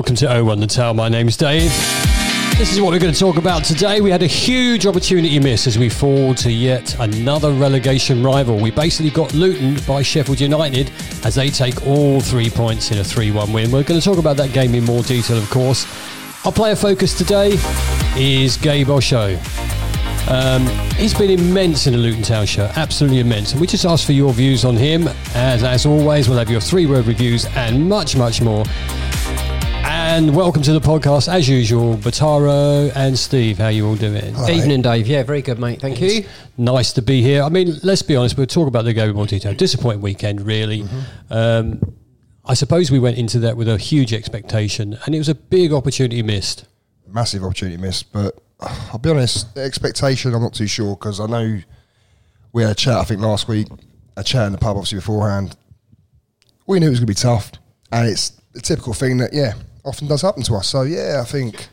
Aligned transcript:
Welcome 0.00 0.16
to 0.16 0.24
O1 0.24 0.58
The 0.58 0.66
Town. 0.66 0.96
My 0.96 1.10
name's 1.10 1.36
Dave. 1.36 1.70
This 2.56 2.72
is 2.72 2.80
what 2.80 2.90
we're 2.90 2.98
going 2.98 3.12
to 3.12 3.20
talk 3.20 3.36
about 3.36 3.64
today. 3.64 4.00
We 4.00 4.10
had 4.10 4.22
a 4.22 4.26
huge 4.26 4.86
opportunity 4.86 5.38
miss 5.38 5.66
as 5.66 5.78
we 5.78 5.90
fall 5.90 6.34
to 6.36 6.50
yet 6.50 6.98
another 7.00 7.52
relegation 7.52 8.22
rival. 8.22 8.58
We 8.58 8.70
basically 8.70 9.10
got 9.10 9.34
Luton 9.34 9.76
by 9.86 10.00
Sheffield 10.00 10.40
United 10.40 10.90
as 11.22 11.34
they 11.34 11.50
take 11.50 11.86
all 11.86 12.22
three 12.22 12.48
points 12.48 12.90
in 12.90 12.96
a 12.96 13.04
3 13.04 13.30
1 13.30 13.52
win. 13.52 13.70
We're 13.70 13.82
going 13.82 14.00
to 14.00 14.04
talk 14.04 14.16
about 14.16 14.38
that 14.38 14.54
game 14.54 14.74
in 14.74 14.84
more 14.84 15.02
detail, 15.02 15.36
of 15.36 15.50
course. 15.50 15.84
Our 16.46 16.52
player 16.52 16.76
focus 16.76 17.12
today 17.12 17.58
is 18.16 18.56
Gabe 18.56 18.88
Osho. 18.88 19.38
Um, 20.30 20.66
he's 20.96 21.12
been 21.12 21.30
immense 21.30 21.86
in 21.86 21.92
the 21.92 21.98
Luton 21.98 22.22
Town 22.22 22.46
show, 22.46 22.70
absolutely 22.74 23.18
immense. 23.18 23.52
And 23.52 23.60
we 23.60 23.66
just 23.66 23.84
asked 23.84 24.06
for 24.06 24.12
your 24.12 24.32
views 24.32 24.64
on 24.64 24.78
him. 24.78 25.08
As, 25.34 25.62
as 25.62 25.84
always, 25.84 26.26
we'll 26.26 26.38
have 26.38 26.48
your 26.48 26.62
three 26.62 26.86
word 26.86 27.04
reviews 27.04 27.44
and 27.54 27.86
much, 27.86 28.16
much 28.16 28.40
more. 28.40 28.64
And 30.10 30.34
welcome 30.34 30.60
to 30.62 30.72
the 30.72 30.80
podcast, 30.80 31.32
as 31.32 31.48
usual, 31.48 31.96
Bataro 31.96 32.90
and 32.96 33.16
Steve. 33.16 33.58
How 33.58 33.68
you 33.68 33.86
all 33.86 33.94
doing? 33.94 34.34
Evening, 34.50 34.82
Dave. 34.82 35.06
Yeah, 35.06 35.22
very 35.22 35.40
good, 35.40 35.60
mate. 35.60 35.80
Thank 35.80 36.00
you. 36.00 36.24
Nice 36.58 36.92
to 36.94 37.00
be 37.00 37.22
here. 37.22 37.44
I 37.44 37.48
mean, 37.48 37.76
let's 37.84 38.02
be 38.02 38.16
honest. 38.16 38.36
We'll 38.36 38.48
talk 38.48 38.66
about 38.66 38.82
the 38.82 38.92
game 38.92 39.10
in 39.10 39.14
more 39.14 39.28
detail. 39.28 39.54
Disappointing 39.54 40.00
weekend, 40.00 40.40
really. 40.40 40.84
Um, 41.30 41.94
I 42.44 42.54
suppose 42.54 42.90
we 42.90 42.98
went 42.98 43.18
into 43.18 43.38
that 43.38 43.56
with 43.56 43.68
a 43.68 43.78
huge 43.78 44.12
expectation, 44.12 44.98
and 45.06 45.14
it 45.14 45.18
was 45.18 45.28
a 45.28 45.34
big 45.34 45.72
opportunity 45.72 46.24
missed. 46.24 46.64
massive 47.06 47.44
opportunity 47.44 47.76
missed. 47.76 48.12
But 48.12 48.36
uh, 48.58 48.88
I'll 48.92 48.98
be 48.98 49.10
honest, 49.10 49.54
the 49.54 49.62
expectation 49.62 50.34
I'm 50.34 50.42
not 50.42 50.54
too 50.54 50.66
sure 50.66 50.96
because 50.96 51.20
I 51.20 51.26
know 51.26 51.60
we 52.52 52.62
had 52.62 52.72
a 52.72 52.74
chat. 52.74 52.96
I 52.96 53.04
think 53.04 53.20
last 53.20 53.46
week, 53.46 53.68
a 54.16 54.24
chat 54.24 54.46
in 54.46 54.52
the 54.52 54.58
pub 54.58 54.76
obviously 54.76 54.98
beforehand. 54.98 55.56
We 56.66 56.80
knew 56.80 56.88
it 56.88 56.90
was 56.90 56.98
going 56.98 57.06
to 57.06 57.10
be 57.12 57.14
tough, 57.14 57.52
and 57.92 58.08
it's 58.08 58.30
the 58.54 58.60
typical 58.60 58.92
thing 58.92 59.18
that 59.18 59.32
yeah 59.32 59.52
often 59.84 60.08
does 60.08 60.22
happen 60.22 60.42
to 60.44 60.54
us. 60.54 60.68
So 60.68 60.82
yeah, 60.82 61.20
I 61.20 61.24
think 61.24 61.68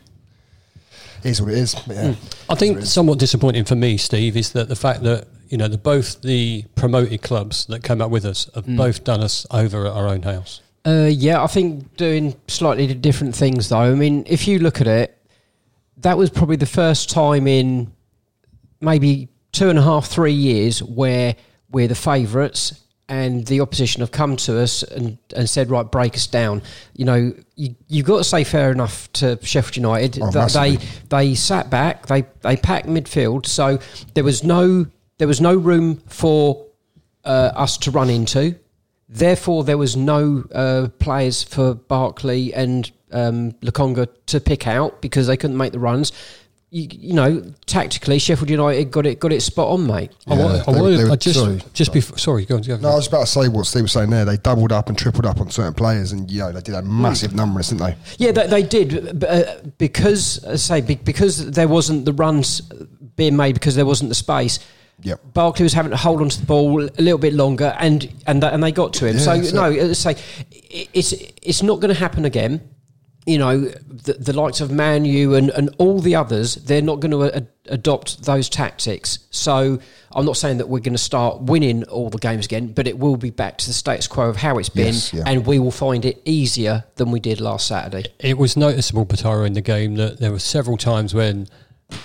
it 1.24 1.30
is 1.30 1.42
what 1.42 1.52
it 1.52 1.58
is. 1.58 1.74
But, 1.74 1.96
yeah, 1.96 2.14
I 2.48 2.54
think 2.54 2.82
somewhat 2.82 3.18
disappointing 3.18 3.64
for 3.64 3.74
me, 3.74 3.96
Steve, 3.96 4.36
is 4.36 4.52
that 4.52 4.68
the 4.68 4.76
fact 4.76 5.02
that 5.02 5.26
you 5.48 5.56
know 5.56 5.68
the 5.68 5.78
both 5.78 6.22
the 6.22 6.64
promoted 6.74 7.22
clubs 7.22 7.66
that 7.66 7.82
came 7.82 8.00
up 8.00 8.10
with 8.10 8.24
us 8.24 8.50
have 8.54 8.66
both 8.66 9.04
done 9.04 9.20
us 9.22 9.46
over 9.50 9.86
at 9.86 9.92
our 9.92 10.06
own 10.06 10.22
house. 10.22 10.60
Uh, 10.86 11.08
yeah, 11.10 11.42
I 11.42 11.46
think 11.46 11.96
doing 11.96 12.34
slightly 12.46 12.92
different 12.94 13.34
things, 13.34 13.68
though. 13.68 13.78
I 13.78 13.94
mean, 13.94 14.24
if 14.26 14.48
you 14.48 14.58
look 14.58 14.80
at 14.80 14.86
it, 14.86 15.18
that 15.98 16.16
was 16.16 16.30
probably 16.30 16.56
the 16.56 16.66
first 16.66 17.10
time 17.10 17.46
in 17.46 17.92
maybe 18.80 19.28
two 19.52 19.68
and 19.68 19.78
a 19.78 19.82
half, 19.82 20.06
three 20.06 20.32
years 20.32 20.82
where 20.82 21.36
we're 21.70 21.88
the 21.88 21.94
favourites 21.94 22.80
and 23.08 23.46
the 23.46 23.60
opposition 23.60 24.00
have 24.00 24.10
come 24.10 24.36
to 24.36 24.60
us 24.60 24.82
and, 24.82 25.16
and 25.34 25.48
said, 25.48 25.70
right, 25.70 25.90
break 25.90 26.14
us 26.14 26.26
down. 26.26 26.62
You 26.94 27.04
know, 27.06 27.34
you, 27.56 27.74
you've 27.88 28.06
got 28.06 28.18
to 28.18 28.24
say 28.24 28.44
fair 28.44 28.70
enough 28.70 29.10
to 29.14 29.38
Sheffield 29.42 29.76
United 29.76 30.22
Oh, 30.22 30.30
that 30.32 30.52
they 30.52 30.76
they 31.08 31.34
sat 31.34 31.70
back, 31.70 32.06
they 32.06 32.26
they 32.42 32.56
packed 32.56 32.86
midfield, 32.86 33.46
so 33.46 33.78
there 34.14 34.24
was 34.24 34.44
no 34.44 34.86
there 35.18 35.28
was 35.28 35.40
no 35.40 35.56
room 35.56 35.96
for 36.06 36.66
uh, 37.24 37.52
us 37.54 37.78
to 37.78 37.90
run 37.90 38.10
into. 38.10 38.56
Therefore, 39.08 39.64
there 39.64 39.78
was 39.78 39.96
no 39.96 40.44
uh, 40.52 40.88
players 40.98 41.42
for 41.42 41.74
Barkley 41.74 42.52
and 42.52 42.90
um, 43.10 43.52
Lokonga 43.62 44.08
to 44.26 44.38
pick 44.38 44.66
out 44.66 45.00
because 45.00 45.26
they 45.26 45.36
couldn't 45.36 45.56
make 45.56 45.72
the 45.72 45.78
runs. 45.78 46.12
You, 46.70 46.86
you 46.90 47.14
know, 47.14 47.42
tactically, 47.64 48.18
Sheffield 48.18 48.50
United 48.50 48.90
got 48.90 49.06
it 49.06 49.18
got 49.18 49.32
it 49.32 49.40
spot 49.40 49.68
on, 49.68 49.86
mate. 49.86 50.10
I 50.26 50.34
Yeah, 50.36 50.44
wa- 50.44 50.50
I 50.50 50.52
they 50.52 50.58
were- 50.72 50.82
wanted- 50.82 50.98
they 50.98 51.04
were- 51.04 51.10
I 51.12 51.16
just 51.16 51.38
sorry. 51.38 51.62
just 51.72 51.92
before 51.94 52.18
sorry, 52.18 52.44
go 52.44 52.56
on. 52.56 52.60
Go 52.62 52.74
on. 52.74 52.82
No, 52.82 52.90
I 52.90 52.94
was 52.96 53.06
about 53.06 53.20
to 53.20 53.26
say 53.26 53.48
what 53.48 53.64
Steve 53.66 53.82
was 53.84 53.92
saying 53.92 54.10
there. 54.10 54.26
They 54.26 54.36
doubled 54.36 54.70
up 54.70 54.90
and 54.90 54.98
tripled 54.98 55.24
up 55.24 55.40
on 55.40 55.50
certain 55.50 55.72
players, 55.72 56.12
and 56.12 56.30
you 56.30 56.40
know 56.40 56.52
they 56.52 56.60
did 56.60 56.74
a 56.74 56.82
massive 56.82 57.34
number, 57.34 57.62
didn't 57.62 57.78
they? 57.78 57.96
Yeah, 58.18 58.32
they, 58.32 58.46
they 58.48 58.62
did 58.62 59.18
but, 59.18 59.30
uh, 59.30 59.44
because, 59.78 60.44
as 60.44 60.70
I 60.70 60.80
say, 60.82 60.94
because 60.96 61.50
there 61.52 61.68
wasn't 61.68 62.04
the 62.04 62.12
runs 62.12 62.60
being 63.16 63.34
made 63.34 63.54
because 63.54 63.74
there 63.74 63.86
wasn't 63.86 64.10
the 64.10 64.14
space. 64.14 64.58
Yep. 65.04 65.20
Barkley 65.32 65.62
was 65.62 65.72
having 65.72 65.92
to 65.92 65.96
hold 65.96 66.20
onto 66.20 66.38
the 66.40 66.44
ball 66.46 66.82
a 66.84 66.90
little 67.00 67.18
bit 67.18 67.32
longer, 67.32 67.74
and 67.78 68.06
and 68.26 68.42
that, 68.42 68.52
and 68.52 68.62
they 68.62 68.72
got 68.72 68.92
to 68.94 69.06
him. 69.06 69.16
Yeah, 69.16 69.22
so 69.22 69.40
no, 69.54 69.72
as 69.72 70.04
I 70.06 70.12
say, 70.12 70.22
it's 70.92 71.14
it's 71.40 71.62
not 71.62 71.80
going 71.80 71.94
to 71.94 71.98
happen 71.98 72.26
again. 72.26 72.60
You 73.28 73.38
know, 73.38 73.60
the, 73.60 74.14
the 74.14 74.32
likes 74.32 74.60
of 74.60 74.70
Man 74.70 75.04
U 75.04 75.34
and, 75.34 75.50
and 75.50 75.68
all 75.78 76.00
the 76.00 76.14
others, 76.14 76.54
they're 76.54 76.80
not 76.80 77.00
going 77.00 77.10
to 77.10 77.36
a, 77.38 77.42
adopt 77.68 78.24
those 78.24 78.48
tactics. 78.48 79.18
So 79.30 79.78
I'm 80.12 80.24
not 80.24 80.38
saying 80.38 80.58
that 80.58 80.68
we're 80.68 80.80
going 80.80 80.94
to 80.94 80.98
start 80.98 81.42
winning 81.42 81.84
all 81.84 82.08
the 82.08 82.18
games 82.18 82.46
again, 82.46 82.72
but 82.72 82.86
it 82.86 82.98
will 82.98 83.16
be 83.16 83.30
back 83.30 83.58
to 83.58 83.66
the 83.66 83.74
status 83.74 84.06
quo 84.06 84.30
of 84.30 84.36
how 84.36 84.56
it's 84.56 84.70
been, 84.70 84.94
Yes, 84.94 85.12
yeah. 85.12 85.24
and 85.26 85.46
we 85.46 85.58
will 85.58 85.70
find 85.70 86.06
it 86.06 86.22
easier 86.24 86.84
than 86.96 87.10
we 87.10 87.20
did 87.20 87.40
last 87.40 87.66
Saturday. 87.66 88.04
It 88.18 88.38
was 88.38 88.56
noticeable, 88.56 89.04
Pataro, 89.04 89.46
in 89.46 89.52
the 89.52 89.60
game 89.60 89.96
that 89.96 90.20
there 90.20 90.32
were 90.32 90.38
several 90.38 90.78
times 90.78 91.12
when 91.12 91.48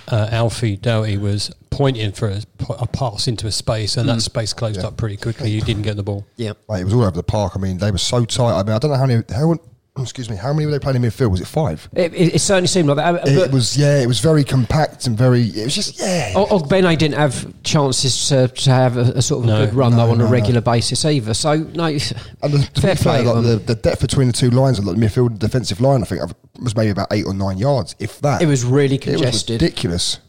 uh, 0.09 0.27
Alfie 0.31 0.75
Doughty 0.77 1.17
was 1.17 1.51
pointing 1.69 2.11
for 2.11 2.27
a, 2.29 2.41
a 2.69 2.87
pass 2.87 3.27
into 3.27 3.47
a 3.47 3.51
space, 3.51 3.97
and 3.97 4.07
that 4.09 4.21
space 4.21 4.53
closed 4.53 4.83
up 4.83 4.97
pretty 4.97 5.17
quickly. 5.17 5.51
You 5.51 5.61
didn't 5.61 5.83
get 5.83 5.95
the 5.95 6.03
ball. 6.03 6.25
Yeah. 6.35 6.53
Like 6.67 6.81
it 6.81 6.85
was 6.85 6.93
all 6.93 7.01
over 7.03 7.11
the 7.11 7.23
park. 7.23 7.53
I 7.55 7.59
mean, 7.59 7.77
they 7.77 7.91
were 7.91 7.97
so 7.97 8.25
tight. 8.25 8.59
I 8.59 8.63
mean, 8.63 8.73
I 8.75 8.79
don't 8.79 8.91
know 8.91 8.97
how 8.97 9.05
many. 9.05 9.23
How, 9.29 9.55
excuse 9.99 10.29
me. 10.29 10.35
How 10.35 10.51
many 10.53 10.65
were 10.65 10.71
they 10.71 10.79
playing 10.79 10.95
in 10.95 11.09
midfield? 11.09 11.31
Was 11.31 11.41
it 11.41 11.47
five? 11.47 11.87
It, 11.93 12.13
it, 12.13 12.35
it 12.35 12.39
certainly 12.39 12.67
seemed 12.67 12.87
like 12.89 12.97
that. 12.97 13.27
It 13.27 13.35
But 13.37 13.51
was 13.51 13.77
yeah. 13.77 14.01
It 14.01 14.07
was 14.07 14.19
very 14.19 14.43
compact 14.43 15.05
and 15.07 15.17
very. 15.17 15.43
It 15.43 15.63
was 15.65 15.75
just 15.75 15.99
yeah. 15.99 16.33
Og- 16.35 16.49
Ogbene 16.49 16.97
didn't 16.97 17.15
have 17.17 17.53
chances 17.63 18.27
to, 18.29 18.47
to 18.47 18.69
have 18.71 18.97
a, 18.97 19.01
a 19.01 19.21
sort 19.21 19.41
of 19.41 19.45
No. 19.47 19.61
a 19.61 19.65
good 19.65 19.75
run 19.75 19.91
No, 19.91 19.97
though 19.97 20.11
on 20.11 20.17
no, 20.17 20.25
a 20.25 20.27
no. 20.27 20.31
regular 20.31 20.61
basis 20.61 21.05
either. 21.05 21.33
So 21.33 21.55
no, 21.55 21.85
And 21.85 21.99
the, 22.41 22.69
to 22.73 22.81
fair 22.81 22.95
be 22.95 23.01
fair, 23.01 23.21
play. 23.21 23.21
like 23.25 23.35
um, 23.35 23.43
the, 23.43 23.55
the 23.57 23.75
depth 23.75 24.01
between 24.01 24.27
the 24.27 24.33
two 24.33 24.49
lines 24.49 24.79
of 24.79 24.85
like, 24.85 24.97
the 24.97 25.05
midfield 25.05 25.39
defensive 25.39 25.79
line, 25.81 26.01
I 26.01 26.05
think 26.05 26.21
was 26.61 26.75
maybe 26.75 26.89
about 26.91 27.07
eight 27.11 27.25
or 27.25 27.33
nine 27.33 27.57
yards, 27.57 27.95
if 27.99 28.19
that. 28.21 28.41
it 28.41 28.47
was 28.47 28.63
really 28.65 28.95
It 28.95 29.05
was 29.05 29.15
congested. 29.15 29.61
ridiculous. 29.61 30.19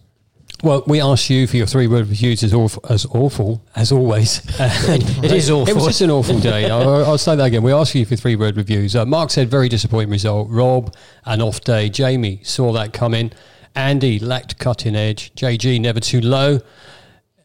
Well, 0.64 0.82
we 0.86 0.98
asked 0.98 1.28
you 1.28 1.46
for 1.46 1.58
your 1.58 1.66
three 1.66 1.86
word 1.86 2.08
reviews 2.08 2.42
as 2.42 2.54
awful 2.54 2.82
as, 2.88 3.04
awful, 3.10 3.62
as 3.76 3.92
always. 3.92 4.40
It 4.58 5.30
is 5.30 5.50
awful. 5.50 5.68
It 5.68 5.74
was 5.74 5.84
just 5.84 6.00
an 6.00 6.10
awful 6.10 6.40
day. 6.40 6.70
I'll, 6.70 7.04
I'll 7.04 7.18
say 7.18 7.36
that 7.36 7.44
again. 7.44 7.62
We 7.62 7.70
asked 7.70 7.94
you 7.94 8.06
for 8.06 8.16
three 8.16 8.34
word 8.34 8.56
reviews. 8.56 8.96
Uh, 8.96 9.04
Mark 9.04 9.28
said 9.30 9.50
very 9.50 9.68
disappointing 9.68 10.08
result. 10.10 10.48
Rob, 10.48 10.94
an 11.26 11.42
off 11.42 11.60
day. 11.60 11.90
Jamie 11.90 12.40
saw 12.44 12.72
that 12.72 12.94
coming. 12.94 13.30
Andy 13.74 14.18
lacked 14.18 14.58
cutting 14.58 14.96
edge. 14.96 15.34
JG 15.34 15.82
never 15.82 16.00
too 16.00 16.22
low. 16.22 16.60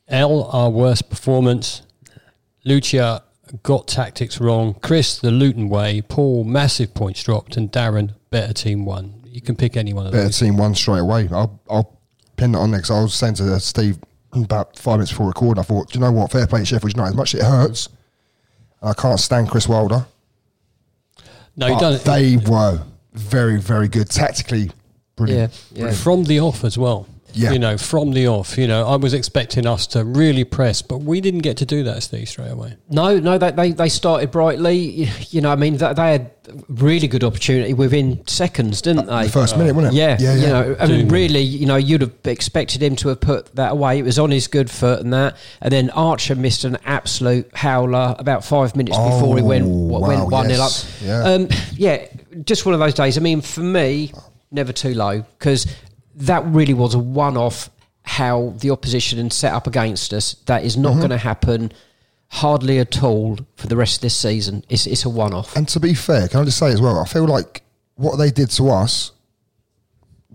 L, 0.08 0.46
our 0.54 0.70
worst 0.70 1.10
performance. 1.10 1.82
Lucia 2.64 3.24
got 3.64 3.90
tactics 3.90 4.40
wrong. 4.40 4.76
Chris, 4.76 5.20
the 5.20 5.32
Luton 5.32 5.68
way. 5.68 6.02
Paul, 6.02 6.46
massive 6.46 6.94
points 6.94 7.22
dropped. 7.24 7.58
And 7.58 7.70
Darren, 7.70 8.16
better 8.30 8.54
team 8.54 8.86
one. 8.86 9.24
You 9.26 9.42
can 9.42 9.58
pick 9.58 9.76
any 9.76 9.92
one 9.94 10.06
of 10.06 10.14
Better 10.14 10.24
those. 10.24 10.40
team 10.40 10.56
one 10.56 10.74
straight 10.74 11.00
away. 11.00 11.28
I'll, 11.32 11.62
I'll 11.70 11.99
pin 12.40 12.54
that 12.54 12.60
on 12.60 12.72
there 12.72 12.80
because 12.80 12.92
I 12.92 13.02
was 13.02 13.14
saying 13.14 13.36
to 13.36 13.60
Steve 13.60 14.00
about 14.34 14.78
five 14.78 14.98
minutes 14.98 15.12
before 15.12 15.28
recording, 15.28 15.60
I 15.60 15.64
thought, 15.64 15.92
do 15.92 16.00
you 16.00 16.06
know 16.06 16.12
what? 16.12 16.32
Fair 16.32 16.48
play 16.48 16.60
to 16.60 16.66
Sheffield 16.66 16.94
United. 16.94 17.12
As 17.12 17.16
much 17.16 17.36
as 17.36 17.42
it 17.42 17.46
hurts, 17.46 17.90
I 18.82 18.94
can't 18.94 19.20
stand 19.20 19.50
Chris 19.50 19.68
Wilder. 19.68 20.06
No, 21.58 21.68
you 21.68 21.80
don't. 21.80 22.02
They 22.04 22.38
were 22.38 22.82
very, 23.14 23.60
very 23.60 23.90
good. 23.90 24.10
Tactically, 24.10 24.72
brilliant. 25.18 25.54
yeah, 25.74 25.88
yeah. 25.88 25.92
from 25.92 26.24
the 26.24 26.40
off 26.40 26.64
as 26.64 26.78
well. 26.78 27.08
Yeah. 27.34 27.52
You 27.52 27.60
know, 27.60 27.78
from 27.78 28.12
the 28.12 28.28
off. 28.28 28.58
You 28.58 28.68
know, 28.68 28.88
I 28.88 28.96
was 28.96 29.14
expecting 29.14 29.66
us 29.68 29.86
to 29.88 30.04
really 30.04 30.44
press, 30.44 30.82
but 30.82 31.00
we 31.00 31.22
didn't 31.22 31.42
get 31.42 31.58
to 31.58 31.66
do 31.66 31.84
that, 31.84 32.04
Steve, 32.04 32.28
straight 32.30 32.52
away. 32.52 32.76
No, 32.90 33.20
no, 33.20 33.38
they, 33.38 33.52
they, 33.52 33.72
they 33.72 33.90
started 33.90 34.32
brightly. 34.32 34.78
You, 34.78 35.08
you 35.30 35.42
know, 35.42 35.52
I 35.52 35.56
mean, 35.56 35.78
they, 35.78 35.94
they 35.94 36.12
had 36.14 36.32
really 36.68 37.08
good 37.08 37.24
opportunity 37.24 37.74
within 37.74 38.26
seconds, 38.28 38.82
didn't 38.82 39.06
they? 39.06 39.26
The 39.26 39.30
first 39.32 39.58
minute, 39.58 39.76
wasn't 39.76 39.94
it? 39.94 39.98
Yeah, 39.98 40.18
yeah, 40.20 40.34
you 40.36 40.42
yeah. 40.42 40.50
know, 40.50 40.76
I 40.80 40.88
mean, 40.88 41.08
really, 41.10 41.42
you 41.42 41.66
know, 41.68 41.76
you'd 41.76 42.02
have 42.02 42.14
expected 42.26 42.82
him 42.82 42.96
to 42.98 43.10
have 43.10 43.22
put 43.22 43.56
that 43.56 43.74
away. 43.74 44.00
It 44.00 44.04
was 44.04 44.18
on 44.18 44.32
his 44.32 44.48
good 44.48 44.70
foot 44.72 45.00
and 45.02 45.14
that, 45.14 45.38
and 45.62 45.72
then 45.72 45.90
Archer 45.92 46.36
missed 46.36 46.64
an 46.64 46.78
absolute 46.86 47.50
howler 47.56 48.16
about 48.18 48.44
five 48.44 48.76
minutes 48.76 48.98
before 48.98 49.38
he 49.38 49.44
went 49.44 49.66
Oh, 49.66 49.68
what, 49.70 50.02
wow, 50.02 50.08
went 50.08 50.32
one 50.32 50.48
nil 50.48 50.62
up. 50.62 50.72
yeah. 51.02 51.24
Um, 51.24 51.48
yeah, 51.74 52.08
just 52.44 52.66
one 52.66 52.74
of 52.74 52.80
those 52.80 52.94
days. 52.96 53.18
I 53.18 53.22
mean, 53.22 53.42
for 53.42 53.62
me, 53.62 54.12
never 54.52 54.74
too 54.74 54.96
low 54.96 55.22
because 55.38 55.68
that 56.20 56.46
really 56.46 56.74
was 56.74 56.94
a 56.96 57.00
one-off. 57.00 57.70
how 58.04 58.54
the 58.60 58.72
opposition 58.72 59.30
set 59.30 59.54
up 59.54 59.68
against 59.68 60.14
us. 60.14 60.36
That 60.46 60.64
is 60.64 60.74
Mm-hmm. 60.74 60.84
not 60.84 60.96
going 60.98 61.10
to 61.12 61.18
happen 61.18 61.72
hardly 62.30 62.80
at 62.80 63.04
all 63.04 63.38
for 63.56 63.68
the 63.68 63.76
rest 63.76 63.98
of 63.98 64.02
this 64.02 64.16
season. 64.16 64.64
It's, 64.70 64.88
it's 64.88 65.06
a 65.06 65.10
one 65.10 65.34
off. 65.34 65.56
And 65.56 65.68
to 65.70 65.80
be 65.80 65.94
fair, 65.94 66.28
can 66.28 66.40
I 66.42 66.44
just 66.46 66.58
say 66.58 66.72
as 66.72 66.82
well, 66.82 66.98
I 67.00 67.06
feel 67.06 67.26
like 67.26 67.62
what 67.96 68.16
they 68.18 68.32
did 68.32 68.50
to 68.52 68.70
us, 68.70 69.12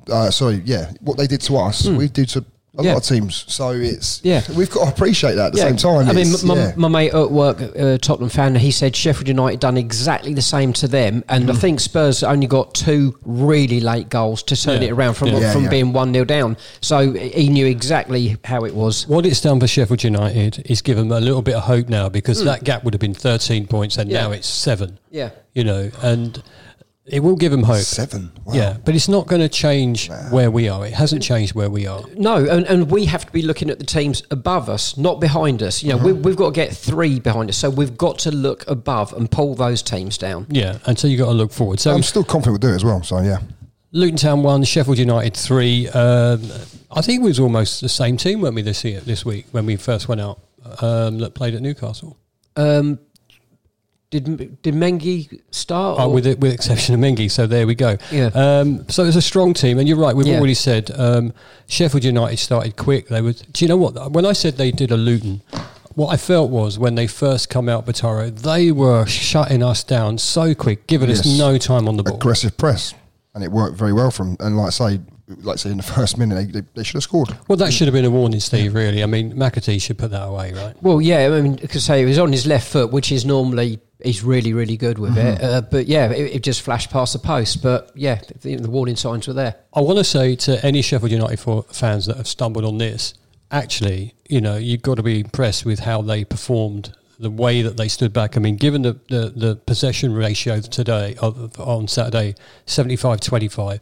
uh, 0.09 0.31
sorry, 0.31 0.63
yeah, 0.65 0.93
what 1.01 1.17
they 1.17 1.27
did 1.27 1.41
to 1.43 1.57
us, 1.57 1.87
we 1.87 2.09
do 2.09 2.25
to 2.27 2.45
a. 2.79 2.83
Yeah. 2.83 2.93
lot 2.95 3.03
of 3.11 3.17
teams. 3.17 3.45
So 3.49 3.71
it's, 3.71 4.21
Yeah. 4.25 4.43
we've 4.57 4.71
got 4.71 4.85
to 4.85 4.91
appreciate 4.91 5.35
that 5.37 5.47
at 5.47 5.53
the 5.53 5.59
same 5.59 5.77
time. 5.77 6.09
I 6.09 6.13
mean, 6.13 6.33
my, 6.45 6.55
yeah. 6.55 6.73
my 6.77 6.89
mate 6.89 7.15
at 7.15 7.31
work, 7.31 7.63
uh, 7.63 7.99
Tottenham 7.99 8.29
fan, 8.31 8.55
he 8.57 8.71
said 8.71 8.97
Sheffield 8.97 9.29
United 9.29 9.61
done 9.61 9.77
exactly 9.77 10.35
the 10.35 10.43
same 10.43 10.73
to 10.75 10.89
them, 10.89 11.23
and 11.29 11.45
Mm. 11.49 11.51
I 11.51 11.55
think 11.57 11.81
Spurs 11.81 12.23
only 12.23 12.47
got 12.47 12.75
two 12.75 13.17
really 13.25 13.81
late 13.81 14.09
goals 14.09 14.43
to 14.45 14.57
turn 14.57 14.83
Yeah. 14.83 14.89
it 14.89 14.93
around 14.93 15.15
from 15.15 15.29
Yeah. 15.29 15.53
from 15.53 15.63
Yeah, 15.63 15.67
yeah. 15.67 15.71
being 15.71 15.93
one 15.93 16.13
0 16.13 16.25
down. 16.25 16.57
So 16.81 17.13
he 17.13 17.49
knew 17.49 17.67
exactly 17.67 18.37
how 18.45 18.65
it 18.65 18.75
was. 18.75 19.07
What 19.09 19.27
it's 19.27 19.41
done 19.41 19.61
for 19.61 19.67
Sheffield 19.67 20.03
United 20.03 20.63
is 20.67 20.83
give 20.83 20.97
them 20.97 21.13
a 21.13 21.21
little 21.21 21.43
bit 21.43 21.55
of 21.55 21.63
hope 21.65 21.89
now 21.89 22.09
because 22.09 22.43
that 22.45 22.65
gap 22.65 22.85
would 22.85 22.95
have 22.95 23.01
been 23.01 23.15
13 23.15 23.67
points 23.67 23.97
and. 23.97 24.11
Yeah. 24.11 24.23
now 24.23 24.33
it's 24.33 24.49
seven. 24.49 24.99
Yeah. 25.11 25.31
You 25.55 25.65
know, 25.65 25.91
and 26.03 26.43
it 27.07 27.21
will 27.21 27.37
give 27.37 27.53
them 27.53 27.63
hope. 27.63 27.83
Seven. 27.83 28.33
Wow. 28.45 28.55
Yeah, 28.55 28.77
but 28.85 28.95
it's 28.95 29.09
not 29.09 29.27
going 29.27 29.43
to 29.43 29.49
change 29.49 30.11
where 30.31 30.51
we 30.51 30.69
are. 30.69 30.87
It 30.87 30.95
hasn't 30.95 31.23
changed 31.23 31.55
where 31.55 31.69
we 31.69 31.87
are. 31.87 32.03
No, 32.17 32.37
and, 32.37 32.67
and 32.67 32.91
we 32.91 33.05
have 33.07 33.27
to 33.27 33.33
be 33.33 33.43
looking 33.43 33.69
at 33.71 33.79
the 33.79 33.85
teams 33.85 34.23
above 34.31 34.69
us, 34.69 34.97
not 34.97 35.21
behind 35.21 35.63
us. 35.63 35.83
You 35.83 35.91
know, 35.91 35.99
we, 35.99 36.13
we've 36.13 36.37
got 36.37 36.55
to 36.55 36.55
get 36.55 36.75
three 36.75 37.21
behind 37.21 37.51
us, 37.51 37.59
so 37.59 37.69
we've 37.69 37.97
got 37.97 38.19
to 38.21 38.31
look 38.31 38.67
above 38.69 39.13
and 39.13 39.31
pull 39.31 39.55
those 39.55 39.83
teams 39.83 40.17
down. 40.17 40.47
Yeah, 40.49 40.79
and 40.87 40.99
so 40.99 41.07
you've 41.09 41.21
got 41.21 41.27
to 41.27 41.33
look 41.33 41.53
forward. 41.53 41.81
So 41.81 41.93
I'm 41.93 42.03
still 42.03 42.25
confident 42.25 42.63
we'll 42.63 42.71
do 42.71 42.73
it 42.73 42.77
as 42.77 42.85
well. 42.85 43.03
So 43.03 43.21
yeah. 43.21 43.39
Luton 43.93 44.17
Town 44.17 44.43
one, 44.43 44.65
Sheffield 44.65 44.99
United 44.99 45.37
three. 45.37 45.89
Um, 45.89 46.43
I 46.91 47.01
think 47.01 47.23
it 47.23 47.25
was 47.25 47.39
almost 47.39 47.81
the 47.81 47.89
same 47.89 48.17
team, 48.17 48.41
weren't 48.41 48.55
we, 48.55 48.63
this 48.63 48.83
year, 48.83 49.01
this 49.01 49.25
week 49.25 49.47
when 49.53 49.67
we 49.67 49.77
first 49.77 50.09
went 50.09 50.21
out 50.21 50.41
um, 50.81 51.19
that 51.19 51.35
played 51.35 51.55
at 51.55 51.63
Newcastle. 51.63 52.17
Um, 52.57 52.99
did 54.21 54.63
did 54.63 54.75
Mengi 54.75 55.41
start? 55.51 55.99
Oh, 56.01 56.09
with 56.09 56.25
the, 56.25 56.35
with 56.35 56.53
exception 56.53 56.95
of 56.95 57.01
Mengi, 57.01 57.31
so 57.31 57.47
there 57.47 57.67
we 57.67 57.75
go. 57.75 57.97
Yeah. 58.13 58.31
Um, 58.35 58.89
so 58.89 59.05
it's 59.05 59.17
a 59.17 59.23
strong 59.23 59.55
team, 59.55 59.79
and 59.79 59.89
you're 59.89 59.97
right. 59.99 60.15
We've 60.15 60.27
Yeah. 60.27 60.39
already 60.39 60.55
said 60.55 60.91
um, 60.97 61.33
Sheffield 61.67 62.05
United 62.05 62.39
started 62.39 62.77
quick. 62.77 63.09
They 63.09 63.21
were. 63.21 63.33
Do 63.33 63.65
you 63.65 63.69
know 63.69 63.77
what? 63.77 64.13
When 64.13 64.25
I 64.25 64.33
said 64.33 64.57
they 64.57 64.71
did 64.71 64.91
a 64.91 64.97
Luton, 64.97 65.43
what 65.95 66.09
I 66.09 66.17
felt 66.17 66.51
was 66.51 66.79
when 66.79 66.95
they 66.95 67.07
first 67.07 67.51
come 67.51 67.69
out 67.69 67.87
Bataro, 67.87 68.31
they 68.35 68.71
were 68.71 69.07
shutting 69.07 69.63
us 69.63 69.83
down 69.85 70.19
so 70.19 70.55
quick, 70.55 70.87
giving 70.87 71.11
us 71.11 71.27
no 71.27 71.59
time 71.59 71.89
on 71.89 71.97
the 71.97 72.03
ball. 72.03 72.17
Aggressive 72.17 72.57
press. 72.57 72.95
And 73.35 73.43
it 73.43 73.51
worked 73.51 73.77
very 73.77 73.93
well 73.93 74.13
from, 74.13 74.37
and 74.39 74.57
like 74.57 74.69
I 74.69 74.71
say, 74.71 75.01
like 75.29 75.55
I 75.55 75.57
say 75.57 75.71
in 75.71 75.77
the 75.79 75.83
first 75.97 76.19
minute, 76.19 76.35
they, 76.35 76.61
they, 76.61 76.67
they 76.75 76.83
should 76.83 76.95
have 76.95 77.03
scored. 77.03 77.37
Well, 77.49 77.57
that 77.57 77.73
should 77.73 77.87
have 77.87 77.95
been 77.95 78.05
a 78.05 78.11
warning, 78.11 78.41
Steve. 78.41 78.75
Really, 78.75 79.03
I 79.03 79.07
mean, 79.07 79.35
McAtee 79.35 79.81
should 79.81 79.99
put 79.99 80.11
that 80.11 80.25
away, 80.25 80.53
right? 80.53 80.75
Well, 80.83 81.01
yeah, 81.01 81.27
I 81.27 81.41
mean, 81.41 81.57
because 81.57 81.85
say 81.85 82.01
he 82.01 82.05
was 82.05 82.19
on 82.19 82.33
his 82.33 82.47
left 82.47 82.69
foot, 82.69 82.93
which 82.93 83.11
is 83.11 83.25
normally 83.25 83.81
he's 84.03 84.23
really, 84.23 84.53
really 84.53 84.77
good 84.77 84.99
with 84.99 85.17
it. 85.17 85.39
Mm-hmm. 85.39 85.45
Uh, 85.45 85.61
but 85.63 85.87
yeah, 85.87 86.11
it, 86.11 86.37
it 86.37 86.43
just 86.43 86.63
flashed 86.63 86.91
past 86.91 87.15
the 87.15 87.19
post. 87.19 87.63
But 87.63 87.91
yeah, 87.95 88.21
the, 88.43 88.57
the 88.57 88.71
warning 88.71 88.97
signs 88.97 89.27
were 89.27 89.35
there. 89.35 89.57
I 89.73 89.81
want 89.81 89.99
to 89.99 90.05
say 90.05 90.37
to 90.37 90.65
any 90.65 90.83
Sheffield 90.83 91.11
United 91.11 91.41
for 91.41 91.63
fans 91.65 92.07
that 92.07 92.17
have 92.17 92.29
stumbled 92.29 92.65
on 92.65 92.79
this, 92.79 93.15
actually, 93.51 94.15
you 94.29 94.41
know, 94.41 94.57
you've 94.57 94.83
got 94.83 94.97
to 94.97 95.03
be 95.03 95.21
impressed 95.21 95.65
with 95.65 95.81
how 95.81 96.03
they 96.03 96.25
performed, 96.25 96.95
the 97.19 97.31
way 97.31 97.63
that 97.63 97.77
they 97.77 97.89
stood 97.89 98.13
back. 98.13 98.37
I 98.37 98.41
mean, 98.41 98.57
given 98.57 98.83
the, 98.83 98.99
the, 99.09 99.33
the 99.35 99.57
possession 99.57 100.13
ratio 100.15 100.61
today, 100.61 101.17
of, 101.21 101.59
on 101.59 101.89
Saturday, 101.89 102.35
75 102.67 103.21
25, 103.21 103.81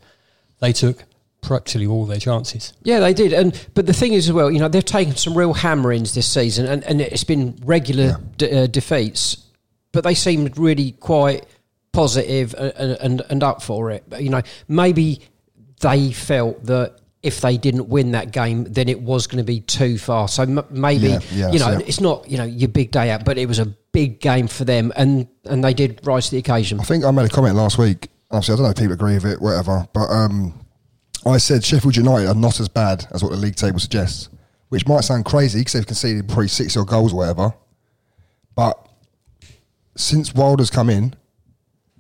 they 0.61 0.73
took 0.73 1.05
practically 1.43 1.87
all 1.87 2.07
their 2.07 2.19
chances. 2.19 2.73
Yeah, 2.83 3.01
they 3.01 3.13
did. 3.13 3.33
And 3.35 3.69
but 3.75 3.87
the 3.87 3.93
thing 3.93 4.15
is, 4.15 4.29
as 4.29 4.33
well, 4.33 4.51
you 4.51 4.59
know, 4.59 4.69
they've 4.69 4.85
taken 4.85 5.15
some 5.17 5.37
real 5.37 5.53
hammerings 5.53 6.15
this 6.15 6.27
season, 6.27 6.67
and, 6.67 6.83
and 6.85 7.01
it's 7.01 7.25
been 7.25 7.59
regular 7.65 8.17
de- 8.39 8.63
uh, 8.63 8.67
defeats. 8.69 9.37
But 9.93 10.05
they 10.05 10.15
seemed 10.15 10.57
really 10.57 10.93
quite 10.93 11.45
positive 11.93 12.55
and, 12.57 12.93
and 12.93 13.23
and 13.29 13.43
up 13.43 13.63
for 13.63 13.91
it. 13.91 14.05
But, 14.09 14.23
you 14.23 14.31
know, 14.31 14.41
maybe 14.69 15.21
they 15.81 16.13
felt 16.13 16.65
that 16.65 16.97
if 17.23 17.41
they 17.41 17.57
didn't 17.57 17.89
win 17.89 18.13
that 18.13 18.33
game, 18.33 18.65
then 18.65 18.89
it 18.89 19.01
was 19.01 19.27
going 19.27 19.39
to 19.39 19.45
be 19.45 19.61
too 19.61 19.99
far. 19.99 20.27
So 20.29 20.43
m- 20.45 20.65
maybe 20.71 21.09
Yeah, 21.09 21.21
yeah, 21.33 21.53
you 21.53 21.59
know, 21.59 21.79
it's 21.87 22.01
not 22.01 22.29
you 22.29 22.39
know 22.39 22.45
your 22.45 22.69
big 22.69 22.91
day 22.91 23.11
out, 23.11 23.25
but 23.25 23.37
it 23.37 23.47
was 23.47 23.59
a 23.59 23.67
big 23.67 24.21
game 24.21 24.47
for 24.49 24.65
them, 24.65 24.93
and 24.97 25.29
and 25.45 25.63
they 25.63 25.75
did 25.75 26.01
rise 26.05 26.27
to 26.27 26.31
the 26.33 26.39
occasion. 26.39 26.81
I 26.81 26.85
think 26.85 27.05
I 27.05 27.11
made 27.11 27.27
a 27.27 27.29
comment 27.29 27.57
last 27.57 27.79
week. 27.79 28.09
Obviously, 28.31 28.55
I 28.55 28.57
don't 28.57 28.65
know 28.65 28.71
if 28.71 28.77
people 28.77 28.93
agree 28.95 29.15
with 29.15 29.27
it, 29.27 29.43
whatever. 29.43 29.87
But 29.93 30.07
um, 30.07 30.62
I 31.27 31.37
said 31.39 31.65
Sheffield 31.65 31.97
United 31.97 32.29
are 32.29 32.35
not 32.35 32.59
as 32.61 32.69
bad 32.69 33.07
as 33.13 33.23
what 33.23 33.31
the 33.31 33.39
league 33.39 33.57
table 33.57 33.79
suggests, 33.79 34.29
which 34.71 34.87
might 34.87 35.03
sound 35.05 35.25
crazy 35.25 35.61
because 35.61 35.75
they've 35.75 35.87
conceded 35.87 36.27
probably 36.29 36.49
six 36.49 36.77
or 36.77 36.85
goals 36.85 37.13
or 37.13 37.17
whatever. 37.19 37.55
But 38.55 38.79
since 39.97 40.35
Wilder's 40.35 40.71
come 40.71 40.91
in, 40.91 41.15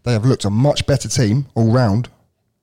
they 0.04 0.12
have 0.12 0.24
looked 0.24 0.44
a 0.44 0.50
much 0.50 0.86
better 0.86 1.08
team 1.08 1.46
all 1.54 1.70
round. 1.72 2.08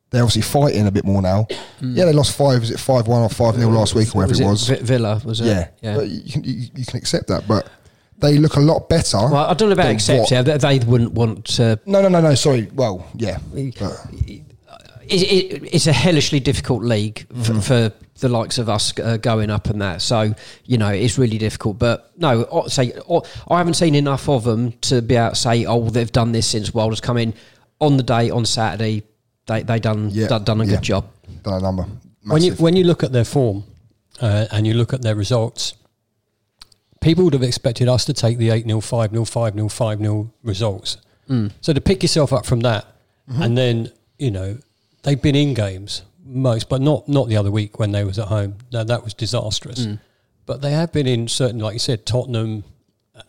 They're 0.10 0.24
obviously 0.24 0.42
fighting 0.42 0.88
a 0.88 0.92
bit 0.92 1.06
more 1.06 1.22
now. 1.22 1.46
Hmm. 1.80 1.96
Yeah, 1.96 2.06
they 2.06 2.14
lost 2.14 2.36
five. 2.36 2.64
Is 2.64 2.72
it 2.72 2.80
five 2.80 3.08
one 3.08 3.22
or 3.22 3.30
five 3.30 3.56
0 3.56 3.70
last 3.70 3.94
week 3.96 4.14
or 4.16 4.20
whatever 4.24 4.42
it 4.42 4.46
was? 4.46 4.68
Villa 4.68 5.22
was 5.24 5.40
it? 5.40 5.46
yeah, 5.46 5.68
yeah. 5.82 5.96
But 5.98 6.08
you 6.10 6.32
can 6.32 6.44
you, 6.44 6.68
you 6.76 6.86
can 6.86 6.98
accept 6.98 7.28
that, 7.28 7.48
but 7.48 7.70
they 8.18 8.38
look 8.40 8.56
a 8.56 8.60
lot 8.60 8.90
better. 8.90 9.18
well, 9.18 9.36
I 9.36 9.54
don't 9.54 9.70
know 9.70 9.74
about 9.74 9.92
accept. 9.92 10.20
what- 10.22 10.32
Yeah, 10.32 10.42
they, 10.42 10.58
they 10.58 10.80
wouldn't 10.86 11.14
want 11.14 11.46
to 11.56 11.80
No, 11.86 12.02
no, 12.02 12.10
no, 12.10 12.22
no. 12.22 12.34
Sorry. 12.36 12.68
Well, 12.74 13.08
yeah. 13.16 13.38
But- 13.54 14.06
it, 15.10 15.22
it, 15.64 15.70
it's 15.76 15.88
a 15.88 15.94
hellishly 15.94 16.40
difficult 16.40 16.84
league 16.84 17.28
for, 17.30 17.54
Mm-hmm. 17.54 17.60
for 17.62 17.92
the 18.20 18.30
likes 18.30 18.58
of 18.58 18.68
us 18.68 18.94
uh, 19.00 19.16
going 19.18 19.50
up 19.50 19.68
and 19.70 19.82
that. 19.82 20.02
So 20.02 20.34
you 20.66 20.78
know 20.78 20.90
it's 20.90 21.18
really 21.18 21.38
difficult. 21.38 21.80
But 21.80 22.12
no, 22.18 22.46
I 22.66 22.68
say 22.68 22.94
I 23.10 23.20
I 23.48 23.58
haven't 23.58 23.76
seen 23.76 23.96
enough 23.96 24.28
of 24.30 24.44
them 24.44 24.74
to 24.82 25.02
be 25.02 25.16
able 25.16 25.30
to 25.30 25.36
say, 25.36 25.66
oh, 25.66 25.90
they've 25.90 26.12
done 26.12 26.32
this 26.34 26.48
since 26.48 26.74
Wilder's 26.74 27.02
come 27.02 27.18
in. 27.18 27.34
On 27.80 27.96
the 27.98 28.04
day 28.04 28.30
on 28.30 28.46
Saturday, 28.46 29.04
they 29.46 29.64
they 29.64 29.80
done 29.80 30.10
Yeah, 30.12 30.28
done, 30.28 30.44
done 30.44 30.62
a 30.62 30.66
yeah. 30.66 30.72
good 30.76 30.84
job. 30.84 31.06
done 31.44 31.54
a 31.54 31.62
number. 31.62 31.86
When 32.26 32.44
you, 32.44 32.54
when 32.56 32.76
you 32.76 32.84
look 32.84 33.04
at 33.04 33.12
their 33.14 33.24
form 33.26 33.64
uh, 34.22 34.46
and 34.52 34.68
you 34.68 34.74
look 34.74 34.92
at 34.94 35.02
their 35.02 35.16
results, 35.16 35.74
people 37.02 37.24
would 37.24 37.34
have 37.34 37.44
expected 37.44 37.88
us 37.88 38.04
to 38.06 38.14
take 38.14 38.38
the 38.38 38.50
8 38.50 38.66
0, 38.66 38.82
5 38.82 39.12
0, 39.12 39.26
5 39.26 39.54
0, 39.54 39.68
5 39.70 40.00
0 40.00 40.34
results. 40.44 40.98
So 41.62 41.74
to 41.74 41.80
pick 41.82 42.02
yourself 42.04 42.34
up 42.34 42.46
from 42.46 42.60
that, 42.62 42.86
and 43.28 43.56
then, 43.58 43.92
you 44.18 44.32
know, 44.32 44.58
they've 45.04 45.22
been 45.22 45.36
in 45.36 45.54
games 45.54 46.04
most, 46.24 46.70
but 46.70 46.82
not, 46.82 47.08
not 47.08 47.28
the 47.28 47.38
other 47.38 47.52
week 47.52 47.80
when 47.80 47.92
they 47.92 48.04
was 48.04 48.20
at 48.20 48.28
home. 48.28 48.56
That, 48.72 48.88
that 48.88 49.04
was 49.04 49.14
disastrous. 49.14 49.86
Mm. 49.86 50.00
But 50.46 50.62
they 50.62 50.72
have 50.72 50.92
been 50.92 51.08
in 51.08 51.28
certain, 51.28 51.60
like 51.60 51.74
you 51.74 51.80
said, 51.80 52.06
Tottenham, 52.06 52.64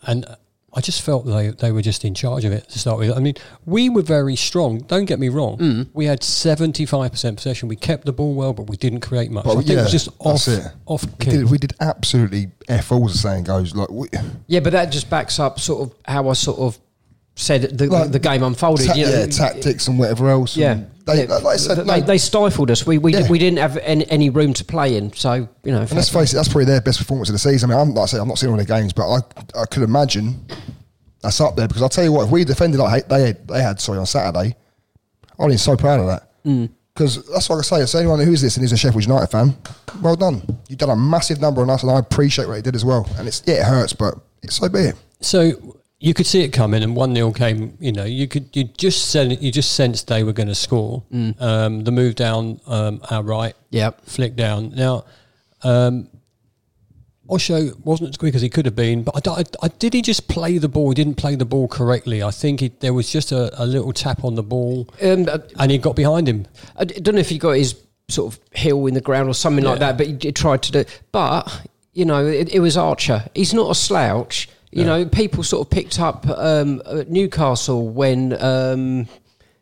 and 0.02 0.24
I 0.72 0.80
just 0.80 1.02
felt 1.02 1.26
they, 1.26 1.48
they 1.48 1.72
were 1.72 1.82
just 1.82 2.04
in 2.04 2.14
charge 2.14 2.44
of 2.44 2.52
it 2.52 2.68
to 2.68 2.78
start 2.78 2.98
with. 2.98 3.10
I 3.16 3.18
mean, 3.18 3.34
we 3.66 3.88
were 3.88 4.02
very 4.02 4.36
strong. 4.36 4.78
Don't 4.78 5.04
get 5.04 5.18
me 5.18 5.28
wrong. 5.28 5.58
Mm. 5.58 5.88
We 5.92 6.04
had 6.04 6.20
75% 6.20 7.36
possession. 7.36 7.68
We 7.68 7.76
kept 7.76 8.04
the 8.04 8.12
ball 8.12 8.34
well, 8.34 8.52
but 8.52 8.68
we 8.68 8.76
didn't 8.76 9.00
create 9.00 9.30
much. 9.30 9.44
But 9.44 9.52
I 9.52 9.62
think 9.62 9.70
it 9.70 9.76
was 9.76 9.90
just 9.90 10.08
off, 10.20 10.46
it. 10.46 10.64
off 10.86 11.04
we 11.04 11.24
key. 11.24 11.30
did, 11.30 11.50
we 11.50 11.58
did 11.58 11.74
absolutely 11.80 12.52
f 12.68 12.92
all. 12.92 13.08
The 13.08 13.14
saying 13.14 13.44
goes, 13.44 13.74
like 13.74 13.90
we, 13.90 14.08
Yeah, 14.46 14.60
but 14.60 14.72
that 14.72 14.86
just 14.92 15.10
backs 15.10 15.38
up 15.40 15.58
sort 15.58 15.88
of 15.88 15.94
how 16.04 16.28
I 16.28 16.34
sort 16.34 16.60
of 16.60 16.78
said 17.36 17.78
the, 17.78 17.86
Like, 17.86 18.10
the 18.12 18.18
game 18.18 18.42
unfolded. 18.42 18.86
ta- 18.86 18.94
you 18.94 19.06
know, 19.06 19.20
yeah, 19.20 19.26
tactics 19.26 19.88
and 19.88 19.98
whatever 19.98 20.28
else. 20.28 20.56
Yeah, 20.56 20.82
they, 21.06 21.26
like 21.26 21.44
I 21.44 21.56
said, 21.56 21.78
they, 21.78 21.84
no, 21.84 22.00
they 22.00 22.18
stifled 22.18 22.70
us. 22.70 22.86
We 22.86 22.98
we, 22.98 23.12
Yeah. 23.14 23.28
we 23.28 23.38
didn't 23.38 23.58
have 23.58 23.76
any, 23.78 24.08
any 24.10 24.30
room 24.30 24.52
to 24.54 24.64
play 24.64 24.96
in. 24.96 25.12
So 25.12 25.48
you 25.64 25.72
know, 25.72 25.80
and 25.80 25.92
let's 25.92 26.08
face 26.10 26.32
it, 26.32 26.36
that's 26.36 26.48
probably 26.48 26.66
their 26.66 26.80
best 26.80 26.98
performance 26.98 27.28
of 27.28 27.34
the 27.34 27.38
season. 27.38 27.70
I 27.70 27.74
mean, 27.74 27.80
I'm, 27.88 27.94
like 27.94 28.02
I 28.02 28.06
say, 28.06 28.18
I'm 28.18 28.28
not 28.28 28.38
seeing 28.38 28.50
all 28.50 28.56
their 28.56 28.66
games, 28.66 28.92
but 28.92 29.08
I, 29.10 29.18
I 29.62 29.64
could 29.66 29.82
imagine 29.82 30.44
that's 31.22 31.40
up 31.40 31.56
there 31.56 31.68
because 31.68 31.82
I'll 31.82 31.88
tell 31.88 32.04
you 32.04 32.12
what, 32.12 32.24
if 32.26 32.30
we 32.30 32.44
defended 32.44 32.80
like 32.80 33.08
they 33.08 33.28
had, 33.28 33.48
they 33.48 33.62
had, 33.62 33.80
sorry, 33.80 33.98
on 33.98 34.06
Saturday, 34.06 34.54
I'd 35.38 35.48
be 35.48 35.56
so 35.56 35.76
proud 35.76 36.00
of 36.00 36.06
that. 36.06 36.30
Mm. 36.44 36.70
Because 36.92 37.24
that's 37.28 37.48
like 37.48 37.60
I 37.60 37.62
say, 37.62 37.86
so 37.86 37.98
anyone 38.00 38.20
who's 38.20 38.42
listening 38.42 38.64
who's 38.64 38.72
a 38.72 38.76
Sheffield 38.76 39.04
United 39.04 39.28
fan, 39.28 39.56
well 40.02 40.16
done. 40.16 40.42
You've 40.68 40.78
done 40.78 40.90
a 40.90 40.96
massive 40.96 41.40
number 41.40 41.62
on 41.62 41.70
us, 41.70 41.82
and 41.82 41.90
I 41.92 41.98
appreciate 41.98 42.46
what 42.48 42.56
you 42.56 42.62
did 42.62 42.74
as 42.74 42.84
well. 42.84 43.08
And 43.16 43.26
it's 43.28 43.42
yeah, 43.46 43.60
it 43.60 43.64
hurts, 43.64 43.92
but 43.94 44.16
it's 44.42 44.56
so 44.56 44.68
be 44.68 44.80
it. 44.80 44.96
So 45.20 45.76
you 46.02 46.14
could 46.14 46.26
see 46.26 46.40
it 46.42 46.48
coming, 46.52 46.82
and 46.82 46.96
one 46.96 47.14
0 47.14 47.30
came. 47.32 47.76
You 47.78 47.92
know, 47.92 48.04
you 48.04 48.26
could 48.26 48.48
you 48.56 48.64
just 48.64 49.10
said 49.10 49.40
you 49.42 49.52
just 49.52 49.72
sensed 49.72 50.08
they 50.08 50.24
were 50.24 50.32
going 50.32 50.48
to 50.48 50.54
score. 50.54 51.02
Um, 51.38 51.84
the 51.84 51.92
move 51.92 52.14
down 52.14 52.60
um, 52.66 53.00
our 53.10 53.22
right, 53.22 53.54
Yep. 53.70 54.06
flick 54.06 54.34
down. 54.34 54.70
Now, 54.74 55.04
um, 55.62 56.08
Osho 57.28 57.70
wasn't 57.84 58.08
as 58.10 58.16
quick 58.16 58.34
as 58.34 58.42
he 58.42 58.48
could 58.48 58.64
have 58.64 58.74
been, 58.74 59.04
but 59.04 59.26
I, 59.28 59.40
I, 59.40 59.44
I- 59.62 59.68
did 59.78 59.94
he 59.94 60.02
just 60.02 60.26
play 60.26 60.58
the 60.58 60.68
ball? 60.68 60.88
He 60.90 60.94
didn't 60.94 61.14
play 61.16 61.36
the 61.36 61.44
ball 61.44 61.68
correctly. 61.68 62.22
I 62.22 62.30
think 62.32 62.60
he, 62.60 62.68
there 62.80 62.92
was 62.94 63.10
just 63.12 63.30
a, 63.30 63.62
a 63.62 63.64
little 63.66 63.92
tap 63.92 64.24
on 64.24 64.34
the 64.34 64.42
ball, 64.42 64.88
Um, 65.02 65.28
uh, 65.28 65.38
and 65.58 65.70
he 65.70 65.78
got 65.78 65.94
behind 65.94 66.28
him. 66.28 66.46
I 66.76 66.84
don't 66.84 67.14
know 67.14 67.20
if 67.20 67.28
he 67.28 67.38
got 67.38 67.52
his 67.52 67.76
sort 68.08 68.34
of 68.34 68.40
heel 68.52 68.84
in 68.86 68.94
the 68.94 69.00
ground 69.00 69.28
or 69.28 69.34
something 69.34 69.64
like 69.64 69.78
that, 69.78 69.96
but 69.96 70.06
he, 70.08 70.12
d- 70.14 70.32
tried 70.32 70.62
to 70.64 70.72
do. 70.72 70.84
But 71.12 71.68
you 71.92 72.04
know, 72.04 72.26
it, 72.26 72.52
it 72.52 72.58
was 72.60 72.76
Archer. 72.76 73.24
He's 73.34 73.54
not 73.54 73.70
a 73.70 73.74
slouch. 73.76 74.48
You 74.72 74.84
know, 74.84 75.04
people 75.04 75.42
sort 75.42 75.66
of 75.66 75.70
picked 75.70 75.98
up 75.98 76.28
um, 76.28 76.80
Newcastle 77.08 77.88
when 77.88 78.40
um, 78.40 79.08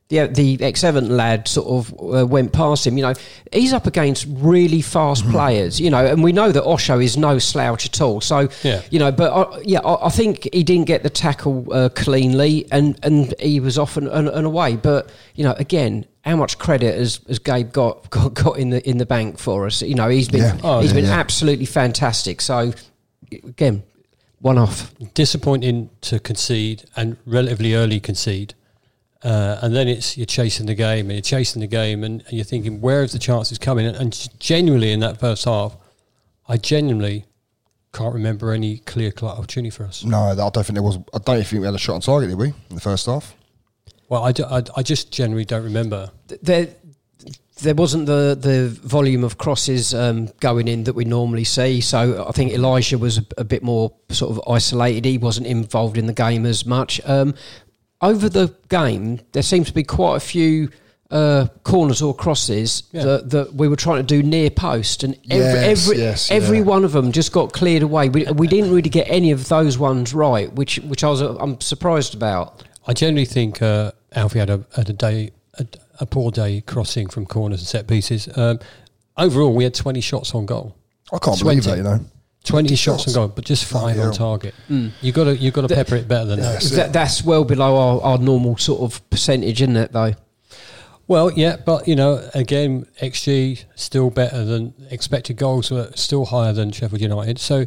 the 0.08 0.26
the 0.26 0.58
ex 0.62 0.84
Everton 0.84 1.16
lad 1.16 1.48
sort 1.48 1.66
of 1.66 1.92
uh, 2.14 2.26
went 2.26 2.52
past 2.52 2.86
him. 2.86 2.98
You 2.98 3.04
know, 3.04 3.14
he's 3.50 3.72
up 3.72 3.86
against 3.86 4.26
really 4.28 4.82
fast 4.82 5.22
Mm-hmm. 5.22 5.32
players. 5.32 5.80
You 5.80 5.88
know, 5.90 6.04
and 6.04 6.22
we 6.22 6.32
know 6.32 6.52
that 6.52 6.62
Osho 6.62 6.98
is 6.98 7.16
no 7.16 7.38
slouch 7.38 7.86
at 7.86 8.00
all. 8.02 8.20
So 8.20 8.48
Yeah. 8.62 8.82
you 8.90 8.98
know, 8.98 9.10
but 9.10 9.32
uh, 9.32 9.60
yeah, 9.64 9.80
I, 9.80 10.06
I 10.06 10.10
think 10.10 10.46
he 10.52 10.62
didn't 10.62 10.86
get 10.86 11.02
the 11.02 11.10
tackle 11.10 11.66
uh, 11.72 11.88
cleanly, 11.88 12.66
and 12.70 12.98
and 13.02 13.32
he 13.40 13.60
was 13.60 13.78
off 13.78 13.96
and, 13.96 14.08
and, 14.08 14.28
and 14.28 14.46
away. 14.46 14.76
But 14.76 15.10
you 15.34 15.44
know, 15.44 15.52
again. 15.58 16.04
How 16.24 16.36
much 16.36 16.58
credit 16.58 16.94
has, 16.98 17.20
has 17.26 17.38
Gabe 17.38 17.72
got, 17.72 18.10
got 18.10 18.34
got 18.34 18.58
in 18.58 18.68
the 18.68 18.86
in 18.86 18.98
the 18.98 19.06
bank 19.06 19.38
for 19.38 19.64
us? 19.64 19.80
You 19.80 19.94
know, 19.94 20.10
he's 20.10 20.28
been 20.28 20.42
Yeah. 20.42 20.58
Oh, 20.62 20.80
he's 20.80 20.90
yeah, 20.90 20.96
been 20.96 21.04
yeah. 21.06 21.18
absolutely 21.18 21.64
fantastic. 21.64 22.42
So 22.42 22.74
again, 23.32 23.82
one 24.40 24.58
off. 24.58 24.94
disappointing 25.14 25.90
to 26.02 26.18
concede 26.18 26.84
and 26.96 27.16
relatively 27.26 27.74
early 27.74 28.00
concede. 28.00 28.54
Uh, 29.24 29.58
and 29.62 29.74
then 29.74 29.88
it's 29.88 30.16
you're 30.16 30.26
chasing 30.26 30.66
the 30.66 30.74
game 30.76 31.06
and 31.06 31.14
you're 31.14 31.20
chasing 31.22 31.60
the 31.60 31.66
game 31.66 32.04
and, 32.04 32.22
and 32.26 32.32
you're 32.34 32.44
thinking 32.44 32.80
where 32.80 33.02
is 33.02 33.10
the 33.12 33.18
chances 33.18 33.58
coming 33.58 33.84
and, 33.84 33.96
and 33.96 34.28
genuinely 34.38 34.92
in 34.92 35.00
that 35.00 35.18
first 35.18 35.44
half 35.44 35.76
I 36.48 36.56
genuinely 36.56 37.24
can't 37.92 38.14
remember 38.14 38.52
any 38.52 38.78
clear 38.78 39.10
cut 39.10 39.36
opportunity 39.36 39.70
for 39.70 39.82
us 39.84 40.04
No, 40.04 40.20
I 40.20 40.36
don't 40.36 40.52
think 40.54 40.74
there 40.74 40.84
was. 40.84 40.98
I 41.12 41.18
don't 41.18 41.42
think 41.44 41.60
we 41.60 41.66
had 41.66 41.74
a 41.74 41.78
shot 41.78 41.94
on 41.94 42.00
target, 42.00 42.28
did 42.30 42.38
we, 42.38 42.48
in 42.70 42.74
the 42.76 42.80
first 42.80 43.06
half? 43.06 43.34
well 44.08 44.22
I, 44.22 44.30
do- 44.30 44.44
I, 44.44 44.62
I 44.76 44.82
just 44.84 45.10
generally 45.10 45.44
don't 45.44 45.64
remember 45.64 46.12
there 46.40 46.68
there 47.62 47.74
wasn't 47.74 48.06
the 48.06 48.36
the 48.40 48.68
volume 48.88 49.24
of 49.24 49.36
crosses 49.38 49.92
um, 49.94 50.28
going 50.40 50.68
in 50.68 50.84
that 50.84 50.94
we 50.94 51.04
normally 51.04 51.44
see. 51.44 51.80
So 51.80 52.26
I 52.28 52.32
think 52.32 52.52
Elijah 52.52 52.98
was 52.98 53.18
a, 53.18 53.26
a 53.38 53.44
bit 53.44 53.62
more 53.62 53.92
sort 54.10 54.30
of 54.36 54.40
isolated. 54.52 55.04
He 55.04 55.18
wasn't 55.18 55.46
involved 55.46 55.96
in 55.98 56.06
the 56.06 56.12
game 56.12 56.46
as 56.46 56.64
much. 56.66 57.00
Um, 57.04 57.34
over 58.00 58.28
the 58.28 58.54
game, 58.68 59.20
there 59.32 59.42
seems 59.42 59.66
to 59.68 59.74
be 59.74 59.82
quite 59.84 60.16
a 60.16 60.20
few. 60.20 60.70
Uh, 61.10 61.46
corners 61.64 62.02
or 62.02 62.12
crosses 62.14 62.82
Yeah. 62.92 63.02
that, 63.04 63.30
that 63.30 63.54
we 63.54 63.66
were 63.66 63.76
trying 63.76 63.96
to 63.96 64.02
do 64.02 64.22
near 64.22 64.50
post, 64.50 65.04
and 65.04 65.14
every 65.30 65.38
Yes, 65.38 65.88
every, 65.88 65.98
yes, 66.02 66.30
every 66.30 66.58
yeah. 66.58 66.64
one 66.64 66.84
of 66.84 66.92
them 66.92 67.12
just 67.12 67.32
got 67.32 67.50
cleared 67.54 67.82
away. 67.82 68.10
We, 68.10 68.26
we 68.26 68.46
didn't 68.46 68.72
really 68.74 68.90
get 68.90 69.06
any 69.08 69.30
of 69.30 69.48
those 69.48 69.78
ones 69.78 70.12
right, 70.12 70.52
which 70.52 70.76
which 70.80 71.02
I 71.02 71.08
was 71.08 71.22
uh, 71.22 71.34
I'm 71.40 71.58
surprised 71.62 72.14
about. 72.14 72.62
I 72.86 72.92
generally 72.92 73.24
think 73.24 73.62
uh, 73.62 73.92
Alfie 74.12 74.38
had 74.38 74.50
a, 74.50 74.66
had 74.76 74.90
a 74.90 74.92
day 74.92 75.30
a, 75.54 75.64
a 76.00 76.06
poor 76.06 76.30
day 76.30 76.60
crossing 76.62 77.08
from 77.08 77.26
corners 77.26 77.60
and 77.60 77.68
set 77.68 77.86
pieces 77.86 78.28
um, 78.36 78.58
overall 79.16 79.52
we 79.54 79.64
had 79.64 79.74
20 79.74 80.00
shots 80.00 80.34
on 80.34 80.46
goal 80.46 80.76
I 81.12 81.18
can't 81.18 81.38
20. 81.38 81.42
believe 81.60 81.64
that, 81.64 81.76
you 81.78 81.82
know. 81.82 82.04
20 82.44 82.76
shots 82.76 83.08
on 83.08 83.14
goal 83.14 83.28
but 83.28 83.44
just 83.44 83.64
five 83.64 83.96
hell. 83.96 84.08
on 84.08 84.12
target 84.14 84.54
you 84.68 85.12
got 85.12 85.24
to 85.24 85.36
you 85.36 85.50
got 85.50 85.68
to 85.68 85.74
pepper 85.74 85.96
it 85.96 86.08
better 86.08 86.24
than 86.26 86.40
that 86.40 86.52
That's 86.54 86.70
That, 86.70 86.92
that's 86.92 87.24
well 87.24 87.44
below 87.44 87.76
our, 87.76 88.00
our 88.12 88.18
normal 88.18 88.56
sort 88.56 88.80
of 88.80 89.10
percentage, 89.10 89.60
isn't 89.60 89.76
it? 89.76 89.92
Though. 89.92 90.14
Well, 91.06 91.32
yeah, 91.32 91.56
but 91.56 91.88
you 91.88 91.96
know, 91.96 92.26
again, 92.34 92.86
XG 93.00 93.64
still 93.74 94.10
better 94.10 94.44
than 94.44 94.74
expected 94.90 95.36
goals 95.38 95.70
were 95.70 95.90
still 95.94 96.26
higher 96.26 96.52
than 96.52 96.70
Sheffield 96.70 97.00
United. 97.00 97.38
So 97.38 97.64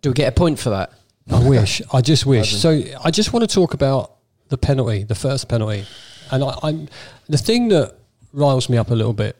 Do 0.00 0.10
we 0.10 0.14
get 0.14 0.28
a 0.28 0.32
point 0.32 0.58
for 0.60 0.70
that? 0.70 0.92
I 1.30 1.46
wish, 1.46 1.82
I 1.92 2.00
just 2.00 2.24
wish. 2.34 2.56
So 2.56 2.80
I 3.04 3.10
just 3.10 3.32
want 3.32 3.48
to 3.48 3.52
talk 3.54 3.74
about 3.74 4.14
the 4.48 4.56
penalty, 4.58 5.02
the 5.04 5.14
first 5.16 5.48
penalty, 5.48 5.86
and 6.30 6.44
I, 6.44 6.58
I'm 6.62 6.88
the 7.28 7.38
thing 7.38 7.68
that 7.68 7.94
riles 8.32 8.68
me 8.68 8.76
up 8.76 8.90
a 8.90 8.94
little 8.94 9.12
bit. 9.14 9.36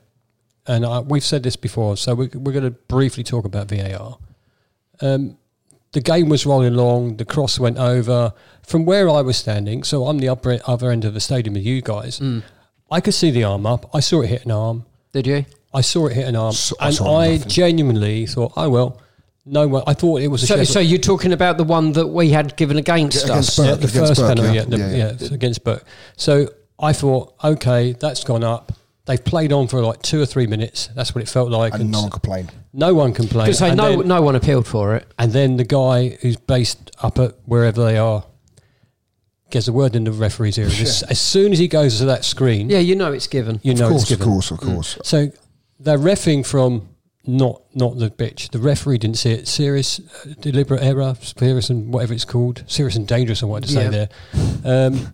And 0.67 0.85
I, 0.85 1.01
we've 1.01 1.25
said 1.25 1.43
this 1.43 1.57
before, 1.57 1.97
so 1.97 2.15
we're, 2.15 2.29
we're 2.35 2.53
going 2.53 2.65
to 2.65 2.71
briefly 2.71 3.25
talk 3.25 3.47
about 3.47 3.69
VAR. 3.69 4.19
Um, 5.01 5.39
the 5.93 6.01
game 6.03 6.29
was 6.29 6.45
rolling 6.45 6.75
along. 6.75 7.17
The 7.17 7.25
cross 7.25 7.59
went 7.59 7.79
over 7.79 8.35
from 8.63 8.85
where 8.85 9.09
I 9.09 9.23
was 9.23 9.39
standing. 9.39 9.83
So 9.83 10.07
I'm 10.07 10.19
the 10.19 10.29
upper 10.29 10.59
other 10.67 10.91
end 10.91 11.07
of 11.07 11.15
the 11.15 11.21
stadium 11.21 11.55
with 11.55 11.65
you 11.65 11.81
guys. 11.81 12.21
I 12.91 13.01
could 13.01 13.15
see 13.15 13.31
the 13.31 13.45
arm 13.45 13.65
up. 13.65 13.89
I 13.95 14.01
saw 14.01 14.21
it 14.21 14.27
hit 14.29 14.45
an 14.45 14.51
arm. 14.51 14.85
Did 15.13 15.27
you? 15.27 15.47
I 15.73 15.81
saw 15.81 16.07
it 16.09 16.13
hit 16.15 16.27
an 16.29 16.37
arm, 16.37 16.53
So- 16.53 16.77
and 16.81 16.95
saw 16.95 17.19
I 17.19 17.39
genuinely 17.39 18.27
thought, 18.27 18.53
"Oh 18.57 18.69
well, 18.71 19.01
no 19.47 19.69
one." 19.69 19.83
I 19.87 19.95
thought 19.95 20.21
it 20.23 20.29
was 20.29 20.43
a 20.43 20.47
So, 20.47 20.65
so 20.65 20.81
you're 20.81 20.99
talking 20.99 21.33
about 21.33 21.57
the 21.59 21.65
one 21.65 21.93
that 21.93 22.07
we 22.09 22.31
had 22.31 22.57
given 22.57 22.77
against 22.79 23.25
against 23.25 23.51
us? 23.51 23.57
Burke. 23.59 23.67
yeah, 23.67 23.75
the 23.75 23.89
against 23.89 23.97
first 23.97 24.21
Burke, 24.21 24.29
penalty, 24.37 24.49
yeah. 24.57 24.63
yeah, 24.63 24.69
the, 24.69 24.77
Yeah, 24.79 24.91
yeah, 24.97 25.13
yeah. 25.19 25.35
against 25.35 25.65
Burke. 25.65 25.85
So 26.17 26.49
I 26.81 26.93
thought, 26.93 27.35
okay, 27.43 27.93
that's 27.93 28.23
gone 28.25 28.45
up. 28.45 28.73
They've 29.07 29.25
played 29.25 29.53
on 29.53 29.69
for 29.69 29.83
like 29.83 30.03
two 30.03 30.21
or 30.21 30.27
three 30.27 30.47
minutes. 30.47 30.89
That's 30.95 31.15
what 31.15 31.23
it 31.23 31.29
felt 31.29 31.51
like, 31.51 31.73
And 31.75 31.91
no 31.91 32.03
one 32.03 32.11
complained. 32.11 32.53
no 32.75 32.93
one 32.95 33.15
complained. 33.15 33.47
Because 33.47 33.59
say 33.59 33.75
no, 33.75 33.97
then, 33.97 34.09
no 34.09 34.21
one 34.23 34.37
appealed 34.37 34.67
for 34.67 34.95
it. 34.97 35.07
and 35.19 35.33
then 35.33 35.57
the 35.57 35.65
guy 35.65 36.11
who's 36.21 36.37
based 36.37 36.91
up 37.03 37.19
at 37.19 37.35
wherever 37.47 37.83
they 37.83 37.97
are 37.97 38.25
gets 39.51 39.67
a 39.67 39.73
word 39.73 39.97
in 39.97 40.05
the 40.05 40.13
referee's 40.13 40.59
ear. 40.59 40.67
As, 40.67 41.03
as 41.05 41.19
soon 41.21 41.53
as 41.53 41.59
he 41.59 41.69
goes 41.69 41.99
to 41.99 42.05
that 42.05 42.25
screen, 42.25 42.69
Yeah, 42.69 42.81
you 42.81 42.95
know 42.95 43.13
it's 43.13 43.27
given. 43.27 43.61
you 43.63 43.73
know 43.75 43.87
of 43.87 43.91
course, 43.93 44.03
it's 44.03 44.11
given. 44.11 44.23
of 44.29 44.33
course, 44.35 44.51
of 44.51 44.61
course. 44.61 44.99
So 45.05 45.29
they're 45.81 45.99
refing 45.99 46.45
from 46.47 46.91
not 47.27 47.63
not 47.75 47.99
the 47.99 48.11
bitch. 48.11 48.51
The 48.51 48.59
referee 48.59 48.99
didn't 48.99 49.17
see 49.19 49.31
it. 49.33 49.49
Serious, 49.49 50.01
uh, 50.01 50.35
deliberate 50.41 50.83
error, 50.83 51.15
serious 51.23 51.71
and 51.71 51.93
whatever 51.93 52.13
it's 52.13 52.25
called, 52.27 52.63
serious 52.67 52.95
and 52.97 53.07
dangerous. 53.09 53.43
I 53.43 53.47
wanted 53.47 53.69
to 53.69 53.73
say 53.73 53.85
Yeah. 53.85 53.91
there. 53.91 54.87
Um, 54.87 54.95
g- 54.95 55.07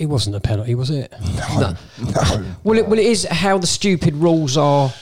it 0.00 0.06
wasn't 0.06 0.34
a 0.34 0.40
penalty, 0.40 0.74
was 0.74 0.90
it? 0.90 1.12
No, 1.60 1.74
no. 2.00 2.54
Well, 2.64 2.78
it, 2.78 2.88
well, 2.88 2.98
it 2.98 3.04
is 3.06 3.24
how 3.24 3.58
the 3.58 3.66
stupid 3.66 4.14
rules 4.14 4.56
are 4.56 4.92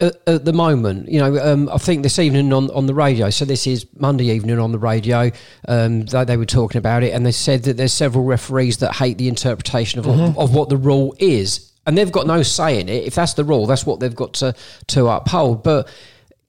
at, 0.00 0.16
at 0.26 0.44
the 0.44 0.52
moment. 0.52 1.08
You 1.08 1.20
know, 1.20 1.38
um, 1.52 1.68
I 1.68 1.78
think 1.78 2.02
this 2.02 2.18
evening 2.18 2.52
on, 2.52 2.70
on 2.72 2.86
the 2.86 2.94
radio. 2.94 3.30
So 3.30 3.44
this 3.44 3.66
is 3.66 3.86
Monday 3.96 4.26
evening 4.26 4.58
on 4.58 4.72
the 4.72 4.78
radio. 4.78 5.30
Um, 5.68 6.04
they, 6.06 6.24
they 6.24 6.36
were 6.36 6.46
talking 6.46 6.78
about 6.78 7.02
it, 7.04 7.12
and 7.14 7.24
they 7.24 7.32
said 7.32 7.62
that 7.64 7.76
there's 7.76 7.92
several 7.92 8.24
referees 8.24 8.78
that 8.78 8.96
hate 8.96 9.18
the 9.18 9.28
interpretation 9.28 10.00
of, 10.00 10.06
Mm-hmm. 10.06 10.38
of 10.38 10.54
what 10.54 10.68
the 10.68 10.76
rule 10.76 11.14
is, 11.18 11.70
and 11.86 11.96
they've 11.96 12.10
got 12.12 12.26
no 12.26 12.42
say 12.42 12.80
in 12.80 12.88
it. 12.88 13.04
If 13.04 13.14
that's 13.14 13.34
the 13.34 13.44
rule, 13.44 13.66
that's 13.66 13.86
what 13.86 14.00
they've 14.00 14.14
got 14.14 14.34
to 14.34 14.54
to 14.88 15.06
uphold. 15.08 15.62
But 15.62 15.88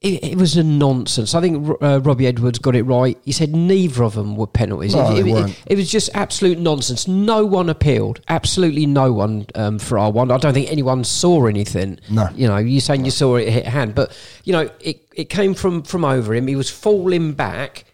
it, 0.02 0.24
it 0.32 0.36
was 0.36 0.56
a 0.56 0.62
nonsense. 0.62 1.34
I 1.34 1.40
think 1.40 1.76
uh, 1.80 2.00
Robbie 2.02 2.26
Edwards 2.26 2.58
got 2.58 2.74
it 2.74 2.82
right. 2.82 3.16
He 3.24 3.32
said 3.32 3.54
neither 3.54 4.02
of 4.02 4.14
them 4.14 4.36
were 4.36 4.46
penalties. 4.46 4.94
No, 4.94 5.10
it, 5.10 5.14
they 5.14 5.20
it- 5.20 5.26
it- 5.28 5.32
weren't. 5.32 5.62
it 5.66 5.76
was 5.76 5.90
just 5.90 6.10
absolute 6.14 6.58
nonsense. 6.58 7.06
No 7.08 7.46
one 7.46 7.68
appealed. 7.68 8.20
Absolutely 8.28 8.86
no 8.86 9.12
one 9.12 9.46
um, 9.54 9.78
for 9.78 9.98
our 9.98 10.10
one. 10.10 10.30
I 10.30 10.38
don't 10.38 10.52
think 10.54 10.70
anyone 10.70 11.04
saw 11.04 11.46
anything. 11.46 12.00
No. 12.10 12.28
You 12.34 12.48
know, 12.48 12.56
you're 12.58 12.80
saying 12.80 13.04
you 13.04 13.10
saw 13.10 13.36
it 13.36 13.48
hit 13.48 13.66
hand, 13.66 13.94
but 13.94 14.16
you 14.44 14.52
know, 14.52 14.68
it, 14.80 15.08
it 15.14 15.28
came 15.30 15.54
from 15.54 15.82
from 15.82 16.04
over 16.04 16.34
him. 16.34 16.46
He 16.48 16.56
was 16.56 16.68
falling 16.70 17.32
back. 17.34 17.84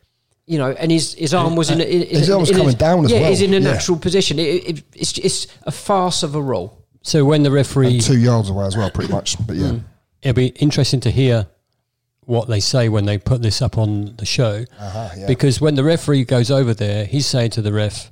You 0.46 0.56
know, 0.56 0.70
and 0.70 0.90
his, 0.90 1.12
his 1.12 1.34
arm 1.34 1.56
was 1.56 1.68
in, 1.70 1.78
a- 1.78 1.84
in, 1.84 2.08
His 2.08 2.30
arm 2.30 2.40
was 2.40 2.48
in 2.48 2.56
a- 2.56 2.58
coming 2.60 2.74
down 2.76 3.04
as 3.04 3.10
yeah, 3.12 3.20
well. 3.20 3.28
he's 3.28 3.42
in 3.42 3.52
a 3.52 3.58
Yeah. 3.58 3.72
natural 3.72 3.98
position. 3.98 4.38
It, 4.38 4.42
it, 4.78 4.82
it's 4.94 5.18
it's 5.18 5.46
a 5.64 5.70
farce 5.70 6.22
of 6.22 6.34
a 6.34 6.40
rule. 6.40 6.86
So 7.02 7.26
when 7.26 7.42
the 7.42 7.50
referee, 7.50 7.88
And 7.96 8.00
two 8.00 8.16
yards 8.18 8.48
away 8.48 8.64
as 8.64 8.74
well, 8.74 8.90
pretty 8.90 9.12
much. 9.12 9.36
But 9.46 9.56
yeah, 9.56 9.72
it'll 10.22 10.34
be 10.34 10.46
interesting 10.58 11.00
to 11.00 11.10
hear 11.10 11.48
what 12.28 12.46
they 12.46 12.60
say 12.60 12.88
when 12.90 13.06
they 13.06 13.16
put 13.16 13.40
this 13.40 13.62
up 13.62 13.78
on 13.78 14.14
the 14.16 14.26
show, 14.26 14.64
Uh-huh, 14.78 15.08
yeah. 15.16 15.26
because 15.26 15.60
when 15.62 15.74
the 15.76 15.82
referee 15.84 16.24
goes 16.24 16.50
over 16.50 16.74
there, 16.74 17.06
he's 17.06 17.26
saying 17.26 17.50
to 17.52 17.62
the 17.62 17.72
ref. 17.72 18.10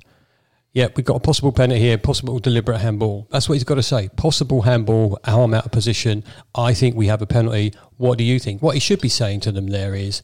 Yeah, 0.73 0.87
we've 0.95 1.05
got 1.05 1.15
a 1.15 1.19
possible 1.19 1.51
penalty 1.51 1.79
here, 1.81 1.97
possible 1.97 2.39
deliberate 2.39 2.79
handball. 2.79 3.27
That's 3.31 3.47
what 3.47 3.53
he's 3.55 3.63
got 3.63 3.75
to 3.75 3.83
say. 3.83 4.09
Possible 4.09 4.63
handball, 4.63 5.19
arm 5.25 5.53
out 5.53 5.65
of 5.65 5.71
position. 5.71 6.23
I 6.55 6.73
think 6.73 6.95
we 6.95 7.07
have 7.07 7.21
a 7.21 7.25
penalty. 7.27 7.73
What 7.97 8.17
do 8.17 8.23
you 8.23 8.39
think? 8.39 8.61
What 8.61 8.73
he 8.73 8.79
should 8.79 9.01
be 9.01 9.09
saying 9.09 9.41
to 9.41 9.51
them 9.51 9.67
there 9.67 9.93
is, 9.95 10.23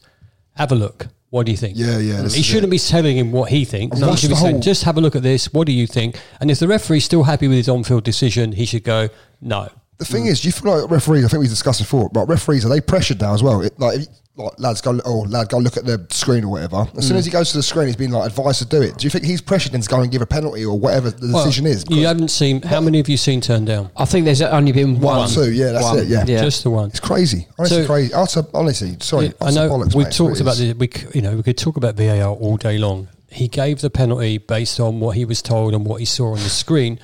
have 0.56 0.70
a 0.72 0.76
look. 0.76 1.08
What 1.30 1.46
do 1.46 1.52
you 1.52 1.58
think? 1.58 1.76
Yeah, 1.76 1.98
yeah, 1.98 2.28
He 2.28 2.42
shouldn't 2.42 2.70
be 2.70 2.78
telling 2.78 3.16
him 3.16 3.32
what 3.32 3.50
he 3.50 3.64
thinks. 3.64 4.00
And 4.00 4.10
He 4.10 4.16
should 4.16 4.30
be 4.30 4.36
saying, 4.36 4.60
just 4.60 4.84
have 4.84 4.96
a 4.96 5.00
look 5.00 5.16
at 5.16 5.22
this. 5.24 5.52
What 5.52 5.66
do 5.66 5.72
you 5.72 5.86
think? 5.86 6.16
And 6.40 6.50
if 6.50 6.58
the 6.60 6.68
referee's 6.68 7.04
still 7.04 7.24
happy 7.24 7.48
with 7.48 7.56
his 7.56 7.68
on-field 7.68 8.04
decision, 8.04 8.52
he 8.52 8.64
should 8.66 8.84
go, 8.84 9.08
no. 9.40 9.68
The 9.98 10.04
thing 10.04 10.24
mm. 10.24 10.28
is, 10.28 10.40
do 10.40 10.48
you 10.48 10.52
feel 10.52 10.80
like 10.80 10.90
referees? 10.90 11.24
I 11.24 11.28
think 11.28 11.40
we 11.40 11.48
discussed 11.48 11.80
before. 11.80 12.08
But 12.10 12.26
referees 12.26 12.64
are 12.64 12.68
they 12.68 12.80
pressured 12.80 13.20
now 13.20 13.34
as 13.34 13.42
well? 13.42 13.60
It, 13.62 13.78
like, 13.78 14.00
if, 14.00 14.06
like 14.36 14.52
lads 14.58 14.80
go, 14.80 15.00
oh 15.04 15.20
lad, 15.28 15.48
go 15.48 15.58
look 15.58 15.76
at 15.76 15.84
the 15.84 16.04
screen 16.10 16.44
or 16.44 16.48
whatever. 16.48 16.86
As 16.96 17.06
soon 17.06 17.16
mm. 17.16 17.20
as 17.20 17.24
he 17.24 17.30
goes 17.30 17.52
to 17.52 17.56
the 17.56 17.62
screen, 17.62 17.86
he's 17.86 17.96
been 17.96 18.10
like 18.10 18.28
advised 18.28 18.58
to 18.58 18.64
do 18.66 18.82
it. 18.82 18.98
Do 18.98 19.04
you 19.04 19.10
think 19.10 19.24
he's 19.24 19.40
pressured 19.40 19.74
into 19.74 19.88
going 19.88 20.02
and 20.02 20.12
give 20.12 20.22
a 20.22 20.26
penalty 20.26 20.64
or 20.64 20.78
whatever 20.78 21.10
the 21.10 21.32
Well, 21.32 21.44
decision 21.44 21.66
is? 21.66 21.84
You 21.88 22.06
haven't 22.06 22.28
seen, 22.28 22.62
how 22.62 22.80
many 22.80 22.98
have 22.98 23.08
you 23.08 23.16
seen 23.16 23.40
turned 23.40 23.68
down? 23.68 23.90
I 23.96 24.04
think 24.04 24.24
there's 24.24 24.42
only 24.42 24.72
been 24.72 24.98
one. 24.98 25.18
One, 25.18 25.28
two, 25.28 25.52
yeah, 25.52 25.72
that's 25.72 25.84
One. 25.84 25.98
it, 25.98 26.08
yeah. 26.08 26.24
Just 26.24 26.64
the 26.64 26.70
one. 26.70 26.88
It's 26.88 27.00
crazy. 27.00 27.46
Honestly, 27.58 27.82
So- 27.82 27.86
crazy. 27.86 28.12
Utter, 28.12 28.44
honestly, 28.52 28.96
sorry. 29.00 29.26
Yeah, 29.26 29.32
I 29.40 29.50
know 29.52 29.70
bollocks, 29.70 29.94
we've 29.94 30.06
mate. 30.06 30.14
Talked 30.14 30.40
about 30.40 30.56
this. 30.56 30.74
We, 30.74 30.90
you 31.14 31.22
know, 31.22 31.36
we 31.36 31.42
could 31.44 31.58
talk 31.58 31.76
about 31.76 31.94
VAR 31.94 32.34
all 32.34 32.56
day 32.56 32.78
long. 32.78 33.08
He 33.30 33.48
gave 33.48 33.80
the 33.80 33.90
penalty 33.90 34.38
based 34.38 34.80
on 34.80 35.00
what 35.00 35.16
he 35.16 35.24
was 35.24 35.42
told 35.42 35.74
and 35.74 35.84
what 35.86 36.00
he 36.00 36.06
saw 36.06 36.32
on 36.32 36.38
the 36.38 36.48
screen, 36.48 36.98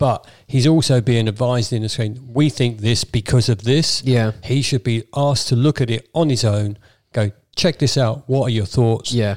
but 0.00 0.26
he's 0.48 0.66
also 0.66 1.00
being 1.00 1.28
advised 1.28 1.72
in 1.72 1.82
the 1.82 1.88
screen. 1.88 2.18
We 2.32 2.48
think 2.50 2.78
this 2.78 3.04
because 3.04 3.48
of 3.48 3.62
this. 3.62 4.02
Yeah. 4.02 4.32
he 4.42 4.62
should 4.62 4.82
be 4.82 5.04
asked 5.14 5.46
to 5.48 5.56
look 5.56 5.80
at 5.80 5.90
it 5.90 6.08
on 6.14 6.28
his 6.30 6.44
own. 6.44 6.76
Go 7.12 7.30
check 7.54 7.78
this 7.78 7.96
out. 7.96 8.24
What 8.28 8.46
are 8.46 8.50
your 8.50 8.66
thoughts? 8.66 9.12
Yeah, 9.12 9.36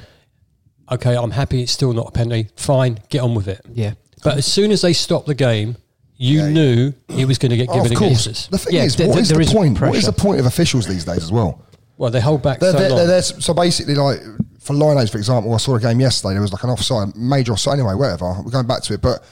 Okay, 0.90 1.16
I'm 1.16 1.30
happy. 1.30 1.62
It's 1.62 1.72
still 1.72 1.92
not 1.92 2.08
a 2.08 2.10
penalty. 2.10 2.48
Fine, 2.56 2.98
get 3.08 3.20
on 3.20 3.34
with 3.34 3.48
it. 3.48 3.60
yeah. 3.72 3.94
But 4.22 4.36
as 4.38 4.46
soon 4.46 4.70
as 4.70 4.80
they 4.82 4.92
stopped 4.94 5.26
the 5.26 5.34
game, 5.34 5.76
you 6.16 6.38
Yeah, 6.40 6.46
yeah. 6.46 6.52
knew 6.52 6.92
he 7.08 7.24
was 7.26 7.38
going 7.38 7.50
to 7.50 7.56
get 7.56 7.68
Oh, 7.70 7.74
given 7.74 7.92
of 7.92 7.98
against 8.02 8.24
course. 8.26 8.38
us. 8.44 8.46
The 8.48 8.58
thing 8.58 8.74
Yeah, 8.74 8.84
is, 8.84 8.96
th- 8.96 9.06
what 9.08 9.14
th- 9.14 9.22
is 9.22 9.28
there 9.28 9.36
the 9.38 9.44
is 9.44 9.52
point? 9.52 9.80
What 9.80 9.94
is 9.96 10.06
the 10.06 10.12
point 10.12 10.40
of 10.40 10.46
officials 10.46 10.86
these 10.86 11.04
days 11.04 11.22
as 11.22 11.30
well? 11.32 11.60
Well, 11.98 12.10
they 12.10 12.20
hold 12.20 12.42
back 12.42 12.58
They're, 12.60 12.72
so 12.72 12.78
they're, 12.78 12.88
long. 12.88 12.98
they're, 12.98 13.06
they're- 13.06 13.22
so 13.22 13.52
basically, 13.54 13.94
like 13.94 14.20
for 14.60 14.74
Linos, 14.74 15.10
for 15.10 15.18
example, 15.18 15.52
I 15.52 15.58
saw 15.58 15.74
a 15.76 15.80
game 15.80 16.00
yesterday. 16.00 16.32
There 16.34 16.40
was 16.42 16.52
like 16.52 16.64
an 16.64 16.70
offside, 16.70 17.14
major 17.16 17.52
offside. 17.52 17.74
Anyway, 17.78 17.94
whatever. 17.94 18.34
We're 18.42 18.50
going 18.50 18.66
back 18.66 18.82
to 18.84 18.94
it, 18.94 19.02
but 19.02 19.22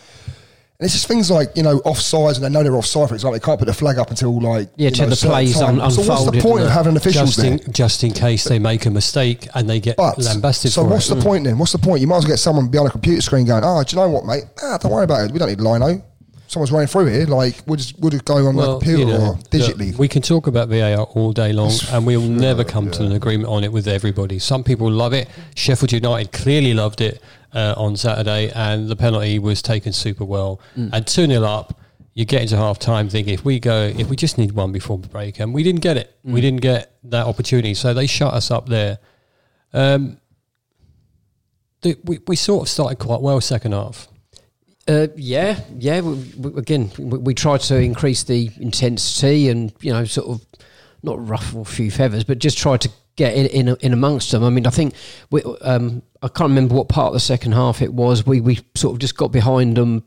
And 0.82 0.86
it's 0.86 0.94
just 0.94 1.06
things 1.06 1.30
like 1.30 1.56
you 1.56 1.62
know 1.62 1.78
offsides, 1.86 2.34
and 2.34 2.44
they 2.44 2.48
know 2.48 2.64
they're 2.64 2.74
offside. 2.74 3.08
For 3.08 3.14
example, 3.14 3.34
they 3.38 3.44
can't 3.44 3.56
put 3.56 3.66
the 3.66 3.72
flag 3.72 3.98
up 3.98 4.10
until 4.10 4.40
like 4.40 4.68
Yeah, 4.74 4.88
you 4.88 4.90
till 4.96 5.08
the 5.08 5.14
play's 5.14 5.54
time. 5.56 5.80
un- 5.80 5.92
So 5.92 5.98
what's 6.02 6.06
the 6.08 6.12
unfolded 6.32 6.42
point 6.42 6.54
and 6.54 6.62
of 6.64 6.68
the- 6.70 6.74
having 6.74 6.96
officials 6.96 7.36
just 7.36 7.38
there? 7.38 7.58
just 7.70 8.02
in 8.02 8.10
case 8.10 8.42
they 8.42 8.58
make 8.58 8.84
a 8.84 8.90
mistake 8.90 9.46
and 9.54 9.70
they 9.70 9.78
get 9.78 9.96
But 9.96 10.18
lambasted 10.18 10.72
so 10.72 10.82
for 10.82 10.88
what's 10.90 11.08
it. 11.08 11.14
the 11.14 11.22
point 11.22 11.44
then? 11.44 11.56
What's 11.56 11.70
the 11.70 11.78
point? 11.78 12.00
You 12.00 12.08
might 12.08 12.16
as 12.16 12.24
well 12.24 12.30
get 12.32 12.40
someone 12.40 12.66
behind 12.66 12.88
a 12.88 12.90
computer 12.90 13.22
screen 13.22 13.46
going, 13.46 13.62
"Ah, 13.62 13.84
do 13.84 13.94
you 13.94 14.02
know 14.02 14.08
what, 14.08 14.26
mate? 14.26 14.42
Ah, 14.60 14.76
don't 14.76 14.90
worry 14.90 15.04
about 15.04 15.20
it. 15.26 15.30
We 15.32 15.38
don't 15.38 15.50
need 15.50 15.60
lino. 15.60 16.02
Someone's 16.52 16.70
running 16.70 16.86
through 16.86 17.06
here. 17.06 17.24
Like 17.24 17.62
we'll 17.66 17.76
just 17.76 17.98
we'll 17.98 18.10
just 18.10 18.26
go 18.26 18.46
on 18.46 18.56
the 18.56 18.78
computer 18.78 18.98
you 18.98 19.06
know, 19.06 19.30
or 19.30 19.34
digitally." 19.50 19.92
look, 19.92 19.98
we 19.98 20.06
can 20.06 20.20
talk 20.20 20.46
about 20.46 20.68
VAR 20.68 21.04
all 21.04 21.32
day 21.32 21.50
long, 21.54 21.72
and 21.90 22.06
we'll 22.06 22.20
never 22.20 22.62
come 22.62 22.90
to 22.90 23.06
an 23.06 23.12
agreement 23.12 23.48
on 23.48 23.64
it 23.64 23.72
with 23.72 23.88
everybody. 23.88 24.38
Some 24.38 24.62
people 24.62 24.90
love 24.90 25.14
it. 25.14 25.30
Sheffield 25.56 25.92
United 25.92 26.30
clearly 26.30 26.74
loved 26.74 27.00
it 27.00 27.22
uh, 27.54 27.72
on 27.78 27.96
Saturday, 27.96 28.50
and 28.54 28.90
the 28.90 28.96
penalty 28.96 29.38
was 29.38 29.62
taken 29.62 29.94
super 29.94 30.26
well. 30.26 30.60
Mm. 30.76 30.90
And 30.92 31.06
two 31.06 31.26
0 31.26 31.42
up, 31.42 31.80
you 32.12 32.26
get 32.26 32.42
into 32.42 32.58
half 32.58 32.78
time 32.78 33.08
thinking 33.08 33.32
if 33.32 33.46
we 33.46 33.58
go, 33.58 33.90
if 33.96 34.10
we 34.10 34.16
just 34.16 34.36
need 34.36 34.52
one 34.52 34.72
before 34.72 34.98
the 34.98 35.08
break, 35.08 35.40
and 35.40 35.54
we 35.54 35.62
didn't 35.62 35.80
get 35.80 35.96
it. 35.96 36.14
Mm. 36.26 36.32
We 36.34 36.42
didn't 36.42 36.60
get 36.60 36.94
that 37.04 37.26
opportunity, 37.26 37.72
so 37.72 37.94
they 37.94 38.06
shut 38.06 38.34
us 38.34 38.50
up 38.50 38.68
there. 38.68 38.98
Um, 39.72 40.18
the, 41.80 41.96
we, 42.04 42.18
we 42.26 42.36
sort 42.36 42.62
of 42.62 42.68
started 42.68 42.98
quite 42.98 43.22
well 43.22 43.40
second 43.40 43.72
half. 43.72 44.08
Uh, 44.88 45.08
yeah, 45.16 45.60
yeah. 45.78 46.00
We, 46.00 46.14
we, 46.36 46.58
again, 46.58 46.90
we, 46.98 47.18
we 47.18 47.34
tried 47.34 47.60
to 47.62 47.76
increase 47.76 48.24
the 48.24 48.50
intensity 48.58 49.48
and 49.48 49.72
you 49.80 49.92
know, 49.92 50.04
sort 50.04 50.28
of 50.28 50.46
not 51.02 51.26
ruffle 51.26 51.62
a 51.62 51.64
few 51.64 51.90
feathers, 51.90 52.24
but 52.24 52.38
just 52.38 52.58
try 52.58 52.76
to 52.76 52.90
get 53.16 53.34
in 53.34 53.46
in, 53.46 53.76
in 53.80 53.92
amongst 53.92 54.32
them. 54.32 54.42
I 54.42 54.50
mean, 54.50 54.66
I 54.66 54.70
think 54.70 54.94
we, 55.30 55.42
um, 55.60 56.02
I 56.22 56.28
can't 56.28 56.50
remember 56.50 56.74
what 56.74 56.88
part 56.88 57.08
of 57.08 57.12
the 57.14 57.20
second 57.20 57.52
half 57.52 57.80
it 57.82 57.92
was. 57.92 58.26
We 58.26 58.40
we 58.40 58.60
sort 58.74 58.94
of 58.94 58.98
just 58.98 59.16
got 59.16 59.30
behind 59.30 59.76
them 59.76 60.04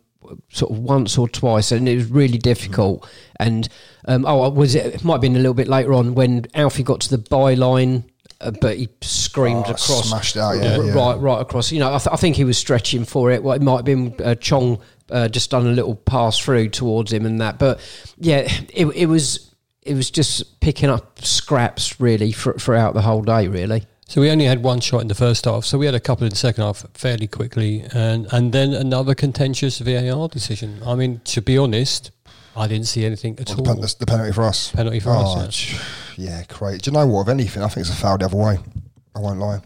sort 0.50 0.72
of 0.72 0.79
once 0.79 1.17
or 1.17 1.27
twice, 1.29 1.72
and 1.72 1.88
it 1.88 1.96
was 1.96 2.08
really 2.08 2.38
difficult. 2.38 3.08
And 3.39 3.67
um, 4.05 4.25
oh, 4.25 4.50
was 4.50 4.75
it? 4.75 4.88
It 4.88 5.03
might 5.03 5.15
have 5.15 5.22
been 5.22 5.36
a 5.36 5.39
little 5.39 5.53
bit 5.53 5.67
later 5.67 5.94
on 5.94 6.15
when 6.15 6.46
Alfie 6.53 6.84
got 6.84 7.01
to 7.01 7.10
the 7.10 7.17
byline. 7.17 8.03
Uh, 8.42 8.51
but 8.62 8.77
he 8.77 8.89
screamed 9.01 9.63
Oh, 9.68 9.72
across, 9.72 10.10
smashed 10.10 10.38
out, 10.38 10.54
yeah, 10.62 10.77
r- 10.77 10.84
yeah. 10.86 10.94
right, 10.94 11.15
right 11.20 11.42
across. 11.42 11.72
You 11.72 11.80
know, 11.80 11.88
I, 11.94 11.98
th- 11.98 12.10
I 12.12 12.18
think 12.18 12.36
he 12.36 12.44
was 12.44 12.58
stretching 12.58 13.06
for 13.06 13.32
it. 13.32 13.42
Well, 13.44 13.56
it 13.56 13.62
might 13.62 13.77
have 13.77 13.86
been 13.86 14.13
uh, 14.24 14.36
Chong 14.36 14.80
uh, 15.10 15.27
just 15.30 15.51
done 15.51 15.65
a 15.68 15.72
little 15.72 15.96
pass 15.96 16.38
through 16.38 16.70
towards 16.70 17.13
him 17.13 17.25
and 17.25 17.39
that. 17.42 17.60
But 17.60 17.80
yeah, 18.18 18.48
it, 18.74 18.88
it 18.88 19.06
was 19.06 19.51
it 19.84 19.94
was 19.94 20.10
just 20.12 20.60
picking 20.60 20.89
up 20.89 21.24
scraps 21.24 22.00
really 22.00 22.32
for, 22.32 22.54
throughout 22.54 22.94
the 22.94 23.01
whole 23.04 23.22
day. 23.22 23.48
Really, 23.48 23.86
So 24.08 24.20
we 24.20 24.30
only 24.32 24.46
had 24.46 24.63
one 24.63 24.80
shot 24.82 25.01
in 25.01 25.08
the 25.08 25.15
first 25.15 25.46
half. 25.46 25.63
So 25.63 25.77
we 25.77 25.86
had 25.86 25.96
a 25.96 26.00
couple 26.00 26.25
in 26.25 26.32
the 26.32 26.36
second 26.36 26.63
half 26.63 26.86
fairly 26.94 27.27
quickly, 27.27 27.86
and 27.94 28.27
and 28.34 28.51
then 28.51 28.74
another 28.74 29.15
contentious 29.15 29.80
VAR 29.80 30.27
decision. 30.27 30.82
I 30.86 30.96
mean, 30.96 31.22
to 31.25 31.42
be 31.42 31.58
honest, 31.58 32.12
I 32.55 32.67
didn't 32.67 32.88
see 32.88 33.05
anything 33.05 33.38
at 33.39 33.47
the, 33.47 33.55
all. 33.55 33.65
pen- 33.65 33.81
the, 33.81 33.95
the 34.00 34.05
penalty 34.05 34.31
for 34.31 34.43
us. 34.43 34.71
Penalty 34.71 35.00
for 35.00 35.09
Oh, 35.12 35.39
us, 35.39 35.55
ch- 35.55 35.75
Yeah, 36.17 36.43
great. 36.47 36.81
Do 36.81 36.91
you 36.91 36.97
know 36.97 37.05
what? 37.07 37.24
If 37.24 37.27
anything, 37.29 37.63
I 37.63 37.67
think 37.67 37.85
it's 37.88 37.95
a 37.95 38.00
foul 38.00 38.17
the 38.17 38.25
other 38.25 38.38
way. 38.38 38.57
I 39.15 39.19
won't 39.19 39.39
lie. 39.39 39.59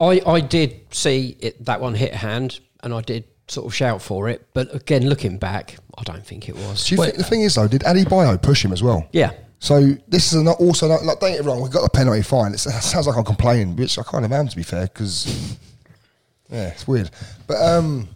I 0.00 0.20
I 0.26 0.40
did 0.40 0.80
see 0.92 1.36
it 1.40 1.64
that 1.64 1.80
one 1.80 1.94
hit 1.94 2.12
hand, 2.14 2.60
and 2.82 2.92
I 2.94 3.00
did 3.00 3.24
sort 3.48 3.66
of 3.66 3.74
shout 3.74 4.02
for 4.02 4.28
it. 4.28 4.46
But 4.54 4.74
again, 4.74 5.08
looking 5.08 5.38
back, 5.38 5.76
I 5.96 6.02
don't 6.02 6.24
think 6.26 6.48
it 6.48 6.54
was. 6.56 6.86
Do 6.86 6.94
you 6.94 7.02
think 7.02 7.16
the 7.16 7.24
thing 7.24 7.42
is 7.42 7.54
though? 7.54 7.68
Did 7.68 7.82
Adebayo 7.82 8.40
push 8.40 8.64
him 8.64 8.72
as 8.72 8.82
well? 8.82 9.08
Yeah. 9.12 9.32
So 9.58 9.94
this 10.06 10.32
is 10.34 10.42
not 10.42 10.60
also 10.60 10.86
not, 10.86 11.02
like 11.04 11.18
don't 11.18 11.30
get 11.30 11.40
it 11.40 11.44
wrong. 11.44 11.62
We 11.62 11.70
got 11.70 11.82
the 11.82 11.88
penalty 11.88 12.22
fine. 12.22 12.52
It 12.52 12.58
sounds 12.58 13.06
like 13.06 13.16
I'm 13.16 13.24
complaining, 13.24 13.74
which 13.74 13.98
I 13.98 14.02
kind 14.02 14.24
of 14.24 14.32
am 14.32 14.48
to 14.48 14.56
be 14.56 14.62
fair, 14.62 14.82
because 14.86 15.56
yeah, 16.50 16.68
it's 16.68 16.86
weird. 16.86 17.10
But 17.46 17.56
um, 17.62 18.00
yeah, 18.10 18.15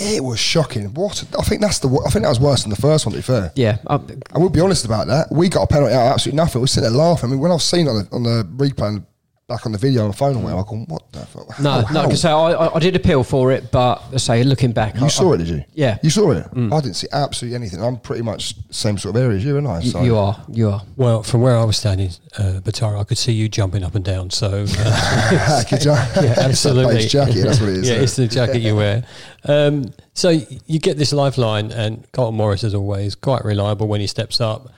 it 0.00 0.22
was 0.24 0.38
shocking. 0.38 0.92
What 0.94 1.24
I 1.38 1.42
think 1.42 1.60
that's 1.60 1.78
the 1.80 1.88
I 2.06 2.10
think 2.10 2.22
that 2.24 2.28
was 2.28 2.40
worse 2.40 2.62
than 2.62 2.70
the 2.70 2.76
first 2.76 3.06
one. 3.06 3.12
To 3.12 3.18
be 3.18 3.22
fair, 3.22 3.52
Yeah, 3.54 3.78
I, 3.86 3.98
I 4.34 4.38
will 4.38 4.48
be 4.50 4.60
honest 4.60 4.84
about 4.84 5.06
that. 5.08 5.28
We 5.30 5.48
got 5.48 5.62
a 5.62 5.66
penalty 5.66 5.94
out 5.94 6.06
of 6.06 6.12
absolutely 6.12 6.36
nothing. 6.36 6.60
We 6.60 6.64
were 6.64 6.66
sitting 6.68 6.90
there 6.90 6.98
laughing. 6.98 7.28
I 7.28 7.32
mean, 7.32 7.40
when 7.40 7.52
I've 7.52 7.62
seen 7.62 7.88
on 7.88 8.02
the 8.02 8.08
on 8.12 8.22
the 8.22 8.44
replay 8.56 8.88
and 8.88 9.06
back 9.48 9.64
on 9.64 9.72
the 9.72 9.78
video 9.78 10.02
on 10.02 10.08
the 10.10 10.16
phone, 10.16 10.36
or 10.36 10.42
whatever, 10.42 10.60
I 10.60 10.64
go, 10.68 10.76
what 10.88 11.10
the 11.10 11.20
fuck? 11.26 11.58
no, 11.60 11.70
How- 11.70 11.80
no. 11.80 12.00
how?" 12.00 12.02
Because 12.06 12.24
I, 12.24 12.32
I 12.32 12.76
I 12.76 12.78
did 12.78 12.94
appeal 12.94 13.24
for 13.24 13.50
it, 13.50 13.70
but 13.72 14.02
I 14.12 14.18
say 14.18 14.44
looking 14.44 14.72
back, 14.72 14.96
I, 14.96 15.04
You 15.04 15.08
saw 15.10 15.32
it, 15.32 15.38
did 15.38 15.48
you? 15.48 15.64
Yeah. 15.74 15.96
You 16.02 16.10
saw 16.10 16.30
it? 16.32 16.46
I 16.54 16.80
didn't 16.80 16.94
see 16.96 17.08
absolutely 17.12 17.56
anything. 17.56 17.82
I'm 17.82 17.96
pretty 17.98 18.22
much 18.22 18.54
same 18.70 18.98
sort 18.98 19.16
of 19.16 19.22
area 19.22 19.38
as 19.38 19.44
you, 19.44 19.56
and 19.56 19.66
I? 19.66 19.80
You, 19.80 19.90
So. 19.90 20.02
you 20.02 20.16
are, 20.18 20.36
you 20.52 20.68
are. 20.70 20.82
Well, 20.96 21.22
from 21.22 21.40
where 21.40 21.56
I 21.56 21.64
was 21.64 21.78
standing, 21.78 22.10
uh, 22.36 22.60
Batara, 22.62 23.00
I 23.00 23.04
could 23.04 23.16
see 23.18 23.32
you 23.32 23.48
jumping 23.48 23.82
up 23.82 23.94
and 23.94 24.04
down. 24.04 24.28
So 24.30 24.66
uh, 24.68 25.62
Could 25.68 25.84
you? 25.84 25.90
yeah, 26.22 26.34
absolutely. 26.36 26.96
It's 27.04 27.12
that 27.12 27.26
jacket, 27.26 27.42
that's 27.42 27.60
what 27.60 27.70
it 27.70 27.76
is. 27.78 27.88
yeah, 27.88 27.96
it's 27.96 28.16
the 28.16 28.28
jacket 28.28 28.58
you 28.60 28.76
wear. 28.76 29.04
Um, 29.44 29.94
so 30.14 30.30
you 30.66 30.78
get 30.80 30.98
this 30.98 31.12
lifeline, 31.12 31.70
and 31.70 32.04
Carlton 32.12 32.36
Morris, 32.36 32.64
as 32.64 32.74
always, 32.74 33.14
quite 33.14 33.44
reliable 33.44 33.86
when 33.86 34.00
he 34.00 34.06
steps 34.08 34.40
up, 34.40 34.68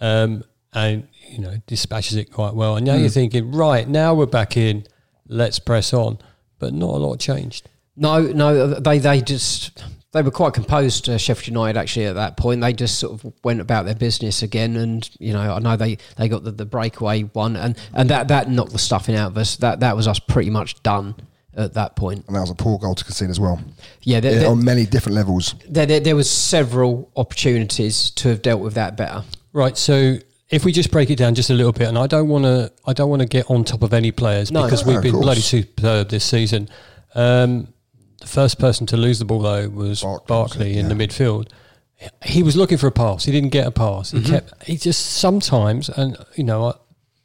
um, 0.00 0.42
and 0.72 1.06
you 1.28 1.38
know 1.38 1.56
dispatches 1.66 2.16
it 2.16 2.32
quite 2.32 2.54
well. 2.54 2.76
And 2.76 2.86
now 2.86 2.94
you're 2.94 3.08
thinking, 3.08 3.52
right 3.52 3.88
now 3.88 4.14
we're 4.14 4.26
back 4.26 4.56
in, 4.56 4.84
let's 5.28 5.58
press 5.58 5.92
on, 5.92 6.18
but 6.58 6.72
not 6.72 6.90
a 6.90 6.98
lot 6.98 7.18
changed. 7.18 7.68
No, 7.96 8.20
no, 8.20 8.74
they 8.74 8.98
they 8.98 9.20
just 9.20 9.82
they 10.12 10.22
were 10.22 10.30
quite 10.30 10.54
composed. 10.54 11.08
Uh, 11.08 11.18
Sheffield 11.18 11.48
United 11.48 11.78
actually 11.78 12.06
at 12.06 12.14
that 12.14 12.36
point 12.36 12.60
they 12.60 12.72
just 12.72 12.98
sort 12.98 13.12
of 13.12 13.32
went 13.44 13.60
about 13.60 13.84
their 13.84 13.94
business 13.94 14.42
again, 14.42 14.76
and 14.76 15.08
you 15.18 15.32
know 15.32 15.54
I 15.54 15.58
know 15.58 15.76
they, 15.76 15.98
they 16.16 16.28
got 16.28 16.44
the, 16.44 16.52
the 16.52 16.66
breakaway 16.66 17.22
one, 17.22 17.56
and, 17.56 17.78
and 17.94 18.10
that 18.10 18.28
that 18.28 18.50
knocked 18.50 18.72
the 18.72 18.78
stuffing 18.78 19.14
out 19.14 19.32
of 19.32 19.38
us. 19.38 19.56
That 19.56 19.80
that 19.80 19.96
was 19.96 20.06
us 20.06 20.18
pretty 20.18 20.50
much 20.50 20.82
done 20.82 21.14
at 21.56 21.74
that 21.74 21.96
point. 21.96 22.24
And 22.26 22.36
that 22.36 22.40
was 22.40 22.50
a 22.50 22.54
poor 22.54 22.78
goal 22.78 22.94
to 22.94 23.04
concede 23.04 23.30
as 23.30 23.40
well. 23.40 23.60
Yeah, 24.02 24.20
there, 24.20 24.40
there, 24.40 24.50
on 24.50 24.64
many 24.64 24.84
different 24.84 25.16
levels. 25.16 25.54
there, 25.68 25.86
there, 25.86 26.00
there 26.00 26.16
was 26.16 26.30
several 26.30 27.10
opportunities 27.16 28.10
to 28.10 28.28
have 28.28 28.42
dealt 28.42 28.60
with 28.60 28.74
that 28.74 28.96
better. 28.96 29.24
Right. 29.52 29.76
So 29.76 30.18
if 30.48 30.64
we 30.64 30.72
just 30.72 30.90
break 30.90 31.10
it 31.10 31.16
down 31.16 31.34
just 31.34 31.50
a 31.50 31.54
little 31.54 31.72
bit, 31.72 31.88
and 31.88 31.98
I 31.98 32.06
don't 32.06 32.28
want 32.28 32.44
to, 32.44 32.72
I 32.86 32.92
don't 32.92 33.10
want 33.10 33.22
to 33.22 33.26
get 33.28 33.50
on 33.50 33.64
top 33.64 33.82
of 33.82 33.92
any 33.92 34.12
players 34.12 34.50
No. 34.52 34.64
because 34.64 34.84
No, 34.84 34.88
we've 34.90 34.96
of 34.98 35.02
been 35.02 35.20
bloody 35.20 35.40
superb 35.40 36.08
this 36.08 36.24
season. 36.24 36.68
Um, 37.14 37.68
the 38.20 38.26
first 38.26 38.58
person 38.58 38.86
to 38.86 38.96
lose 38.96 39.18
the 39.18 39.24
ball 39.24 39.40
though 39.40 39.68
was 39.68 40.02
Barkley, 40.02 40.26
Barkley, 40.26 40.76
it? 40.76 40.78
in 40.78 40.88
the 40.88 40.94
midfield. 40.94 41.48
He 42.24 42.42
was 42.42 42.56
looking 42.56 42.76
for 42.78 42.86
a 42.86 42.92
pass. 42.92 43.24
He 43.24 43.32
didn't 43.32 43.50
get 43.50 43.66
a 43.66 43.70
pass. 43.70 44.10
He 44.10 44.20
kept. 44.22 44.62
He 44.64 44.76
just 44.76 45.00
sometimes, 45.16 45.88
and 45.88 46.16
you 46.36 46.44
know, 46.44 46.74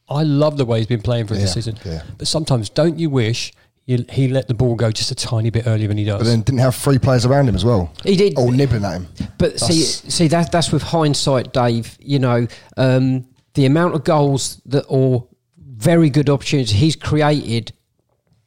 I, 0.10 0.20
I 0.20 0.24
love 0.24 0.58
the 0.58 0.66
way 0.66 0.78
he's 0.80 0.88
been 0.88 1.02
playing 1.02 1.28
for 1.28 1.34
us 1.34 1.42
this 1.42 1.54
season. 1.54 1.78
yeah. 1.86 2.04
But 2.18 2.28
sometimes, 2.28 2.70
don't 2.70 2.98
you 2.98 3.10
wish 3.10 3.52
you, 3.92 4.06
he 4.10 4.28
let 4.28 4.48
the 4.48 4.54
ball 4.54 4.76
go 4.76 4.92
just 4.92 5.12
a 5.12 5.16
tiny 5.16 5.50
bit 5.50 5.68
earlier 5.68 5.88
than 5.88 5.98
he 5.98 6.04
does? 6.06 6.20
But 6.20 6.26
then 6.26 6.42
didn't 6.42 6.60
have 6.60 6.76
three 6.76 6.98
players 7.00 7.26
around 7.26 7.48
him 7.48 7.56
as 7.56 7.64
well. 7.66 7.94
He 8.04 8.16
did. 8.16 8.38
All 8.38 8.52
nibbling 8.52 8.84
at 8.86 8.94
him. 8.94 9.08
But 9.38 9.60
see, 9.60 9.82
That's- 9.82 10.14
see 10.14 10.28
that 10.30 10.52
that's 10.52 10.72
with 10.72 10.84
hindsight, 10.84 11.54
Dave. 11.54 11.98
You 12.00 12.20
know, 12.20 12.48
um, 12.78 13.28
the 13.54 13.66
amount 13.66 13.96
of 13.96 14.04
goals 14.04 14.62
that 14.66 14.86
or 14.88 15.28
very 15.58 16.10
good 16.10 16.30
opportunities 16.30 16.72
he's 16.76 16.96
created 16.96 17.74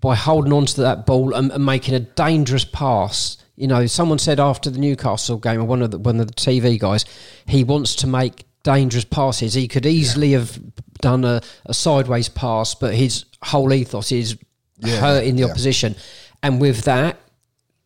by 0.00 0.14
holding 0.14 0.52
on 0.52 0.66
to 0.66 0.80
that 0.82 1.06
ball 1.06 1.34
and, 1.34 1.50
and 1.50 1.64
making 1.64 1.94
a 1.94 2.00
dangerous 2.00 2.64
pass. 2.64 3.38
You 3.56 3.66
know, 3.68 3.86
someone 3.86 4.18
said 4.18 4.40
after 4.40 4.68
the 4.70 4.78
Newcastle 4.78 5.38
game, 5.38 5.60
or 5.60 5.64
one 5.64 5.82
of 5.82 5.90
the 5.90 5.98
one 5.98 6.20
of 6.20 6.26
the 6.26 6.34
TV 6.34 6.78
guys, 6.78 7.04
he 7.46 7.64
wants 7.64 7.94
to 7.96 8.06
make 8.06 8.44
dangerous 8.62 9.04
passes. 9.04 9.54
He 9.54 9.68
could 9.68 9.86
easily 9.86 10.32
have 10.32 10.58
done 11.00 11.24
a, 11.24 11.40
a 11.66 11.74
sideways 11.74 12.28
pass, 12.28 12.74
but 12.74 12.94
his 12.94 13.24
whole 13.42 13.72
ethos 13.72 14.10
is 14.10 14.36
Yeah, 14.84 15.00
hurting 15.00 15.36
the 15.36 15.42
yeah. 15.42 15.48
opposition. 15.48 15.96
And 16.42 16.60
with 16.60 16.82
that, 16.82 17.18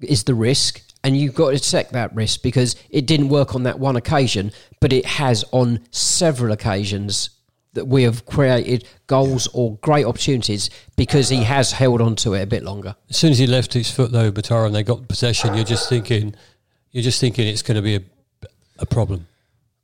is 0.01 0.25
the 0.25 0.35
risk, 0.35 0.83
and 1.03 1.17
you've 1.17 1.35
got 1.35 1.51
to 1.51 1.57
accept 1.57 1.93
that 1.93 2.15
risk 2.15 2.43
because 2.43 2.77
it 2.91 3.07
didn't 3.07 3.29
work 3.29 3.55
on 3.55 3.65
that 3.65 3.79
one 3.79 3.97
occasion, 3.97 4.53
but 4.81 4.93
it 4.93 5.05
has 5.05 5.45
on 5.53 5.81
several 5.91 6.53
occasions 6.53 7.31
that 7.75 7.87
we 7.87 8.03
have 8.03 8.25
created 8.27 8.87
goals 9.07 9.47
or 9.53 9.77
great 9.77 10.05
opportunities 10.05 10.71
because 10.97 11.29
he 11.29 11.45
has 11.45 11.71
held 11.73 12.01
on 12.01 12.17
to 12.17 12.35
it 12.35 12.43
a 12.43 12.47
bit 12.47 12.63
longer. 12.65 12.97
As 13.11 13.17
soon 13.17 13.31
as 13.31 13.39
he 13.39 13.47
left 13.47 13.73
his 13.73 13.91
foot 13.91 14.11
though, 14.11 14.33
Batara, 14.33 14.67
and 14.67 14.75
they 14.75 14.83
got 14.83 15.07
possession, 15.09 15.55
you're 15.55 15.65
just 15.65 15.89
thinking, 15.89 16.35
you're 16.93 17.05
just 17.05 17.21
thinking 17.21 17.47
it's 17.47 17.63
going 17.63 17.77
to 17.77 17.83
be 17.83 17.97
a, 17.97 18.03
a 18.79 18.87
problem. 18.87 19.27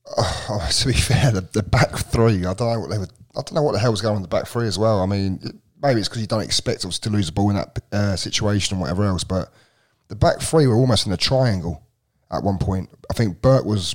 Oh, 0.46 0.68
to 0.70 0.87
be 0.87 0.92
fair, 0.92 1.31
the, 1.33 1.40
the 1.40 1.62
back 1.62 1.96
three, 1.96 2.44
I 2.44 2.53
don't 2.53 2.61
know 2.61 2.81
what 2.81 2.90
they 2.90 2.98
were. 2.98 3.09
I 3.35 3.40
don't 3.40 3.55
know 3.55 3.62
what 3.62 3.72
the 3.72 3.79
hell 3.79 3.90
was 3.90 4.03
going 4.03 4.12
on 4.12 4.16
in 4.16 4.22
the 4.22 4.29
back 4.29 4.46
three 4.46 4.66
as 4.66 4.79
well. 4.79 5.00
I 5.00 5.07
mean, 5.07 5.40
it- 5.42 5.57
maybe 5.85 6.01
it's 6.01 6.09
because 6.09 6.20
you 6.23 6.27
don't 6.27 6.40
expect 6.42 6.85
us 6.85 6.99
to 7.01 7.11
lose 7.11 7.27
the 7.27 7.33
ball 7.33 7.51
in 7.51 7.57
that 7.57 7.79
uh, 7.92 8.16
situation 8.16 8.75
and 8.75 8.81
whatever 8.81 9.05
else. 9.05 9.23
But 9.25 9.53
the 10.09 10.16
back 10.16 10.40
three 10.40 10.66
were 10.66 10.75
almost 10.77 11.07
in 11.07 11.12
a 11.12 11.16
triangle 11.16 11.83
at 12.33 12.42
one 12.42 12.59
point. 12.59 12.88
I 13.11 13.14
think 13.14 13.40
Burke 13.42 13.64
was, 13.64 13.94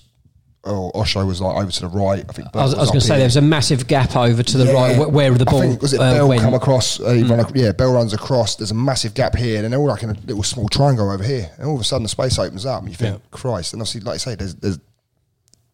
or 0.64 0.92
Osho 0.96 1.26
was 1.26 1.42
like 1.42 1.62
over 1.62 1.72
to 1.72 1.82
the 1.82 1.88
right. 1.88 2.24
I 2.30 2.32
think 2.32 2.52
Burt 2.52 2.62
I 2.62 2.64
was, 2.66 2.74
I 2.76 2.80
was 2.82 2.90
going 2.90 3.00
to 3.02 3.06
say 3.06 3.18
there 3.18 3.26
was 3.26 3.36
a 3.38 3.42
massive 3.42 3.88
gap 3.88 4.16
over 4.16 4.44
to 4.44 4.58
the 4.58 4.66
Yeah. 4.66 4.72
right 4.74 4.98
where, 4.98 5.08
where 5.10 5.32
the 5.32 5.46
I 5.48 5.52
ball 5.52 5.62
think, 5.62 5.82
was 5.82 5.94
it 5.94 6.00
uh, 6.00 6.14
Bell 6.14 6.30
went. 6.30 6.42
come 6.42 6.54
across? 6.54 7.00
Uh, 7.00 7.10
ac- 7.12 7.52
yeah, 7.56 7.72
Bell 7.72 7.94
runs 7.94 8.14
across. 8.14 8.56
There's 8.56 8.72
a 8.72 8.76
massive 8.76 9.14
gap 9.14 9.36
here, 9.36 9.56
and 9.56 9.64
then 9.64 9.72
they're 9.72 9.80
all 9.80 9.88
like 9.88 10.04
in 10.04 10.12
a 10.12 10.14
little 10.26 10.44
small 10.44 10.68
triangle 10.70 11.10
over 11.12 11.24
here. 11.24 11.50
And 11.58 11.68
all 11.68 11.76
of 11.76 11.82
a 11.82 11.84
sudden, 11.84 12.04
the 12.04 12.10
space 12.10 12.38
opens 12.38 12.66
up, 12.66 12.82
and 12.82 12.90
you 12.90 12.96
think, 12.96 13.16
Yeah. 13.18 13.22
Christ! 13.32 13.74
And 13.74 13.82
obviously, 13.82 14.02
like 14.02 14.16
you 14.16 14.20
say, 14.20 14.36
there's, 14.36 14.56
there's 14.56 14.80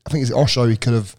I 0.05 0.09
think 0.11 0.21
it's 0.21 0.31
Osho. 0.31 0.65
He 0.67 0.77
could 0.77 0.93
have. 0.93 1.15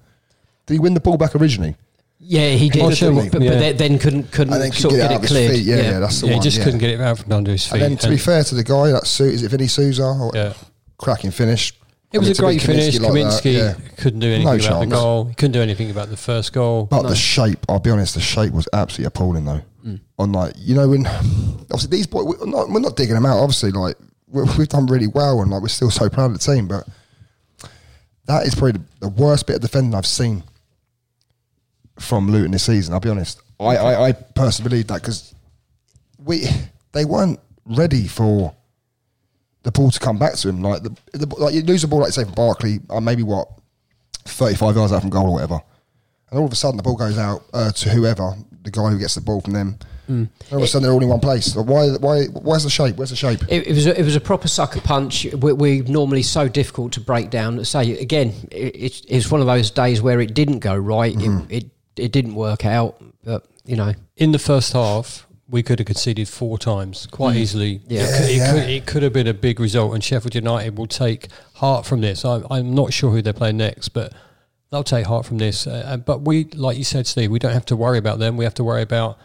Did 0.66 0.74
he 0.74 0.78
win 0.80 0.94
the 0.94 1.00
ball 1.00 1.16
back 1.16 1.34
originally? 1.36 1.76
Yeah, 2.18 2.50
he 2.50 2.70
did, 2.70 2.82
Osho, 2.82 3.14
but, 3.14 3.30
but, 3.32 3.42
yeah. 3.42 3.50
then- 3.50 3.76
then 3.76 3.98
couldn't 3.98 4.32
couldn't 4.32 4.54
And 4.54 4.62
then 4.62 4.70
could 4.70 4.80
sort 4.80 4.94
of 4.94 5.00
get 5.00 5.10
get, 5.10 5.10
it 5.10 5.14
it 5.14 5.16
out 5.18 5.22
of 5.24 5.28
cleared. 5.28 5.52
feet. 5.52 5.64
Yeah, 5.64 5.76
yeah, 5.76 5.98
that's 5.98 6.20
the 6.20 6.26
yeah, 6.26 6.32
one. 6.32 6.42
he 6.42 6.44
just 6.44 6.58
yeah. 6.58 6.64
couldn't 6.64 6.78
get 6.80 6.90
it 6.90 7.00
out 7.00 7.18
from 7.18 7.32
under 7.32 7.50
his 7.52 7.66
feet. 7.66 7.72
And 7.74 7.82
then, 7.82 7.96
to 7.98 8.08
be 8.08 8.16
fair 8.16 8.42
to 8.42 8.54
the 8.54 8.64
guy, 8.64 8.90
that 8.90 9.06
Su- 9.06 9.24
is 9.24 9.42
it 9.42 9.50
Vinny 9.50 9.66
Souza? 9.68 10.04
Or 10.04 10.30
Yeah. 10.34 10.54
Cracking 10.98 11.30
finish. 11.30 11.74
It 12.12 12.16
I 12.16 12.20
was 12.20 12.28
mean, 12.28 12.36
a 12.36 12.40
great 12.40 12.62
finish. 12.62 12.98
like 12.98 13.12
Kaminski 13.12 13.52
yeah. 13.54 13.74
couldn't 13.98 14.20
do 14.20 14.28
anything 14.28 14.44
No 14.46 14.54
about 14.66 14.80
the 14.80 14.86
goal. 14.86 15.24
He 15.26 15.34
couldn't 15.34 15.52
do 15.52 15.60
anything 15.60 15.90
about 15.90 16.08
the 16.08 16.16
first 16.16 16.52
goal. 16.52 16.86
But 16.86 17.02
the 17.02 17.16
shape, 17.16 17.66
I'll 17.68 17.80
be 17.80 17.90
honest, 17.90 18.14
the 18.14 18.20
shape 18.20 18.52
was 18.52 18.66
absolutely 18.72 19.06
appalling 19.06 19.44
though. 19.44 19.60
Mm. 19.84 20.00
On 20.18 20.32
like, 20.32 20.54
you 20.56 20.74
know, 20.74 20.88
when 20.88 21.06
obviously 21.70 21.90
these 21.90 22.06
boys, 22.06 22.24
we're 22.24 22.46
not, 22.46 22.70
we're 22.70 22.80
not 22.80 22.96
digging 22.96 23.14
them 23.16 23.26
out. 23.26 23.38
Obviously, 23.38 23.72
like 23.72 23.96
we 24.28 24.42
we've 24.56 24.68
done 24.68 24.86
really 24.86 25.08
well, 25.08 25.42
and 25.42 25.50
like 25.50 25.60
we're 25.60 25.68
still 25.68 25.90
so 25.90 26.08
proud 26.08 26.30
of 26.30 26.32
the 26.32 26.38
team. 26.38 26.66
But 26.66 26.88
that 28.26 28.46
is 28.46 28.54
probably 28.54 28.72
the, 28.72 28.82
the 29.00 29.08
worst 29.08 29.46
bit 29.46 29.56
of 29.56 29.62
defending 29.62 29.94
I've 29.94 30.06
seen 30.06 30.42
from 31.98 32.30
Luton 32.30 32.52
this 32.52 32.64
season. 32.64 32.94
I'll 32.94 33.00
be 33.00 33.08
honest. 33.08 33.40
I, 33.58 33.76
I, 33.76 34.08
I 34.08 34.12
personally 34.12 34.70
believe 34.70 34.86
that 34.88 35.00
because 35.00 35.34
we 36.24 36.46
they 36.92 37.04
weren't 37.04 37.40
ready 37.64 38.06
for 38.06 38.54
the 39.62 39.72
ball 39.72 39.90
to 39.90 39.98
come 39.98 40.18
back 40.18 40.34
to 40.34 40.48
him. 40.48 40.62
Like 40.62 40.82
the, 40.82 40.96
the 41.12 41.26
like 41.36 41.54
you 41.54 41.62
lose 41.62 41.82
the 41.82 41.88
ball, 41.88 42.00
like 42.00 42.12
say 42.12 42.24
from 42.24 42.34
Barkley, 42.34 42.80
uh, 42.90 43.00
maybe 43.00 43.22
what 43.22 43.48
thirty 44.24 44.56
five 44.56 44.76
yards 44.76 44.92
out 44.92 45.00
from 45.00 45.10
goal 45.10 45.28
or 45.28 45.32
whatever, 45.32 45.60
and 46.30 46.38
all 46.38 46.46
of 46.46 46.52
a 46.52 46.56
sudden 46.56 46.76
the 46.76 46.82
ball 46.82 46.96
goes 46.96 47.18
out 47.18 47.44
uh, 47.52 47.72
to 47.72 47.90
whoever 47.90 48.34
the 48.62 48.70
guy 48.70 48.90
who 48.90 48.98
gets 48.98 49.14
the 49.14 49.20
ball 49.20 49.40
from 49.40 49.54
them. 49.54 49.78
And 50.08 50.28
all 50.52 50.58
of 50.58 50.62
a 50.62 50.66
sudden 50.68 50.84
they're 50.84 50.92
all 50.92 51.02
in 51.02 51.08
one 51.08 51.18
place. 51.18 51.46
So 51.52 51.62
why? 51.62 51.88
Why? 51.88 52.26
Where's 52.26 52.62
the 52.62 52.70
shape? 52.70 52.94
Where's 52.94 53.10
the 53.10 53.16
shape? 53.16 53.42
It, 53.48 53.66
it 53.66 53.74
was 53.74 53.86
a, 53.86 53.98
it 53.98 54.04
was 54.04 54.14
a 54.14 54.20
proper 54.20 54.46
sucker 54.46 54.80
punch. 54.80 55.24
We, 55.34 55.52
we're 55.52 55.82
normally 55.82 56.22
so 56.22 56.46
difficult 56.46 56.92
to 56.92 57.00
break 57.00 57.30
down. 57.30 57.64
Say 57.64 57.98
again, 57.98 58.32
it, 58.52 58.76
it's 58.76 59.02
it's 59.08 59.30
one 59.32 59.40
of 59.40 59.48
those 59.48 59.72
days 59.72 60.00
where 60.00 60.20
it 60.20 60.32
didn't 60.32 60.60
go 60.60 60.76
right. 60.76 61.16
Mm-hmm. 61.16 61.50
It, 61.50 61.64
it 61.64 61.70
it 61.96 62.12
didn't 62.12 62.34
work 62.34 62.64
out. 62.64 63.02
But 63.24 63.44
you 63.64 63.76
know, 63.76 63.94
in 64.16 64.32
the 64.32 64.38
first 64.38 64.72
half, 64.72 65.26
we 65.48 65.62
could 65.62 65.78
have 65.78 65.86
conceded 65.86 66.28
four 66.28 66.58
times 66.58 67.06
quite 67.06 67.36
easily. 67.36 67.80
Yeah. 67.88 68.02
it, 68.02 68.06
could, 68.18 68.30
it, 68.30 68.36
Yeah, 68.36 68.52
could, 68.52 68.70
it 68.70 68.86
could 68.86 69.02
have 69.02 69.12
been 69.12 69.26
a 69.26 69.34
big 69.34 69.60
result, 69.60 69.94
and 69.94 70.02
Sheffield 70.02 70.34
United 70.34 70.76
will 70.76 70.86
take 70.86 71.28
heart 71.54 71.86
from 71.86 72.00
this. 72.00 72.24
I'm, 72.24 72.46
I'm 72.50 72.74
not 72.74 72.92
sure 72.92 73.10
who 73.10 73.22
they're 73.22 73.32
playing 73.32 73.56
next, 73.58 73.90
but 73.90 74.12
they'll 74.70 74.82
take 74.84 75.06
heart 75.06 75.24
from 75.26 75.38
this. 75.38 75.66
Uh, 75.66 75.84
uh, 75.86 75.96
but 75.96 76.22
we, 76.22 76.44
like 76.54 76.76
you 76.76 76.84
said, 76.84 77.06
Steve, 77.06 77.30
we 77.30 77.38
don't 77.38 77.52
have 77.52 77.66
to 77.66 77.76
worry 77.76 77.98
about 77.98 78.18
them. 78.18 78.36
We 78.36 78.44
have 78.44 78.54
to 78.54 78.64
worry 78.64 78.82
about. 78.82 79.18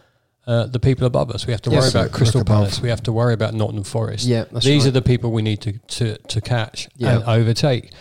Uh, 0.47 0.65
the 0.65 0.79
people 0.79 1.05
above 1.05 1.29
us. 1.29 1.45
We 1.45 1.51
have 1.53 1.61
to 1.61 1.69
Yes. 1.69 1.79
worry 1.81 1.89
about 1.91 2.03
Look 2.05 2.13
Crystal 2.13 2.41
above. 2.41 2.55
Palace. 2.55 2.81
We 2.81 2.89
have 2.89 3.03
to 3.03 3.11
worry 3.13 3.35
about 3.35 3.53
Nottingham 3.53 3.83
Forest. 3.83 4.25
Yeah, 4.25 4.45
that's 4.51 4.65
these 4.65 4.81
right. 4.83 4.87
are 4.87 4.91
the 4.91 5.01
people 5.03 5.31
we 5.31 5.43
need 5.43 5.61
to 5.61 5.73
to, 5.73 6.17
to 6.17 6.41
catch 6.41 6.89
Yeah. 6.97 7.17
and 7.17 7.23
overtake. 7.25 7.91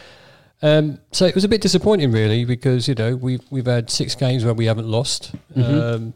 Um, 0.62 0.99
so 1.12 1.25
it 1.25 1.35
was 1.35 1.44
a 1.44 1.49
bit 1.49 1.61
disappointing, 1.62 2.12
really, 2.12 2.44
because 2.44 2.87
you 2.88 2.94
know 2.94 3.16
we've 3.16 3.40
we've 3.51 3.66
had 3.66 3.90
six 3.90 4.14
games 4.14 4.44
where 4.44 4.55
we 4.55 4.66
haven't 4.66 4.88
lost, 4.88 5.33
um, 5.57 6.12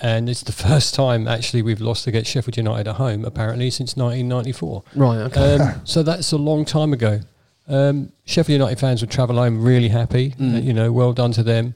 and 0.00 0.28
it's 0.28 0.42
the 0.42 0.52
first 0.68 0.94
time 0.94 1.26
actually 1.26 1.62
we've 1.62 1.80
lost 1.80 2.06
against 2.06 2.30
Sheffield 2.30 2.56
United 2.56 2.88
at 2.88 2.96
home, 2.96 3.24
apparently 3.24 3.70
since 3.70 3.96
1994. 3.96 4.82
right? 4.94 5.16
Okay. 5.22 5.56
Um, 5.56 5.80
so 5.84 6.02
that's 6.02 6.30
a 6.32 6.36
long 6.36 6.64
time 6.64 6.92
ago. 6.92 7.20
Um, 7.66 8.12
Sheffield 8.24 8.60
United 8.60 8.78
fans 8.78 9.00
would 9.00 9.10
travel 9.10 9.36
home 9.36 9.62
really 9.62 9.88
happy. 9.88 10.30
Mm. 10.38 10.54
uh, 10.54 10.58
you 10.60 10.72
know, 10.72 10.92
well 10.92 11.12
done 11.12 11.32
to 11.32 11.42
them. 11.42 11.74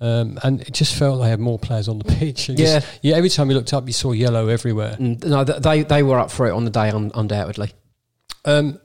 Um, 0.00 0.38
and 0.42 0.60
it 0.60 0.72
just 0.72 0.94
felt 0.94 1.22
they 1.22 1.28
had 1.30 1.40
more 1.40 1.58
players 1.58 1.88
on 1.88 1.98
the 1.98 2.04
pitch. 2.18 2.48
It 2.48 2.58
Yeah. 2.58 2.78
just- 2.80 2.86
yeah. 3.02 3.16
Every 3.16 3.28
time 3.28 3.48
you 3.50 3.56
looked 3.56 3.72
up, 3.72 3.86
you 3.86 3.92
saw 3.92 4.12
yellow 4.12 4.48
everywhere. 4.48 4.96
Mm, 5.00 5.24
no, 5.24 5.44
they 5.44 5.82
they 5.82 6.02
were 6.02 6.18
up 6.18 6.30
for 6.30 6.46
it 6.46 6.52
on 6.52 6.64
the 6.64 6.70
day, 6.70 6.90
un- 6.90 7.10
undoubtedly. 7.14 7.72
Um, 8.44 8.78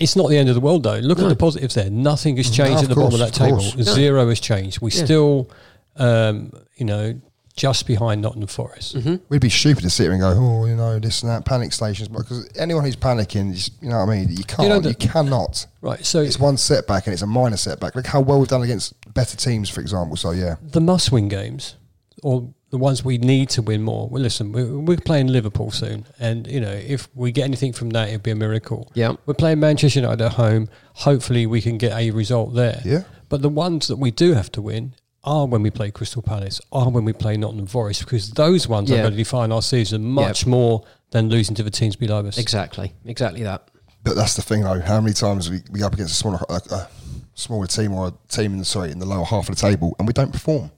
it's 0.00 0.16
not 0.16 0.28
the 0.30 0.36
end 0.38 0.48
of 0.48 0.54
the 0.56 0.60
world, 0.60 0.82
though. 0.82 0.98
Look 0.98 1.18
No. 1.18 1.26
at 1.26 1.28
the 1.28 1.36
positives 1.36 1.74
there. 1.74 1.90
Nothing 1.90 2.36
has 2.38 2.50
changed 2.50 2.82
of 2.82 2.84
at 2.84 2.88
the 2.88 2.94
bottom 2.96 3.14
of 3.14 3.20
that 3.20 3.28
of 3.28 3.34
table. 3.34 3.58
course. 3.58 3.76
No. 3.76 3.82
Zero 3.82 4.28
has 4.28 4.40
changed. 4.40 4.80
We're 4.80 4.88
Yeah. 4.88 5.04
still, 5.04 5.48
um, 5.96 6.52
you 6.76 6.86
know, 6.86 7.20
just 7.56 7.86
behind 7.86 8.22
Nottingham 8.22 8.46
Forest. 8.48 8.96
Mm-hmm. 8.96 9.16
We'd 9.28 9.40
be 9.42 9.50
stupid 9.50 9.82
to 9.82 9.90
sit 9.90 10.04
here 10.04 10.12
and 10.12 10.20
go, 10.20 10.34
oh, 10.34 10.64
you 10.64 10.74
know, 10.74 10.98
this 10.98 11.22
and 11.22 11.30
that, 11.30 11.44
panic 11.44 11.72
stations. 11.74 12.08
Because 12.08 12.48
anyone 12.56 12.84
who's 12.84 12.96
panicking, 12.96 13.52
just, 13.54 13.72
you 13.82 13.90
know 13.90 13.98
what 13.98 14.08
I 14.08 14.16
mean? 14.18 14.28
You 14.30 14.44
can't, 14.44 14.62
you, 14.62 14.68
know 14.70 14.80
that- 14.80 14.98
cannot. 14.98 15.66
Right. 15.82 16.04
So 16.06 16.20
It's 16.22 16.38
one 16.40 16.56
setback 16.56 17.06
and 17.06 17.12
it's 17.12 17.22
a 17.22 17.26
minor 17.26 17.58
setback. 17.58 17.94
Look 17.94 18.06
how 18.06 18.20
well 18.20 18.38
we've 18.38 18.48
done 18.48 18.62
against 18.62 18.94
better 19.12 19.36
teams, 19.36 19.68
for 19.68 19.80
example. 19.82 20.16
So, 20.16 20.30
yeah. 20.30 20.56
the 20.62 20.80
must-win 20.80 21.28
games, 21.28 21.74
or 22.22 22.48
the 22.70 22.78
ones 22.78 23.04
we 23.04 23.18
need 23.18 23.50
to 23.50 23.62
win 23.62 23.82
more. 23.82 24.08
Well, 24.08 24.22
listen, 24.22 24.52
we're, 24.52 24.78
we're 24.78 24.96
playing 24.96 25.26
Liverpool 25.26 25.70
soon, 25.70 26.06
and 26.18 26.46
you 26.46 26.60
know, 26.60 26.70
if 26.70 27.08
we 27.14 27.32
get 27.32 27.44
anything 27.44 27.72
from 27.72 27.90
that, 27.90 28.08
it'd 28.08 28.22
be 28.22 28.30
a 28.30 28.36
miracle. 28.36 28.90
Yeah. 28.94 29.14
We're 29.26 29.34
playing 29.34 29.60
Manchester 29.60 30.00
United 30.00 30.24
at 30.24 30.32
home. 30.32 30.68
Hopefully, 30.94 31.46
we 31.46 31.60
can 31.60 31.78
get 31.78 31.92
a 31.92 32.10
result 32.12 32.54
there. 32.54 32.80
Yeah. 32.84 33.02
But 33.28 33.42
the 33.42 33.48
ones 33.48 33.88
that 33.88 33.96
we 33.96 34.10
do 34.10 34.34
have 34.34 34.50
to 34.52 34.62
win 34.62 34.94
are 35.24 35.46
when 35.46 35.62
we 35.62 35.70
play 35.70 35.90
Crystal 35.90 36.22
Palace, 36.22 36.60
are 36.72 36.88
when 36.90 37.04
we 37.04 37.12
play 37.12 37.36
Nottingham 37.36 37.66
Forest, 37.66 38.04
because 38.04 38.30
those 38.30 38.66
ones 38.68 38.88
Yeah. 38.88 38.96
are 38.96 39.00
going 39.02 39.12
to 39.12 39.16
define 39.18 39.52
our 39.52 39.62
season 39.62 40.04
much 40.04 40.46
more 40.46 40.82
than 41.10 41.28
losing 41.28 41.54
to 41.56 41.62
the 41.62 41.70
teams 41.70 41.96
below 41.96 42.24
us. 42.26 42.38
Exactly, 42.38 42.94
exactly 43.04 43.42
that. 43.42 43.68
But 44.02 44.14
that's 44.16 44.34
the 44.36 44.42
thing, 44.42 44.62
though. 44.62 44.80
How 44.80 45.00
many 45.00 45.12
times 45.12 45.50
we, 45.50 45.60
we 45.70 45.80
go 45.80 45.86
up 45.86 45.92
against 45.94 46.12
a 46.14 46.16
smaller, 46.16 46.38
a, 46.48 46.54
a 46.70 46.88
smaller 47.34 47.66
team 47.66 47.92
or 47.92 48.08
a 48.08 48.12
team 48.28 48.52
in 48.52 48.58
the 48.58 48.64
sorry 48.64 48.92
in 48.92 48.98
the 48.98 49.06
lower 49.06 49.24
half 49.24 49.48
of 49.48 49.56
the 49.56 49.60
table, 49.60 49.94
and 49.98 50.06
we 50.06 50.14
don't 50.14 50.32
perform. 50.32 50.70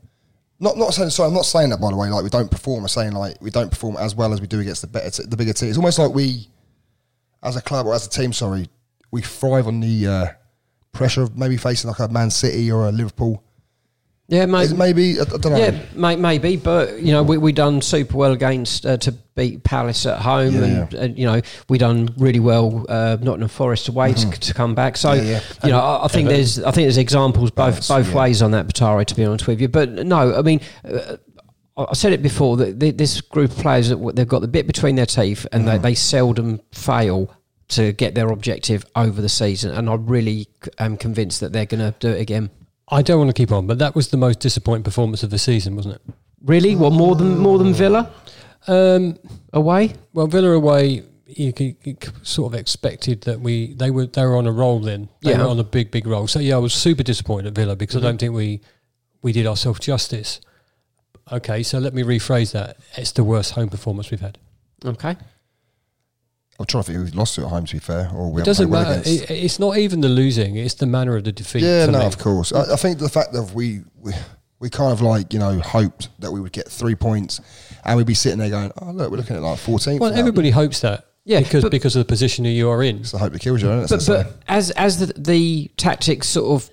Not 0.62 0.79
not 0.79 0.94
saying. 0.94 1.11
Sorry, 1.11 1.27
I'm 1.27 1.35
not 1.35 1.44
saying 1.44 1.70
that 1.70 1.81
by 1.81 1.90
the 1.90 1.96
way. 1.96 2.09
Like 2.09 2.22
we 2.22 2.31
don't 2.31 2.48
perform. 2.48 2.85
I'm 2.85 2.88
saying 2.88 3.12
like 3.12 3.37
we 3.40 3.51
don't 3.51 3.68
perform 3.68 3.96
as 3.96 4.14
well 4.14 4.33
as 4.33 4.40
we 4.40 4.46
do 4.46 4.61
against 4.61 4.83
the 4.83 4.87
better, 4.87 5.11
t- 5.11 5.25
the 5.27 5.37
bigger 5.37 5.53
team. 5.53 5.70
It's 5.70 5.77
almost 5.77 5.98
like 5.98 6.14
we, 6.14 6.48
as 7.42 7.57
a 7.57 7.61
club 7.61 7.87
or 7.87 7.94
as 7.94 8.07
a 8.07 8.09
team, 8.09 8.33
sorry, 8.33 8.68
we 9.11 9.22
thrive 9.22 9.66
on 9.66 9.81
the 9.81 10.07
uh, 10.07 10.27
pressure 10.92 11.22
of 11.22 11.37
maybe 11.37 11.57
facing 11.57 11.90
like 11.90 11.98
a 11.98 12.07
Man 12.07 12.31
City 12.31 12.70
or 12.70 12.88
a 12.88 12.92
Liverpool. 12.92 13.42
Yeah, 14.28 14.44
it 14.44 14.76
maybe 14.76 15.20
I, 15.20 15.24
don't 15.24 15.44
know. 15.44 15.56
Yeah, 15.56 15.78
may, 15.94 16.16
maybe, 16.16 16.56
but 16.56 17.00
you 17.00 17.12
know, 17.12 17.22
we 17.22 17.37
we 17.37 17.52
done 17.52 17.82
super 17.82 18.16
well 18.16 18.32
against 18.32 18.87
uh, 18.87 18.96
to 18.98 19.12
beat 19.35 19.62
Palace 19.62 20.06
at 20.06 20.20
home, 20.20 20.54
Yeah, 20.54 20.61
and, 20.62 20.94
and 20.94 21.18
you 21.18 21.26
know 21.26 21.42
we 21.68 21.76
done 21.76 22.14
really 22.16 22.40
well 22.40 22.87
uh, 22.88 23.18
Nottingham 23.20 23.48
Forest 23.48 23.88
away 23.88 24.14
to, 24.14 24.30
to 24.30 24.54
come 24.54 24.74
back. 24.74 24.96
So 24.96 25.11
Mm-hmm. 25.11 25.26
Yeah, 25.26 25.32
yeah. 25.32 25.40
you 25.66 25.70
know, 25.72 25.80
I, 25.80 26.04
I 26.04 26.08
think 26.08 26.28
there's 26.28 26.58
I 26.61 26.70
think 26.70 26.87
there's 26.87 26.98
examples 26.98 27.50
both 27.50 27.87
both 27.88 28.14
ways 28.14 28.40
on 28.40 28.52
that 28.52 28.68
Batari. 28.68 29.04
To 29.06 29.14
be 29.14 29.24
honest 29.24 29.46
with 29.46 29.61
you, 29.61 29.68
but 29.68 29.90
no, 29.90 30.35
I 30.35 30.42
mean. 30.42 30.61
Uh, 30.85 31.16
I 31.74 31.94
said 31.94 32.12
it 32.12 32.22
before 32.22 32.58
that 32.58 32.80
this 32.80 33.22
group 33.22 33.50
of 33.50 33.56
players 33.56 33.88
that 33.88 33.96
they've 34.14 34.28
got 34.28 34.40
the 34.40 34.46
bit 34.46 34.66
between 34.66 34.94
their 34.94 35.06
teeth, 35.06 35.46
and 35.52 35.64
Mm. 35.64 35.66
they, 35.66 35.78
they 35.78 35.94
seldom 35.94 36.61
fail 36.70 37.35
to 37.68 37.92
get 37.94 38.14
their 38.14 38.28
objective 38.28 38.85
over 38.94 39.22
the 39.22 39.28
season. 39.30 39.70
And 39.70 39.88
I 39.88 39.94
really 39.94 40.48
am 40.78 40.98
convinced 40.98 41.40
that 41.40 41.54
they're 41.54 41.64
going 41.64 41.80
to 41.80 41.94
do 41.98 42.11
it 42.11 42.20
again. 42.20 42.50
I 42.88 43.03
don't 43.03 43.18
want 43.18 43.31
to 43.31 43.35
keep 43.35 43.53
on, 43.53 43.66
but 43.66 43.79
that 43.79 43.95
was 43.95 44.09
the 44.09 44.16
most 44.16 44.40
disappointing 44.40 44.83
performance 44.85 45.23
of 45.23 45.31
the 45.31 45.38
season, 45.38 45.77
wasn't 45.77 45.95
it? 45.97 46.03
Really, 46.45 46.77
what 46.77 46.92
more 46.92 47.14
than 47.16 47.38
more 47.38 47.59
than 47.59 47.73
Villa 47.73 48.11
Um, 48.68 49.18
away? 49.53 49.95
Well, 50.12 50.27
Villa 50.27 50.51
away, 50.51 51.03
you, 51.27 51.53
could, 51.53 51.77
you 51.85 51.95
could 51.95 52.27
sort 52.27 52.53
of 52.53 52.59
expected 52.59 53.23
that 53.23 53.40
we 53.40 53.75
they 53.75 53.90
were 53.90 54.07
they 54.07 54.23
were 54.25 54.37
on 54.37 54.47
a 54.47 54.53
roll 54.53 54.81
then. 54.81 55.09
They 55.23 55.31
Yeah. 55.31 55.38
were 55.45 55.49
on 55.51 55.59
a 55.59 55.64
big 55.64 55.90
big 55.90 56.07
roll. 56.07 56.27
So 56.27 56.38
yeah, 56.40 56.57
I 56.57 56.59
was 56.59 56.75
super 56.75 57.03
disappointed 57.03 57.47
at 57.49 57.55
Villa 57.55 57.77
because 57.77 57.97
I 57.97 58.01
don't 58.01 58.18
think 58.18 58.35
we 58.35 58.61
we 59.23 59.33
did 59.33 59.47
ourselves 59.47 59.81
justice. 59.81 60.40
Okay, 61.31 61.62
so 61.62 61.79
let 61.79 61.95
me 61.95 62.03
rephrase 62.03 62.51
that. 62.53 62.77
It's 62.97 63.12
the 63.12 63.25
worst 63.25 63.53
home 63.53 63.68
performance 63.68 64.11
we've 64.11 64.21
had. 64.21 64.38
Okay. 64.85 65.16
I'm 66.62 66.66
trying 66.66 66.85
to 66.85 66.92
think 66.92 66.98
who's 67.01 67.14
lost 67.14 67.37
it 67.38 67.42
at 67.42 67.48
home. 67.48 67.66
To 67.66 67.75
be 67.75 67.79
fair, 67.81 68.09
or 68.14 68.31
we 68.31 68.42
It 68.42 68.46
haven't 68.46 68.68
doesn't 68.68 68.68
played 68.70 68.87
well 68.87 69.03
It, 69.05 69.31
it's 69.31 69.59
not 69.59 69.77
even 69.79 70.01
the 70.01 70.09
losing; 70.09 70.57
it's 70.57 70.75
the 70.75 70.87
manner 70.87 71.16
of 71.16 71.25
the 71.25 71.33
defeat. 71.33 71.62
Yeah, 71.62 71.87
no, 71.87 71.98
me. 71.98 72.05
of 72.07 72.18
course. 72.18 72.53
I, 72.53 72.72
I 72.72 72.77
think 72.77 72.98
the 72.98 73.09
fact 73.09 73.33
that 73.33 73.53
we, 73.55 73.81
we 74.01 74.12
we 74.61 74.70
kind 74.70 74.92
of 74.92 75.01
like 75.03 75.33
you 75.33 75.38
know 75.40 75.59
hoped 75.59 76.09
that 76.20 76.31
we 76.31 76.40
would 76.40 76.53
get 76.53 76.68
three 76.68 76.94
points, 76.94 77.40
and 77.85 77.96
we'd 77.96 78.07
be 78.07 78.14
sitting 78.14 78.38
there 78.38 78.51
going, 78.51 78.70
"Oh 78.81 78.92
look, 78.92 79.11
we're 79.11 79.16
looking 79.18 79.37
at 79.37 79.42
like 79.42 79.59
14th." 79.59 79.98
Well, 80.01 80.11
now." 80.12 80.16
everybody 80.16 80.51
hopes 80.51 80.81
that. 80.81 81.07
Yeah, 81.25 81.40
because 81.40 81.62
but- 81.62 81.70
because 81.72 81.94
of 81.96 82.01
the 82.01 82.05
position 82.09 82.44
that 82.44 82.51
you 82.51 82.68
are 82.68 82.83
in. 82.83 82.98
It's 83.01 83.12
the 83.12 83.18
hope 83.18 83.33
that 83.33 83.40
kills 83.40 83.61
you, 83.62 83.68
isn't 83.70 83.85
it? 83.85 83.88
But, 83.90 84.03
So- 84.03 84.22
but 84.25 84.37
as 84.48 84.70
as 84.72 84.98
the, 84.98 85.12
the 85.20 85.70
tactics 85.77 86.29
sort 86.29 86.62
of 86.62 86.70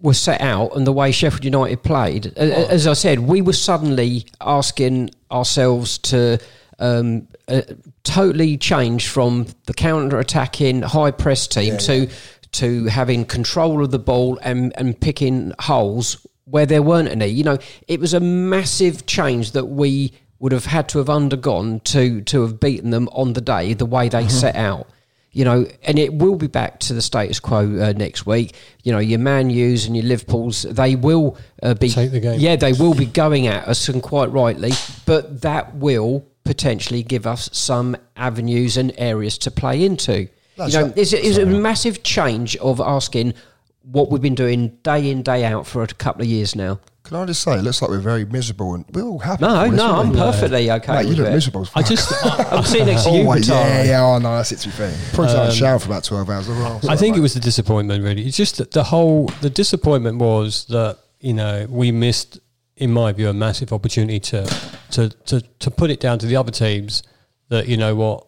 were 0.00 0.14
set 0.14 0.40
out 0.40 0.76
and 0.76 0.86
the 0.86 0.92
way 0.92 1.10
Sheffield 1.10 1.44
United 1.44 1.82
played, 1.82 2.26
a- 2.36 2.70
as 2.70 2.86
I 2.86 2.92
said, 2.92 3.18
we 3.20 3.42
were 3.42 3.52
suddenly 3.52 4.26
asking 4.40 5.10
ourselves 5.32 5.98
to 5.98 6.38
um, 6.78 7.26
uh, 7.48 7.62
totally 8.04 8.56
changed 8.56 9.08
from 9.08 9.46
the 9.66 9.74
counter-attacking 9.74 10.82
high 10.82 11.10
press 11.10 11.46
team 11.46 11.78
to 11.78 12.08
to 12.52 12.86
having 12.86 13.24
control 13.24 13.84
of 13.84 13.90
the 13.90 13.98
ball 13.98 14.38
and 14.42 14.72
and 14.76 15.00
picking 15.00 15.52
holes 15.60 16.26
where 16.44 16.66
there 16.66 16.82
weren't 16.82 17.08
any. 17.08 17.26
You 17.26 17.44
know, 17.44 17.58
it 17.88 18.00
was 18.00 18.14
a 18.14 18.20
massive 18.20 19.06
change 19.06 19.52
that 19.52 19.66
we 19.66 20.12
would 20.38 20.52
have 20.52 20.66
had 20.66 20.88
to 20.90 20.98
have 20.98 21.10
undergone 21.10 21.80
to 21.80 22.20
to 22.22 22.42
have 22.42 22.60
beaten 22.60 22.90
them 22.90 23.08
on 23.12 23.32
the 23.32 23.40
day 23.40 23.74
the 23.74 23.86
way 23.86 24.08
they 24.08 24.28
set 24.28 24.56
out 24.56 24.88
you 25.36 25.44
know, 25.44 25.66
and 25.82 25.98
it 25.98 26.14
will 26.14 26.36
be 26.36 26.46
back 26.46 26.80
to 26.80 26.94
the 26.94 27.02
status 27.02 27.40
quo 27.40 27.58
uh, 27.58 27.92
next 27.94 28.24
week. 28.24 28.54
You 28.84 28.92
know, 28.92 28.98
your 28.98 29.18
Man 29.18 29.50
U's 29.50 29.84
and 29.84 29.94
your 29.94 30.06
Liverpool's, 30.06 30.62
they 30.62 30.96
will 30.96 31.36
uh, 31.62 31.74
be 31.74 31.90
Take 31.90 32.10
the 32.10 32.20
game. 32.20 32.40
Yeah, 32.40 32.56
they 32.56 32.72
will 32.72 32.94
be 32.94 33.04
going 33.04 33.46
at 33.46 33.68
us, 33.68 33.86
and 33.90 34.02
quite 34.02 34.30
rightly. 34.30 34.72
But 35.04 35.42
that 35.42 35.74
will 35.74 36.26
potentially 36.46 37.02
give 37.02 37.26
us 37.26 37.50
some 37.52 37.96
avenues 38.16 38.76
and 38.76 38.92
areas 38.96 39.36
to 39.38 39.50
play 39.50 39.84
into. 39.84 40.28
That's 40.56 40.72
you 40.72 40.80
know, 40.80 40.86
right. 40.86 40.98
it's, 40.98 41.12
a- 41.12 41.26
it's 41.26 41.36
a 41.38 41.44
massive 41.46 42.02
change 42.02 42.56
of 42.56 42.80
asking 42.80 43.34
what 43.82 44.10
we've 44.10 44.22
been 44.22 44.34
doing 44.34 44.68
day 44.82 45.10
in 45.10 45.22
day 45.22 45.44
out 45.44 45.66
for 45.66 45.82
a 45.82 45.86
couple 45.86 46.22
of 46.22 46.28
years 46.28 46.56
now. 46.56 46.80
Can 47.04 47.16
I 47.18 47.24
just 47.26 47.42
say, 47.42 47.54
it 47.56 47.62
looks 47.62 47.80
like 47.80 47.88
we're 47.90 48.00
very 48.00 48.24
miserable 48.24 48.74
and 48.74 48.84
we're 48.92 49.04
all 49.04 49.20
happy. 49.20 49.44
No, 49.44 49.68
this, 49.68 49.76
no, 49.76 49.94
I'm 50.00 50.10
we? 50.10 50.16
perfectly 50.18 50.68
okay. 50.72 50.92
Mate, 50.92 51.06
you 51.06 51.14
look 51.14 51.28
it. 51.28 51.30
miserable. 51.30 51.62
as 51.62 51.70
I 51.76 51.82
just, 51.82 52.12
I, 52.24 52.48
I'm 52.56 52.64
sitting 52.64 52.86
next 52.86 53.04
to 53.04 53.10
you, 53.10 53.22
Oh, 53.22 53.30
wait, 53.30 53.46
yeah, 53.46 53.84
yeah, 53.84 54.02
oh, 54.04 54.18
no, 54.18 54.36
that's 54.36 54.50
it 54.50 54.56
to 54.56 54.68
be 54.68 54.72
fair. 54.72 54.92
Probably 55.12 55.34
um, 55.36 55.52
shower 55.52 55.78
for 55.78 55.86
about 55.86 56.02
12 56.02 56.28
hours. 56.30 56.48
Well, 56.48 56.80
I 56.88 56.96
think 56.96 57.16
it 57.16 57.20
was 57.20 57.34
the 57.34 57.38
disappointment. 57.40 58.02
Really, 58.02 58.26
it's 58.26 58.36
just 58.36 58.56
that 58.56 58.72
the 58.72 58.82
whole 58.82 59.26
the 59.40 59.50
disappointment 59.50 60.18
was 60.18 60.64
that 60.64 60.98
you 61.20 61.32
know 61.34 61.66
we 61.70 61.92
missed, 61.92 62.40
in 62.76 62.92
my 62.92 63.12
view, 63.12 63.28
a 63.28 63.32
massive 63.32 63.72
opportunity 63.72 64.20
to 64.20 64.44
to 64.92 65.08
to 65.26 65.40
to 65.40 65.70
put 65.70 65.90
it 65.90 66.00
down 66.00 66.18
to 66.18 66.26
the 66.26 66.36
other 66.36 66.52
teams 66.52 67.02
that 67.48 67.68
you 67.68 67.76
know 67.76 67.94
what 67.94 68.26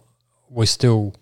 we're 0.50 0.66
still 0.66 1.14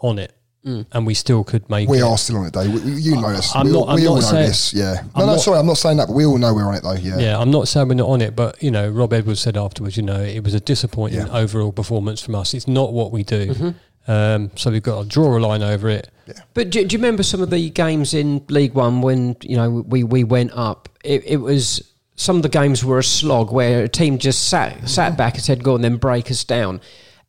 on 0.00 0.18
it 0.18 0.32
and 0.62 1.06
we 1.06 1.14
still 1.14 1.42
could 1.42 1.68
make 1.70 1.88
We 1.88 2.00
it. 2.00 2.02
are 2.02 2.18
still 2.18 2.36
on 2.36 2.44
it, 2.46 2.52
Dave. 2.52 2.70
We, 2.70 2.80
we- 2.80 3.00
you 3.00 3.18
know 3.18 3.32
this. 3.32 3.56
I'm 3.56 3.64
we, 3.66 3.72
not- 3.72 3.78
all- 3.78 3.88
I'm 3.90 3.96
we 3.96 4.06
all 4.06 4.16
not 4.16 4.20
know 4.24 4.30
saying- 4.30 4.46
this. 4.48 4.74
Yeah. 4.74 4.92
No, 4.92 5.00
I'm 5.14 5.20
no, 5.20 5.26
not- 5.32 5.40
sorry, 5.40 5.58
I'm 5.58 5.66
not 5.66 5.78
saying 5.78 5.96
that, 5.96 6.08
but 6.08 6.12
we 6.14 6.26
all 6.26 6.36
know 6.36 6.52
we're 6.52 6.66
on 6.68 6.74
it, 6.74 6.82
though. 6.82 6.92
Yeah. 6.92 7.18
Yeah, 7.18 7.38
I'm 7.38 7.50
not 7.50 7.66
saying 7.66 7.88
we're 7.88 7.94
not 7.94 8.10
on 8.10 8.20
it, 8.20 8.36
but 8.36 8.62
you 8.62 8.70
know, 8.70 8.86
Rob 8.90 9.14
Edwards 9.14 9.40
said 9.40 9.56
afterwards, 9.56 9.96
you 9.96 10.02
know, 10.02 10.20
it 10.20 10.44
was 10.44 10.52
a 10.52 10.60
disappointing 10.60 11.20
Yeah. 11.20 11.32
overall 11.32 11.72
performance 11.72 12.20
from 12.20 12.34
us. 12.34 12.52
It's 12.52 12.68
not 12.68 12.92
what 12.92 13.10
we 13.10 13.22
do, 13.22 13.46
Mm-hmm. 13.54 14.10
um, 14.10 14.50
so 14.54 14.70
we've 14.70 14.82
got 14.82 15.00
to 15.02 15.08
draw 15.08 15.34
a 15.38 15.40
line 15.40 15.62
over 15.62 15.88
it. 15.88 16.10
Yeah. 16.26 16.34
But 16.52 16.68
do, 16.68 16.84
do 16.84 16.92
you 16.94 16.98
remember 16.98 17.22
some 17.22 17.40
of 17.40 17.48
the 17.48 17.70
games 17.70 18.12
in 18.12 18.44
League 18.50 18.74
One 18.74 19.00
when 19.00 19.36
you 19.40 19.56
know 19.56 19.70
we, 19.70 20.04
we 20.04 20.24
went 20.24 20.52
up? 20.54 20.90
It, 21.02 21.24
it 21.24 21.36
was 21.38 21.82
some 22.20 22.36
of 22.36 22.42
the 22.42 22.50
games 22.50 22.84
were 22.84 22.98
a 22.98 23.02
slog 23.04 23.50
where 23.50 23.84
a 23.84 23.88
team 23.88 24.18
just 24.18 24.48
sat 24.48 24.86
sat 24.88 25.16
back 25.16 25.34
and 25.36 25.42
said, 25.42 25.64
"Go 25.64 25.74
on, 25.74 25.80
then 25.80 25.96
break 25.96 26.30
us 26.30 26.44
down." 26.44 26.80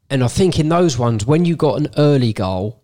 And 0.09 0.21
I 0.23 0.27
think 0.27 0.59
in 0.59 0.67
those 0.67 0.97
ones, 0.97 1.25
when 1.25 1.45
you 1.45 1.55
got 1.55 1.79
an 1.79 1.87
early 1.97 2.33
goal, 2.33 2.81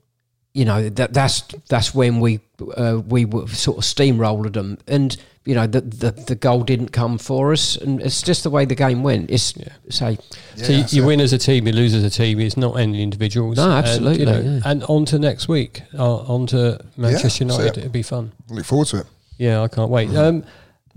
you 0.54 0.64
know 0.64 0.88
that 0.90 1.14
that's 1.14 1.42
that's 1.68 1.94
when 1.94 2.22
we 2.22 2.40
uh, 2.78 3.02
we 3.06 3.26
were 3.26 3.46
sort 3.48 3.78
of 3.78 3.84
steamrolled 3.84 4.54
them, 4.54 4.78
and 4.88 5.18
you 5.44 5.54
know 5.54 5.68
the, 5.68 5.82
the 5.82 6.12
the 6.12 6.36
goal 6.36 6.64
didn't 6.64 6.94
come 6.94 7.18
for 7.18 7.52
us, 7.52 7.76
and 7.76 8.02
it's 8.02 8.22
just 8.22 8.44
the 8.44 8.50
way 8.50 8.64
the 8.64 8.74
game 8.76 9.04
went. 9.04 9.30
It's 9.30 9.54
say 9.90 10.18
so 10.56 10.72
you, 10.72 10.80
that's 10.80 10.94
you 10.94 11.04
it. 11.04 11.08
win 11.08 11.20
as 11.20 11.34
a 11.34 11.38
team, 11.38 11.68
you 11.68 11.74
lose 11.74 11.94
as 11.94 12.06
a 12.06 12.10
team. 12.10 12.40
It's 12.40 12.56
not 12.56 12.80
any 12.80 13.04
individuals. 13.04 13.58
No, 13.58 13.66
And, 13.66 13.74
absolutely, 13.74 14.20
you 14.20 14.26
know, 14.26 14.40
yeah. 14.40 14.62
And 14.64 14.84
on 14.86 15.04
to 15.08 15.20
next 15.20 15.50
week, 15.50 15.84
uh, 15.94 16.16
on 16.22 16.48
to 16.48 16.80
Manchester 16.96 17.44
Yeah, 17.44 17.52
so 17.52 17.58
United. 17.58 17.76
yeah. 17.78 17.82
It'd 17.82 17.92
be 17.92 18.02
fun. 18.04 18.32
Look 18.50 18.66
forward 18.66 18.88
to 18.88 19.00
it. 19.02 19.06
Yeah, 19.38 19.62
I 19.62 19.68
can't 19.68 19.92
wait. 19.92 20.16
Um, 20.16 20.44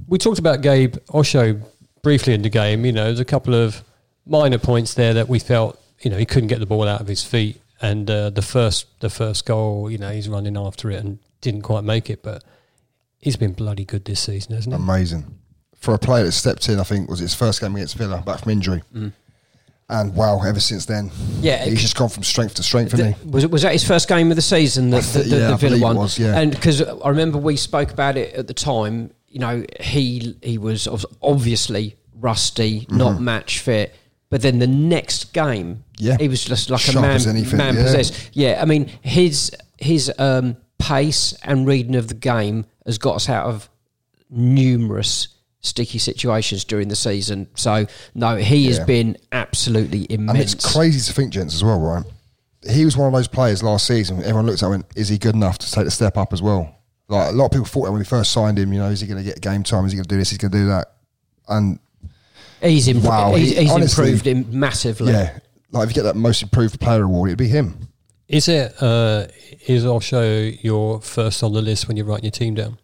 we 0.08 0.18
talked 0.18 0.38
about 0.38 0.62
Gabe 0.62 0.96
Osho 1.12 1.60
briefly 2.02 2.34
in 2.34 2.42
the 2.42 2.48
game. 2.48 2.84
You 2.84 2.92
know, 2.92 3.04
there's 3.04 3.20
a 3.20 3.24
couple 3.24 3.54
of 3.54 3.82
minor 4.26 4.58
points 4.58 4.94
there 4.94 5.14
that 5.14 5.28
we 5.28 5.38
felt, 5.38 5.80
you 6.00 6.10
know, 6.10 6.16
he 6.16 6.26
couldn't 6.26 6.48
get 6.48 6.60
the 6.60 6.66
ball 6.66 6.86
out 6.86 7.00
of 7.00 7.08
his 7.08 7.22
feet, 7.24 7.60
and 7.80 8.10
uh, 8.10 8.30
the 8.30 8.42
first 8.42 8.86
the 9.00 9.10
first 9.10 9.46
goal, 9.46 9.90
you 9.90 9.98
know, 9.98 10.10
he's 10.10 10.28
running 10.28 10.56
after 10.56 10.90
it 10.90 11.02
and 11.04 11.18
didn't 11.40 11.62
quite 11.62 11.84
make 11.84 12.10
it, 12.10 12.22
but 12.22 12.44
he's 13.18 13.36
been 13.36 13.52
bloody 13.52 13.84
good 13.84 14.04
this 14.04 14.20
season, 14.20 14.54
hasn't 14.54 14.74
he? 14.74 14.82
Amazing. 14.82 15.38
For 15.76 15.94
a 15.94 15.98
player 15.98 16.24
that 16.24 16.32
stepped 16.32 16.68
in, 16.68 16.78
I 16.78 16.82
think, 16.84 17.08
was 17.08 17.20
his 17.20 17.34
first 17.34 17.60
game 17.60 17.74
against 17.74 17.96
Villa, 17.96 18.22
back 18.24 18.40
from 18.40 18.52
injury. 18.52 18.82
And 19.88 20.14
wow, 20.14 20.40
ever 20.46 20.60
since 20.60 20.86
then, 20.86 21.10
Yeah, 21.40 21.64
he's 21.64 21.80
just 21.80 21.96
gone 21.96 22.10
from 22.10 22.22
strength 22.22 22.54
to 22.56 22.62
strength, 22.62 22.92
hasn't 22.92 23.16
he? 23.16 23.28
Was 23.28 23.44
it 23.44 23.50
was 23.50 23.62
that 23.62 23.72
his 23.72 23.84
first 23.86 24.06
game 24.08 24.30
of 24.30 24.36
the 24.36 24.42
season? 24.42 24.90
The, 24.90 25.00
the, 25.00 25.18
the, 25.20 25.36
yeah, 25.36 25.48
the 25.48 25.56
Villa 25.56 25.78
one, 25.80 25.96
was, 25.96 26.18
yeah. 26.18 26.38
And 26.38 26.52
because 26.52 26.80
I 26.82 27.08
remember 27.08 27.38
we 27.38 27.56
spoke 27.56 27.90
about 27.90 28.16
it 28.16 28.34
at 28.34 28.46
the 28.46 28.54
time. 28.54 29.12
You 29.30 29.38
know, 29.40 29.64
he 29.80 30.36
he 30.42 30.58
was 30.58 30.86
obviously 31.22 31.96
rusty, 32.14 32.86
not 32.90 33.20
match 33.20 33.60
fit. 33.60 33.94
But 34.28 34.42
then 34.42 34.58
the 34.60 34.66
next 34.66 35.32
game, 35.32 35.84
Mm-hmm. 36.00 36.06
Yeah. 36.06 36.16
he 36.18 36.28
was 36.28 36.42
just 36.44 36.70
like 36.70 36.80
Sharp 36.80 36.96
a 36.96 37.00
man, 37.02 37.28
anything, 37.28 37.58
man 37.58 37.74
yeah. 37.76 37.82
possessed. 37.82 38.30
Yeah, 38.32 38.58
I 38.62 38.64
mean 38.64 38.90
his 39.02 39.50
his 39.76 40.10
um, 40.18 40.56
pace 40.78 41.34
and 41.42 41.66
reading 41.66 41.94
of 41.94 42.08
the 42.08 42.14
game 42.14 42.64
has 42.86 42.96
got 42.98 43.16
us 43.16 43.28
out 43.28 43.46
of 43.46 43.68
numerous 44.30 45.28
sticky 45.60 45.98
situations 45.98 46.64
during 46.64 46.88
the 46.88 46.96
season. 46.96 47.48
So 47.54 47.86
no, 48.14 48.36
he 48.36 48.66
has 48.66 48.78
been 48.80 49.16
absolutely 49.32 50.06
immense. 50.10 50.38
And 50.38 50.54
it's 50.54 50.72
crazy 50.72 51.00
to 51.06 51.12
think, 51.12 51.32
gents, 51.32 51.54
as 51.54 51.62
well, 51.62 51.78
right? 51.78 52.04
He 52.68 52.84
was 52.84 52.96
one 52.96 53.06
of 53.08 53.12
those 53.12 53.28
players 53.28 53.62
last 53.62 53.86
season. 53.86 54.18
Everyone 54.20 54.46
looked 54.46 54.62
at 54.62 54.66
him 54.66 54.72
and 54.72 54.82
went, 54.84 54.96
is 54.96 55.08
he 55.08 55.18
good 55.18 55.34
enough 55.34 55.58
to 55.58 55.70
take 55.70 55.84
the 55.84 55.90
step 55.90 56.16
up 56.16 56.32
as 56.32 56.40
well? 56.42 56.74
Like 57.10 57.30
a 57.30 57.32
lot 57.32 57.46
of 57.46 57.50
people 57.50 57.66
thought 57.66 57.84
that 57.86 57.90
when 57.92 57.98
we 57.98 58.04
first 58.04 58.32
signed 58.32 58.58
him, 58.58 58.72
you 58.72 58.78
know, 58.78 58.88
is 58.88 59.00
he 59.00 59.06
going 59.06 59.18
to 59.22 59.24
get 59.28 59.40
game 59.40 59.62
time? 59.62 59.84
Is 59.84 59.92
he 59.92 59.96
going 59.96 60.04
to 60.04 60.08
do 60.08 60.16
this? 60.16 60.30
He's 60.30 60.38
going 60.38 60.52
to 60.52 60.58
do 60.58 60.66
that? 60.68 60.92
And 61.48 61.78
He's, 62.62 62.88
imp- 62.88 63.04
Wow, 63.04 63.34
he's, 63.34 63.56
he's 63.56 63.70
honestly- 63.70 64.04
improved 64.04 64.26
him 64.26 64.46
massively. 64.58 65.12
yeah, 65.12 65.38
like 65.72 65.84
if 65.84 65.90
you 65.90 65.94
get 65.94 66.02
that 66.02 66.16
most 66.16 66.42
improved 66.42 66.78
player 66.80 67.02
award, 67.02 67.30
it'd 67.30 67.38
be 67.38 67.48
him. 67.48 67.88
Is 68.28 68.48
it? 68.48 68.80
Uh, 68.80 69.26
is 69.66 69.84
Osho 69.84 70.22
your 70.62 71.00
first 71.00 71.42
on 71.42 71.52
the 71.52 71.60
list 71.62 71.88
when 71.88 71.96
you're 71.96 72.06
writing 72.06 72.24
your 72.26 72.30
team 72.30 72.54
down? 72.54 72.78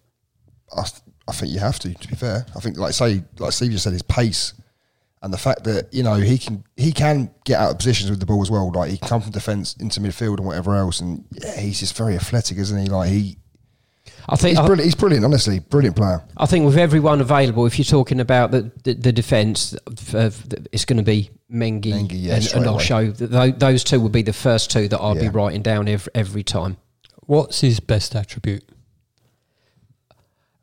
I, 0.77 0.83
I 1.29 1.33
think 1.33 1.53
you 1.53 1.61
have 1.61 1.79
to. 1.81 1.95
To 1.95 2.09
be 2.09 2.17
fair, 2.17 2.45
I 2.57 2.61
think 2.61 2.79
like 2.79 2.95
say 2.95 3.23
like 3.39 3.53
Steve 3.53 3.71
just 3.71 3.85
said, 3.85 3.93
his 3.93 4.03
pace 4.03 4.55
and 5.23 5.33
the 5.33 5.39
fact 5.39 5.63
that 5.65 5.93
you 5.95 6.03
know 6.03 6.15
he 6.15 6.37
can 6.39 6.65
he 6.77 6.91
can 6.91 7.31
get 7.45 7.61
out 7.61 7.71
of 7.71 7.79
positions 7.79 8.11
with 8.11 8.19
the 8.19 8.27
ball 8.27 8.43
as 8.43 8.51
well. 8.51 8.73
Like 8.73 8.91
he 8.91 8.97
can 8.99 9.09
come 9.09 9.21
from 9.21 9.31
defence 9.31 9.77
into 9.77 10.01
midfield 10.01 10.39
and 10.39 10.47
whatever 10.47 10.75
else, 10.75 11.01
and 11.01 11.25
yeah, 11.31 11.61
he's 11.61 11.79
just 11.79 11.97
very 11.97 12.17
athletic, 12.17 12.59
isn't 12.59 12.83
he? 12.83 12.89
Like 12.89 13.11
he 13.11 13.37
I 14.29 14.37
think 14.37 14.59
he's 14.59 14.67
brilliant. 14.67 14.85
He's 14.85 14.95
brilliant. 14.95 15.25
Honestly, 15.25 15.59
brilliant 15.61 15.97
player. 15.97 16.23
I 16.37 16.47
think 16.47 16.65
with 16.65 16.77
everyone 16.77 17.21
available, 17.21 17.65
if 17.67 17.79
you're 17.79 17.85
talking 17.85 18.21
about 18.21 18.51
the 18.51 18.71
the, 18.83 18.95
the 18.95 19.13
defence, 19.13 19.75
uh, 20.15 20.31
it's 20.73 20.85
going 20.85 20.97
to 20.97 21.03
be 21.05 21.31
Mengi, 21.53 21.83
Mengi, 21.93 22.09
yeah, 22.13 22.35
and, 22.35 22.45
straight 22.45 22.61
and 22.61 22.67
away. 22.67 22.77
Osho. 22.77 23.13
Th- 23.13 23.55
Those 23.59 23.85
two 23.85 24.01
would 24.01 24.13
be 24.13 24.23
the 24.23 24.33
first 24.33 24.71
two 24.71 24.89
that 24.89 25.01
I'd 25.01 25.21
be 25.21 25.29
writing 25.29 25.63
down 25.63 25.87
every, 25.89 26.11
every 26.15 26.43
time. 26.43 26.77
What's 27.27 27.61
his 27.61 27.79
best 27.81 28.15
attribute? 28.17 28.65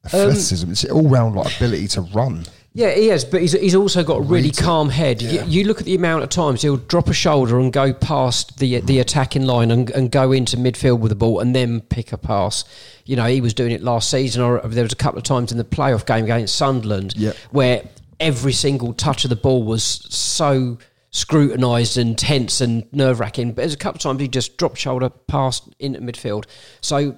Athleticism. 0.06 0.70
it's 0.72 0.84
all 0.86 1.08
round 1.08 1.36
like 1.36 1.56
ability 1.56 1.88
to 1.90 2.02
run. 2.02 2.46
Yeah, 2.76 2.92
he 2.96 3.08
has, 3.10 3.24
but 3.24 3.42
he's, 3.42 3.52
he's 3.52 3.76
also 3.76 4.04
got 4.04 4.18
a 4.18 4.22
really 4.22 4.50
it. 4.50 4.58
calm 4.58 4.90
head. 4.90 5.22
Yeah. 5.22 5.44
You, 5.46 5.62
you 5.62 5.64
look 5.66 5.80
at 5.80 5.86
the 5.86 5.94
amount 5.94 6.24
of 6.24 6.30
times 6.30 6.64
he'll 6.64 6.78
drop 6.78 7.08
a 7.08 7.14
shoulder 7.14 7.60
and 7.60 7.72
go 7.72 7.94
past 7.94 8.58
the 8.58 8.74
mm-hmm. 8.74 8.86
the 8.88 9.00
attacking 9.00 9.44
line 9.44 9.70
and, 9.70 9.92
and 9.92 10.12
go 10.12 10.32
into 10.32 10.58
midfield 10.58 11.00
with 11.00 11.10
the 11.10 11.16
ball 11.16 11.40
and 11.40 11.56
then 11.56 11.82
pick 11.82 12.12
a 12.12 12.18
pass. 12.18 12.66
You 13.06 13.16
know, 13.16 13.26
he 13.26 13.42
was 13.42 13.54
doing 13.54 13.72
it 13.72 13.84
last 13.84 14.10
season, 14.10 14.42
or 14.42 14.60
there 14.62 14.84
was 14.84 14.94
a 14.94 14.98
couple 14.98 15.20
of 15.20 15.24
times 15.24 15.52
in 15.52 15.60
the 15.60 15.64
playoff 15.64 16.06
game 16.06 16.24
against 16.24 16.56
Sunderland 16.56 17.14
where 17.52 17.84
every 18.20 18.54
single 18.54 18.94
touch 18.94 19.24
of 19.24 19.30
the 19.30 19.36
ball 19.36 19.64
was 19.64 19.84
so 19.84 20.80
scrutinised 21.12 21.98
and 21.98 22.18
tense 22.18 22.60
and 22.60 22.92
nerve 22.92 23.20
wracking. 23.20 23.50
But 23.50 23.58
there's 23.58 23.74
a 23.74 23.78
couple 23.78 23.98
of 23.98 24.02
times 24.02 24.20
he 24.20 24.28
just 24.28 24.58
dropped 24.58 24.80
shoulder 24.80 25.10
past 25.10 25.70
into 25.78 26.00
midfield. 26.00 26.46
So 26.82 27.16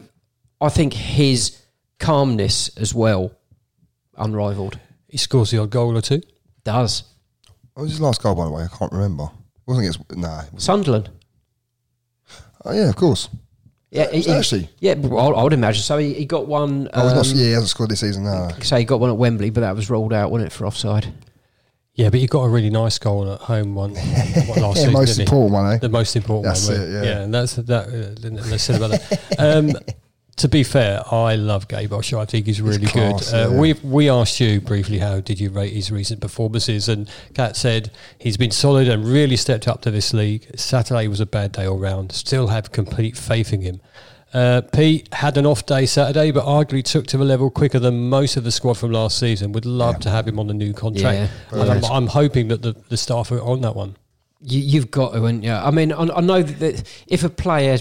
I 0.60 0.68
think 0.68 0.94
his 0.94 1.62
calmness 2.00 2.76
as 2.78 2.94
well, 2.94 3.32
unrivaled. 4.18 4.80
He 5.15 5.19
scores 5.19 5.49
the 5.49 5.60
odd 5.60 5.69
goal 5.69 5.95
or 5.97 6.01
two. 6.01 6.21
Does. 6.65 7.04
What 7.73 7.84
was 7.84 7.91
his 7.93 8.01
last 8.01 8.21
goal, 8.21 8.36
by 8.36 8.43
the 8.43 8.51
way? 8.51 8.63
I 8.63 8.67
can't 8.78 8.91
remember. 8.91 9.30
wasn't 9.65 9.86
against 9.86 10.17
nah. 10.17 10.41
it 10.41 10.54
was- 10.54 10.62
Sunderland. 10.65 11.10
Oh 12.65 12.73
yeah, 12.73 12.89
of 12.89 12.97
course. 12.97 13.30
Yeah, 13.91 14.12
he, 14.12 14.19
he- 14.19 14.32
actually? 14.32 14.69
yeah. 14.80 14.95
well, 14.95 15.34
I 15.38 15.43
would 15.43 15.54
imagine. 15.54 15.84
So 15.84 15.97
he, 15.99 16.13
he 16.15 16.25
got 16.25 16.47
one. 16.47 16.89
Oh, 16.93 17.08
Um, 17.08 17.17
he's 17.17 17.32
not, 17.34 17.39
yeah, 17.39 17.45
he 17.45 17.51
hasn't 17.54 17.69
scored 17.69 17.91
this 17.91 18.01
season. 18.01 18.25
No. 18.25 18.49
so 18.62 18.75
he 18.75 18.84
got 18.84 18.99
one 18.99 19.10
at 19.10 19.15
Wembley, 19.15 19.51
but 19.51 19.62
that 19.62 19.73
was 19.73 19.89
ruled 19.89 20.12
out, 20.12 20.32
wasn't 20.32 20.51
it, 20.51 20.54
for 20.54 20.65
offside? 20.65 21.13
Yeah, 21.93 22.10
but 22.10 22.19
he 22.19 22.28
got 22.28 22.41
a 22.41 22.49
really 22.49 22.69
nice 22.69 22.99
goal 22.99 23.32
at 23.32 23.39
home 23.39 23.73
one 23.73 23.91
what, 23.95 24.58
last 24.58 24.60
Yeah, 24.60 24.73
season. 24.73 24.91
most 24.91 25.08
didn't 25.15 25.17
he? 25.17 25.23
important 25.23 25.54
one, 25.54 25.73
eh? 25.75 25.78
The 25.78 25.88
most 25.88 26.15
important 26.17 26.43
That's 26.54 26.67
one. 26.67 26.78
it, 26.82 26.93
right? 26.93 27.06
yeah. 27.06 27.21
and 27.21 27.34
that's 27.34 27.56
that. 27.56 27.88
Uh, 27.88 28.30
let's 28.49 28.63
say 28.63 28.75
about 28.75 28.89
that. 28.99 29.36
Um, 29.39 29.71
to 30.38 30.50
be 30.50 30.63
fair, 30.63 31.02
I 31.12 31.36
love 31.36 31.67
Gabe 31.67 31.93
Osho. 31.93 32.19
I 32.19 32.26
think 32.26 32.45
he's 32.45 32.62
really 32.62 32.88
class, 32.88 33.32
good. 33.32 33.36
Uh, 33.36 33.50
yeah. 33.52 33.60
We 33.60 33.74
we 33.84 34.10
asked 34.10 34.39
you 34.39 34.60
briefly 34.60 35.00
how 35.00 35.21
did 35.21 35.39
you 35.39 35.50
rate 35.50 35.74
his 35.74 35.91
recent 35.91 36.19
performances, 36.19 36.89
and 36.89 37.10
Kat 37.34 37.56
said 37.56 37.91
he's 38.19 38.38
been 38.38 38.52
solid 38.52 38.89
and 38.89 39.06
really 39.06 39.38
stepped 39.38 39.67
up 39.67 39.82
to 39.82 39.91
this 39.91 40.13
league. 40.13 40.48
Saturday 40.58 41.08
was 41.08 41.21
a 41.21 41.26
bad 41.26 41.54
day 41.54 41.65
all 41.65 41.78
round. 41.78 42.12
Still 42.12 42.48
have 42.48 42.71
complete 42.71 43.17
faith 43.17 43.54
in 43.54 43.62
him. 43.62 43.82
Uh, 44.34 44.60
Pete 44.74 45.08
had 45.13 45.38
an 45.38 45.45
off 45.45 45.65
day 45.65 45.86
Saturday, 45.86 46.32
but 46.32 46.43
arguably 46.43 46.84
took 46.84 47.08
to 47.08 47.17
the 47.17 47.24
level 47.24 47.50
quicker 47.50 47.80
than 47.80 48.10
most 48.10 48.36
of 48.36 48.43
the 48.43 48.52
squad 48.52 48.74
from 48.74 48.91
last 48.91 49.17
season. 49.17 49.54
Would 49.54 49.65
love 49.65 50.02
to 50.02 50.10
have 50.10 50.28
him 50.28 50.39
on 50.39 50.48
the 50.48 50.54
new 50.54 50.74
contract. 50.74 51.32
Yeah. 51.54 51.62
And 51.62 51.71
I'm, 51.71 51.86
I'm 51.86 52.08
hoping 52.08 52.50
that 52.50 52.62
the, 52.62 52.76
the 52.89 52.98
staff 52.98 53.32
are 53.32 53.39
on 53.39 53.62
that 53.62 53.78
one. 53.78 53.95
You, 54.41 54.60
you've 54.60 54.91
got 54.91 55.13
to, 55.13 55.21
haven't 55.21 55.43
you? 55.43 55.54
I 55.54 55.71
mean, 55.71 55.93
I, 55.93 56.02
I 56.02 56.19
know 56.19 56.43
that, 56.43 56.60
that 56.60 57.04
if 57.08 57.24
a 57.24 57.30
player 57.30 57.78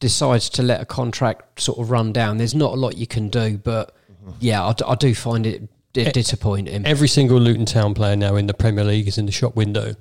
decides 0.00 0.48
to 0.50 0.62
let 0.62 0.80
a 0.80 0.84
contract 0.84 1.60
sort 1.60 1.78
of 1.78 1.90
run 1.90 2.12
down, 2.12 2.38
there's 2.38 2.54
not 2.54 2.72
a 2.72 2.76
lot 2.76 2.96
you 2.96 3.06
can 3.06 3.28
do. 3.28 3.58
But 3.58 3.94
yeah, 4.40 4.64
I, 4.66 4.72
d- 4.72 4.84
I 4.86 4.94
do 4.96 5.14
find 5.14 5.46
it 5.46 5.62
di- 5.92 6.06
Eh, 6.06 6.10
disappointing. 6.12 6.86
Every 6.86 7.08
single 7.08 7.38
Luton 7.38 7.66
Town 7.66 7.94
player 7.94 8.16
now 8.16 8.36
in 8.36 8.46
the 8.46 8.54
Premier 8.54 8.84
League 8.84 9.08
is 9.08 9.18
in 9.18 9.26
the 9.26 9.32
shop 9.32 9.54
window. 9.56 9.94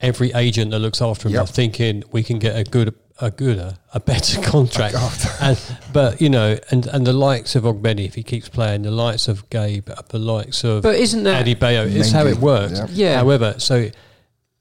Every 0.00 0.32
agent 0.32 0.70
that 0.70 0.78
looks 0.78 1.02
after 1.02 1.28
him 1.28 1.34
Yep. 1.34 1.42
are 1.42 1.46
thinking 1.46 2.02
we 2.10 2.22
can 2.22 2.38
get 2.38 2.56
a 2.56 2.64
good, 2.64 2.94
a 3.20 3.30
good, 3.30 3.58
a, 3.58 3.78
a 3.92 4.00
better 4.00 4.40
contract. 4.54 4.96
and, 5.40 5.58
but 5.92 6.20
you 6.20 6.30
know, 6.30 6.58
and 6.70 6.86
and 6.86 7.06
the 7.06 7.12
likes 7.12 7.54
of 7.56 7.64
Ogbene, 7.64 8.04
if 8.06 8.14
he 8.14 8.22
keeps 8.22 8.48
playing, 8.48 8.82
the 8.82 8.90
likes 8.90 9.28
of 9.28 9.48
Gabe, 9.50 9.90
the 10.08 10.18
likes 10.18 10.64
of 10.64 10.82
But 10.82 10.94
isn't 10.96 11.24
that- 11.24 11.44
Adebayo? 11.44 11.94
It's 11.94 12.10
how 12.10 12.26
it 12.26 12.36
Mengi, 12.36 12.40
works. 12.40 12.78
yeah. 12.78 12.86
Yeah. 12.90 13.16
However, 13.18 13.54
so 13.58 13.90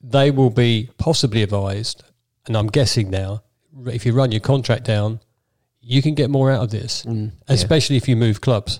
they 0.01 0.31
will 0.31 0.49
be 0.49 0.89
possibly 0.97 1.43
advised, 1.43 2.03
and 2.45 2.57
I'm 2.57 2.67
guessing 2.67 3.09
now, 3.09 3.43
if 3.87 4.05
you 4.05 4.13
run 4.13 4.31
your 4.31 4.41
contract 4.41 4.83
down, 4.85 5.19
you 5.81 6.01
can 6.01 6.13
get 6.15 6.29
more 6.29 6.51
out 6.51 6.63
of 6.63 6.71
this, 6.71 7.03
Mm, 7.03 7.31
especially 7.47 7.95
if 7.97 8.07
you 8.07 8.15
move 8.15 8.41
clubs, 8.41 8.79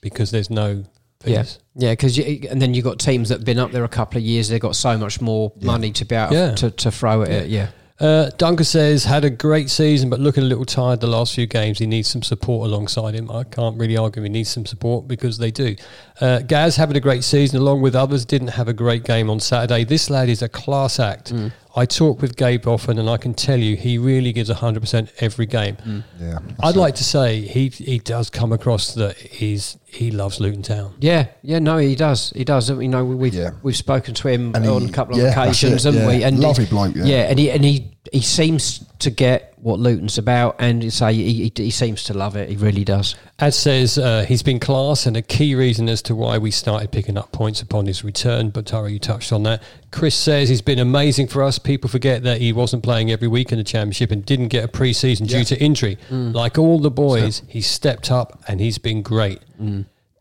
because 0.00 0.30
there's 0.30 0.50
no 0.50 0.84
fees. 1.22 1.32
Yeah, 1.32 1.44
yeah, 1.88 1.92
because 1.92 2.18
and 2.18 2.60
then 2.60 2.74
you've 2.74 2.84
got 2.84 2.98
teams 2.98 3.28
that 3.28 3.38
have 3.38 3.44
been 3.44 3.58
up 3.58 3.70
there 3.72 3.84
a 3.84 3.88
couple 3.88 4.18
of 4.18 4.24
years. 4.24 4.48
They've 4.48 4.60
got 4.60 4.76
so 4.76 4.96
much 4.98 5.20
more 5.20 5.52
money 5.60 5.92
to 5.92 6.04
be 6.04 6.14
able 6.14 6.34
Yeah. 6.34 6.54
to, 6.56 6.70
to 6.70 6.90
throw 6.90 7.22
at 7.22 7.28
it. 7.30 7.48
Yeah, 7.48 7.68
Uh, 8.00 8.30
Duncan 8.36 8.64
says 8.64 9.04
had 9.04 9.24
a 9.24 9.30
great 9.30 9.70
season, 9.70 10.10
but 10.10 10.18
looking 10.18 10.42
a 10.42 10.46
little 10.46 10.64
tired 10.64 11.00
the 11.00 11.06
last 11.06 11.34
few 11.34 11.46
games. 11.46 11.78
He 11.78 11.86
needs 11.86 12.08
some 12.08 12.22
support 12.22 12.66
alongside 12.66 13.14
him. 13.14 13.30
I 13.30 13.44
can't 13.44 13.78
really 13.78 13.96
argue 13.96 14.22
he 14.24 14.28
needs 14.28 14.48
some 14.50 14.66
support 14.66 15.06
because 15.06 15.38
they 15.38 15.52
do. 15.52 15.76
Uh, 16.20 16.40
Gaz 16.40 16.76
having 16.76 16.96
a 16.96 17.00
great 17.00 17.24
season 17.24 17.58
along 17.60 17.80
with 17.82 17.94
others 17.96 18.24
didn't 18.24 18.48
have 18.48 18.68
a 18.68 18.72
great 18.72 19.04
game 19.04 19.30
on 19.30 19.40
Saturday. 19.40 19.84
This 19.84 20.10
lad 20.10 20.28
is 20.28 20.42
a 20.42 20.48
class 20.48 21.00
act. 21.00 21.32
I 21.74 21.86
talk 21.86 22.20
with 22.20 22.36
Gabe 22.36 22.66
often, 22.68 22.98
and 22.98 23.08
I 23.08 23.16
can 23.16 23.32
tell 23.32 23.58
you 23.58 23.76
he 23.76 23.96
really 23.96 24.32
gives 24.34 24.50
hundred 24.50 24.80
percent 24.80 25.10
every 25.20 25.46
game. 25.46 25.78
Yeah. 26.20 26.38
I'd 26.62 26.76
like 26.76 26.94
to 26.96 27.04
say 27.04 27.40
he 27.40 27.68
he 27.70 27.98
does 27.98 28.28
come 28.28 28.52
across 28.52 28.94
that 28.94 29.16
he's 29.16 29.78
he 29.86 30.10
loves 30.10 30.38
Luton 30.38 30.62
Town. 30.62 30.94
yeah, 31.00 31.28
yeah. 31.42 31.58
No, 31.60 31.78
he 31.78 31.94
does. 31.94 32.30
He 32.36 32.44
does. 32.44 32.68
You 32.68 32.88
know, 32.88 33.04
we've 33.04 33.32
Yeah. 33.34 33.52
we've 33.62 33.76
spoken 33.76 34.12
to 34.14 34.28
him 34.28 34.52
And 34.54 34.64
he- 34.66 34.70
on 34.70 34.84
a 34.86 34.92
couple 34.92 35.16
of 35.16 35.22
yeah, 35.22 35.30
occasions, 35.30 35.86
it, 35.86 35.94
haven't 35.94 36.08
yeah. 36.10 36.16
we? 36.18 36.24
And 36.24 36.40
Lovely 36.40 36.64
he- 36.66 36.70
bloke, 36.70 36.94
yeah. 36.94 37.04
yeah, 37.04 37.22
and 37.30 37.38
he 37.38 37.50
and 37.50 37.64
he 37.64 37.91
he 38.10 38.20
seems 38.20 38.84
to 38.98 39.10
get 39.10 39.54
what 39.58 39.78
Luton's 39.78 40.18
about, 40.18 40.56
and 40.58 40.92
say 40.92 41.14
he, 41.14 41.44
he, 41.44 41.52
he 41.54 41.70
seems 41.70 42.02
to 42.04 42.14
love 42.14 42.34
it. 42.34 42.48
He 42.48 42.56
really 42.56 42.82
does. 42.82 43.14
Ad 43.38 43.54
says 43.54 43.96
uh, 43.96 44.24
he's 44.26 44.42
been 44.42 44.58
class 44.58 45.06
and 45.06 45.16
a 45.16 45.22
key 45.22 45.54
reason 45.54 45.88
as 45.88 46.02
to 46.02 46.14
why 46.16 46.36
we 46.36 46.50
started 46.50 46.90
picking 46.90 47.16
up 47.16 47.30
points 47.30 47.62
upon 47.62 47.86
his 47.86 48.02
return. 48.02 48.50
But 48.50 48.66
Tara, 48.66 48.90
you 48.90 48.98
touched 48.98 49.32
on 49.32 49.44
that. 49.44 49.62
Chris 49.92 50.16
says 50.16 50.48
he's 50.48 50.62
been 50.62 50.80
amazing 50.80 51.28
for 51.28 51.44
us. 51.44 51.60
People 51.60 51.88
forget 51.88 52.24
that 52.24 52.40
he 52.40 52.52
wasn't 52.52 52.82
playing 52.82 53.12
every 53.12 53.28
week 53.28 53.52
in 53.52 53.58
the 53.58 53.64
championship 53.64 54.10
and 54.10 54.26
didn't 54.26 54.48
get 54.48 54.64
a 54.64 54.68
pre-season 54.68 55.26
due 55.26 55.44
to 55.44 55.60
injury. 55.62 55.96
Like 56.10 56.58
all 56.58 56.80
the 56.80 56.90
boys, 56.90 57.42
he 57.46 57.60
stepped 57.60 58.10
up 58.10 58.42
and 58.48 58.60
he's 58.60 58.78
been 58.78 59.02
great. 59.02 59.40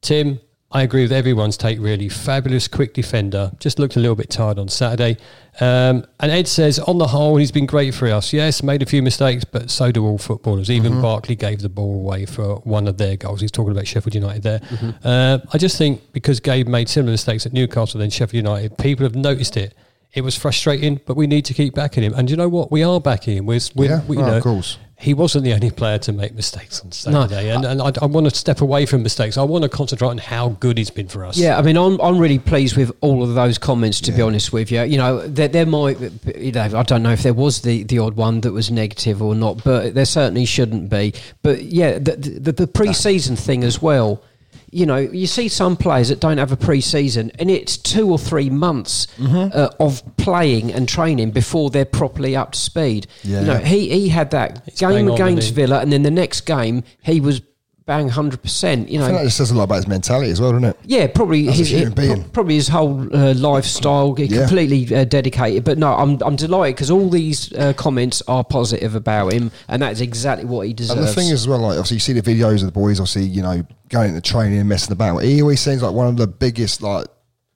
Tim, 0.01 0.39
I 0.73 0.83
agree 0.83 1.01
with 1.01 1.11
everyone's 1.11 1.57
take. 1.57 1.79
Really 1.79 2.07
fabulous, 2.07 2.67
quick 2.67 2.93
defender. 2.93 3.51
Just 3.59 3.77
looked 3.77 3.97
a 3.97 3.99
little 3.99 4.15
bit 4.15 4.29
tired 4.29 4.57
on 4.57 4.69
Saturday. 4.69 5.17
Um, 5.59 6.05
and 6.19 6.31
Ed 6.31 6.47
says, 6.47 6.79
on 6.79 6.97
the 6.97 7.07
whole, 7.07 7.35
he's 7.35 7.51
been 7.51 7.65
great 7.65 7.93
for 7.93 8.07
us. 8.07 8.31
Yes, 8.31 8.63
made 8.63 8.81
a 8.81 8.85
few 8.85 9.01
mistakes, 9.01 9.43
but 9.43 9.69
so 9.69 9.91
do 9.91 10.05
all 10.05 10.17
footballers. 10.17 10.71
Even 10.71 11.01
Barkley 11.01 11.35
gave 11.35 11.61
the 11.61 11.67
ball 11.67 11.95
away 11.95 12.25
for 12.25 12.55
one 12.59 12.87
of 12.87 12.97
their 12.97 13.17
goals. 13.17 13.41
He's 13.41 13.51
talking 13.51 13.71
about 13.71 13.85
Sheffield 13.85 14.15
United 14.15 14.43
there. 14.43 14.61
Uh, 15.03 15.39
I 15.51 15.57
just 15.57 15.77
think 15.77 16.13
because 16.13 16.39
Gabe 16.39 16.67
made 16.67 16.87
similar 16.87 17.11
mistakes 17.11 17.45
at 17.45 17.51
Newcastle 17.51 17.99
than 17.99 18.09
Sheffield 18.09 18.45
United, 18.45 18.77
people 18.77 19.05
have 19.05 19.15
noticed 19.15 19.57
it. 19.57 19.75
It 20.13 20.21
was 20.21 20.37
frustrating, 20.37 20.99
but 21.05 21.15
we 21.15 21.27
need 21.27 21.45
to 21.45 21.53
keep 21.53 21.73
backing 21.73 22.03
him. 22.03 22.13
And 22.13 22.29
you 22.29 22.35
know 22.35 22.49
what? 22.49 22.71
We 22.71 22.83
are 22.83 22.99
backing 22.99 23.37
him. 23.37 23.45
We're, 23.45 23.59
we're, 23.75 23.89
Yeah, 23.89 24.01
we, 24.07 24.17
you 24.17 24.21
no, 24.21 24.29
know, 24.31 24.37
of 24.37 24.43
course. 24.43 24.77
He 25.01 25.13
wasn't 25.13 25.43
the 25.43 25.53
only 25.53 25.71
player 25.71 25.97
to 25.97 26.13
make 26.13 26.35
mistakes 26.35 26.79
on 26.81 26.91
Saturday, 26.91 27.49
and, 27.49 27.65
and 27.65 27.81
I, 27.81 27.91
I 28.01 28.05
want 28.05 28.29
to 28.29 28.35
step 28.35 28.61
away 28.61 28.85
from 28.85 29.01
mistakes. 29.03 29.37
I 29.37 29.43
want 29.43 29.63
to 29.63 29.69
concentrate 29.69 30.07
on 30.07 30.17
how 30.19 30.49
good 30.59 30.77
he's 30.77 30.91
been 30.91 31.07
for 31.07 31.25
us. 31.25 31.37
Yeah, 31.37 31.57
I 31.57 31.61
mean, 31.63 31.75
I'm, 31.75 31.99
I'm 31.99 32.19
really 32.19 32.39
pleased 32.39 32.77
with 32.77 32.91
all 33.01 33.23
of 33.23 33.33
those 33.33 33.57
comments. 33.57 33.99
To 34.01 34.11
be 34.11 34.21
honest 34.21 34.53
with 34.53 34.71
you, 34.71 34.83
you 34.83 34.97
know, 34.97 35.27
there, 35.27 35.47
there 35.47 35.65
might, 35.65 35.99
you 36.37 36.51
know, 36.51 36.69
I 36.75 36.83
don't 36.83 37.03
know 37.03 37.11
if 37.11 37.23
there 37.23 37.33
was 37.33 37.61
the, 37.61 37.83
the 37.83 37.99
odd 37.99 38.15
one 38.15 38.41
that 38.41 38.51
was 38.51 38.69
negative 38.69 39.21
or 39.21 39.35
not, 39.35 39.63
but 39.63 39.93
there 39.93 40.05
certainly 40.05 40.45
shouldn't 40.45 40.89
be. 40.89 41.13
But 41.41 41.63
yeah, 41.63 41.97
the 41.97 42.15
the, 42.15 42.51
the 42.51 42.67
pre-season 42.67 43.35
thing 43.35 43.63
as 43.63 43.81
well. 43.81 44.23
You 44.71 44.85
know, 44.85 44.97
you 44.97 45.27
see 45.27 45.49
some 45.49 45.75
players 45.75 46.07
that 46.09 46.21
don't 46.21 46.37
have 46.37 46.51
a 46.53 46.57
pre-season, 46.57 47.31
and 47.39 47.51
it's 47.51 47.75
two 47.77 48.09
or 48.09 48.17
three 48.17 48.49
months 48.49 49.07
Mm-hmm. 49.17 49.49
uh, 49.57 49.69
of 49.79 50.01
playing 50.17 50.71
and 50.71 50.87
training 50.87 51.31
before 51.31 51.69
they're 51.69 51.85
properly 51.85 52.35
up 52.35 52.53
to 52.53 52.59
speed. 52.59 53.07
Yeah. 53.23 53.41
You 53.41 53.45
know, 53.47 53.57
he 53.57 53.89
he 53.89 54.09
had 54.09 54.31
that 54.31 54.63
He's 54.65 54.79
game 54.79 55.07
against? 55.09 55.53
Villa, 55.53 55.79
and 55.81 55.91
then 55.91 56.03
the 56.03 56.11
next 56.11 56.41
game 56.41 56.83
he 57.01 57.19
was 57.19 57.41
bang 57.85 58.09
hundred 58.09 58.41
percent. 58.41 58.89
You 58.89 58.99
know, 58.99 59.05
I 59.05 59.07
think 59.07 59.19
that 59.19 59.25
just 59.25 59.37
says 59.37 59.51
a 59.51 59.55
lot 59.55 59.63
about 59.63 59.75
his 59.75 59.87
mentality 59.87 60.31
as 60.31 60.39
well, 60.39 60.51
doesn't 60.51 60.69
it? 60.69 60.77
yeah, 60.85 61.07
probably 61.07 61.47
As 61.47 61.55
a 61.55 61.57
his 61.57 61.69
human 61.69 61.93
being. 61.93 62.23
probably 62.29 62.55
his 62.55 62.67
whole 62.67 63.13
uh, 63.15 63.33
lifestyle, 63.33 64.15
Yeah. 64.17 64.39
completely 64.47 64.95
uh, 64.95 65.03
dedicated. 65.05 65.63
But 65.63 65.77
no, 65.77 65.93
I'm 65.93 66.17
I'm 66.23 66.35
delighted 66.35 66.75
because 66.75 66.91
all 66.91 67.09
these 67.09 67.51
uh, 67.53 67.73
comments 67.73 68.21
are 68.27 68.43
positive 68.43 68.95
about 68.95 69.33
him, 69.33 69.51
and 69.67 69.81
that 69.81 69.91
is 69.93 70.01
exactly 70.01 70.45
what 70.45 70.67
he 70.67 70.73
deserves. 70.73 70.99
And 70.99 71.07
the 71.07 71.13
thing 71.13 71.27
is, 71.27 71.41
as 71.41 71.47
well, 71.47 71.59
like 71.59 71.77
obviously 71.77 71.95
you 71.95 71.99
see 72.01 72.13
the 72.13 72.21
videos 72.21 72.61
of 72.61 72.67
the 72.67 72.71
boys, 72.71 72.99
obviously 72.99 73.23
you 73.23 73.41
know 73.41 73.63
going 73.89 74.09
into 74.15 74.21
training 74.21 74.59
and 74.59 74.69
messing 74.69 74.93
about. 74.93 75.19
He 75.23 75.41
always 75.41 75.59
seems 75.59 75.81
like 75.83 75.93
one 75.93 76.07
of 76.07 76.17
the 76.17 76.27
biggest, 76.27 76.81
like 76.81 77.07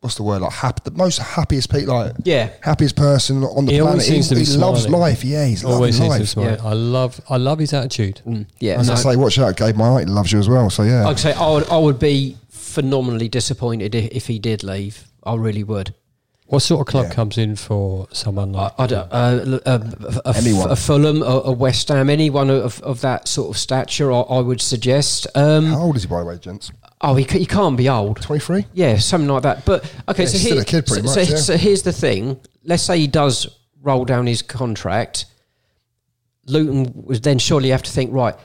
what's 0.06 0.15
the 0.15 0.24
word, 0.24 0.41
like 0.41 0.54
happy, 0.54 0.82
the 0.86 0.91
most 0.91 1.18
happiest 1.20 1.70
people, 1.72 1.94
like 1.96 2.13
Yeah. 2.24 2.50
happiest 2.62 2.96
person 2.96 3.44
on 3.44 3.65
the 3.65 3.72
He 3.74 3.80
planet. 3.80 3.91
always 3.91 4.08
seems 4.08 4.30
to 4.30 4.36
he 4.39 4.46
loves 4.58 4.88
life. 4.88 5.24
Yeah, 5.26 5.46
he's 5.46 5.63
always 5.65 6.00
loving 6.00 6.13
seems 6.18 6.34
to 6.34 6.39
life. 6.41 6.60
smile. 6.60 6.72
I 6.72 6.74
love, 6.74 7.20
I 7.30 7.38
love 7.38 7.60
his 7.60 7.74
attitude. 7.74 8.22
Mm, 8.26 8.46
yeah, 8.60 8.80
As 8.80 8.89
I 8.89 8.94
no, 8.94 9.00
say, 9.02 9.15
watch 9.18 9.38
out, 9.39 9.58
Gabe. 9.58 9.76
My 9.76 9.88
auntie 9.89 10.06
loves 10.12 10.32
you 10.32 10.39
as 10.39 10.48
well. 10.48 10.70
So 10.70 10.84
yeah, 10.84 11.08
I'd 11.08 11.20
say 11.20 11.34
I 11.34 11.50
would 11.52 11.70
I 11.70 11.78
would 11.78 12.00
be 12.00 12.38
phenomenally 12.50 13.28
disappointed 13.30 13.96
if, 13.96 14.12
if 14.12 14.28
he 14.28 14.39
did 14.39 14.63
leave. 14.63 15.08
I 15.24 15.36
really 15.36 15.63
would. 15.63 15.94
What 16.48 16.60
sort 16.60 16.82
of 16.82 16.86
club 16.88 17.06
Yeah. 17.08 17.13
comes 17.15 17.39
in 17.39 17.56
for 17.56 18.08
someone 18.12 18.52
like? 18.54 18.72
I 18.78 18.86
don't, 18.86 19.12
uh, 19.12 19.60
a, 19.65 19.72
a, 19.72 20.22
a, 20.30 20.38
Anyone. 20.38 20.70
a 20.70 20.76
Fulham, 20.76 21.24
a, 21.24 21.41
a 21.46 21.52
West 21.52 21.88
Ham, 21.88 22.08
anyone 22.08 22.52
of, 22.52 22.80
of 22.84 23.02
that 23.02 23.28
sort 23.28 23.50
of 23.50 23.58
stature, 23.58 24.12
I, 24.12 24.20
I 24.20 24.39
would 24.41 24.62
suggest. 24.62 25.26
Um, 25.34 25.65
how 25.65 25.82
old 25.82 25.96
is 25.96 26.04
he 26.04 26.08
by 26.08 26.20
the 26.20 26.26
way, 26.28 26.38
gents? 26.38 26.72
Oh, 27.06 27.15
he, 27.15 27.24
he 27.24 27.46
can't 27.46 27.78
be 27.78 27.88
old. 27.88 28.22
Twenty 28.22 28.44
three. 28.44 28.65
Yeah, 28.74 28.98
something 28.98 29.30
like 29.30 29.44
that. 29.44 29.65
But 29.65 29.84
okay, 30.10 30.24
Yeah, 30.24 30.30
so, 30.30 30.38
here, 30.38 30.48
still 30.48 30.60
a 30.60 30.65
kid 30.65 30.86
pretty 30.86 31.08
so, 31.08 31.20
much, 31.20 31.28
so, 31.28 31.34
yeah. 31.34 31.39
so 31.39 31.58
here's 31.58 31.84
the 31.84 31.94
thing. 31.94 32.39
Let's 32.63 32.84
say 32.84 33.00
he 33.00 33.08
does 33.08 33.48
roll 33.82 34.06
down 34.06 34.28
his 34.28 34.41
contract. 34.41 35.26
Luton 36.48 36.91
would 37.06 37.24
then 37.24 37.39
surely 37.39 37.70
have 37.70 37.84
to 37.84 37.91
think, 37.91 38.12
right, 38.13 38.36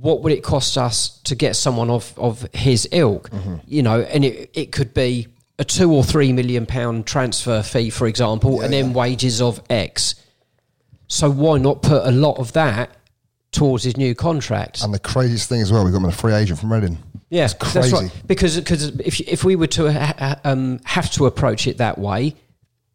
what 0.00 0.22
would 0.22 0.32
it 0.32 0.42
cost 0.42 0.76
us 0.78 1.20
to 1.22 1.34
get 1.34 1.54
someone 1.54 1.90
of, 1.90 2.12
of 2.18 2.46
his 2.52 2.88
ilk? 2.92 3.30
Mm-hmm. 3.30 3.56
You 3.66 3.82
know, 3.82 4.00
and 4.00 4.24
it, 4.24 4.50
it 4.54 4.72
could 4.72 4.94
be 4.94 5.28
a 5.58 5.64
two 5.64 5.92
or 5.92 6.02
three 6.02 6.32
million 6.32 6.66
pound 6.66 7.06
transfer 7.06 7.62
fee, 7.62 7.90
for 7.90 8.06
example, 8.06 8.60
and 8.60 8.72
then 8.72 8.92
wages 8.92 9.40
of 9.40 9.62
X. 9.70 10.16
So 11.08 11.30
why 11.30 11.58
not 11.58 11.82
put 11.82 12.06
a 12.06 12.10
lot 12.10 12.38
of 12.38 12.52
that 12.54 12.96
towards 13.52 13.84
his 13.84 13.96
new 13.96 14.14
contract? 14.14 14.82
And 14.82 14.92
the 14.92 14.98
craziest 14.98 15.48
thing 15.48 15.60
as 15.60 15.70
well, 15.70 15.84
we've 15.84 15.92
got 15.92 16.00
him 16.00 16.06
a 16.06 16.12
free 16.12 16.32
agent 16.32 16.58
from 16.58 16.72
Reading. 16.72 16.98
Yeah, 17.32 17.44
It's 17.46 17.72
that's 17.72 17.90
right. 17.92 18.12
Because 18.26 18.58
because 18.60 18.88
if 19.00 19.18
if 19.20 19.42
we 19.42 19.56
were 19.56 19.66
to 19.68 19.90
ha- 19.90 20.14
ha- 20.18 20.40
um, 20.44 20.80
have 20.84 21.10
to 21.12 21.24
approach 21.24 21.66
it 21.66 21.78
that 21.78 21.96
way, 21.96 22.34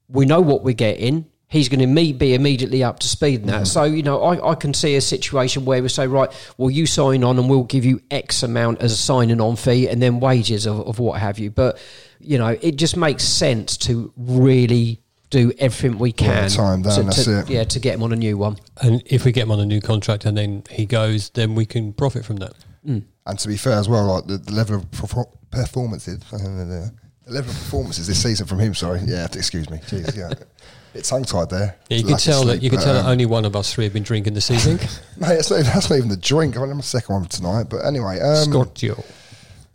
we 0.10 0.28
know 0.28 0.42
what 0.42 0.64
we're 0.64 0.76
getting. 0.76 1.26
He's 1.50 1.70
going 1.70 1.80
to 1.80 1.88
me 1.88 2.14
be 2.14 2.36
immediately 2.36 2.84
up 2.84 3.00
to 3.00 3.08
speed 3.08 3.42
in 3.42 3.48
that. 3.48 3.64
Mm. 3.64 3.68
So 3.68 3.84
you 3.86 4.04
know, 4.04 4.22
I, 4.22 4.52
I 4.52 4.54
can 4.54 4.76
see 4.76 4.96
a 4.96 5.02
situation 5.02 5.66
where 5.66 5.82
we 5.82 5.90
say, 5.90 6.06
right, 6.06 6.30
well, 6.58 6.70
you 6.70 6.86
sign 6.86 7.24
on, 7.24 7.40
and 7.40 7.50
we'll 7.50 7.64
give 7.64 7.84
you 7.84 8.00
X 8.12 8.44
amount 8.44 8.82
as 8.84 8.92
a 8.92 8.96
signing 8.98 9.42
on 9.42 9.56
fee, 9.56 9.88
and 9.90 10.04
then 10.04 10.20
wages 10.20 10.68
of, 10.68 10.82
of 10.82 11.00
what 11.00 11.20
have 11.20 11.40
you. 11.40 11.50
But 11.50 11.80
you 12.20 12.38
know, 12.38 12.56
it 12.62 12.76
just 12.76 12.96
makes 12.96 13.24
sense 13.24 13.76
to 13.78 14.14
really 14.18 15.02
do 15.32 15.52
everything 15.58 15.98
we 15.98 16.10
Yeah, 16.10 16.42
can. 16.42 16.50
time 16.52 16.82
down, 16.84 16.96
to, 16.96 17.04
that's 17.06 17.26
to- 17.26 17.40
it. 17.40 17.50
Yeah, 17.50 17.64
to 17.64 17.80
get 17.80 17.96
him 17.96 18.04
on 18.04 18.14
a 18.14 18.16
new 18.16 18.38
one. 18.38 18.58
And 18.84 19.02
if 19.08 19.26
we 19.26 19.32
get 19.32 19.44
him 19.44 19.52
on 19.52 19.60
a 19.60 19.66
new 19.66 19.82
contract 19.82 20.26
and 20.26 20.38
then 20.38 20.64
he 20.70 20.86
goes, 20.86 21.32
then 21.32 21.56
we 21.56 21.66
can 21.66 21.92
profit 21.92 22.24
from 22.24 22.36
that. 22.38 22.54
And 22.88 23.40
to 23.40 23.48
be 23.48 23.58
fair 23.58 23.78
as 23.78 23.90
well, 23.90 24.06
like 24.06 24.28
the, 24.28 24.38
the 24.38 24.54
level 24.54 24.78
of 24.78 24.90
perfor- 24.92 25.32
performances, 25.52 26.20
the 26.32 26.92
level 27.28 27.52
of 27.52 27.58
performances 27.58 28.08
this 28.08 28.22
season 28.22 28.48
from 28.48 28.60
him. 28.60 28.74
Sorry, 28.74 29.02
yeah, 29.06 29.26
excuse 29.26 29.70
me, 29.70 29.78
jeez, 29.80 30.16
yeah, 30.16 30.34
It's 30.94 31.10
tongue 31.10 31.26
tied 31.26 31.50
there. 31.50 31.76
Yeah, 31.90 31.98
you 31.98 32.04
Lack 32.06 32.08
could 32.08 32.14
of 32.16 32.24
tell 32.24 32.46
that 32.46 32.64
you 32.64 32.70
could 32.70 32.78
but, 32.78 32.86
tell 32.86 32.94
that 32.96 33.06
um, 33.06 33.12
only 33.12 33.26
one 33.26 33.46
of 33.46 33.56
us 33.56 33.72
three 33.72 33.84
have 33.84 33.94
been 33.94 34.04
drinking 34.04 34.34
this 34.34 34.50
evening. 34.50 34.78
Mate, 35.18 35.36
that's 35.36 35.52
not, 35.52 35.60
even, 35.60 35.72
that's 35.72 35.90
not 35.90 35.96
even 35.98 36.10
the 36.10 36.18
drink. 36.18 36.56
I'm 36.56 36.64
on 36.64 36.76
my 36.76 36.82
second 36.82 37.14
one 37.14 37.26
tonight. 37.26 37.68
But 37.70 37.86
anyway, 37.86 38.20
um, 38.20 38.50
Scott 38.50 38.74
Joe. 38.74 39.04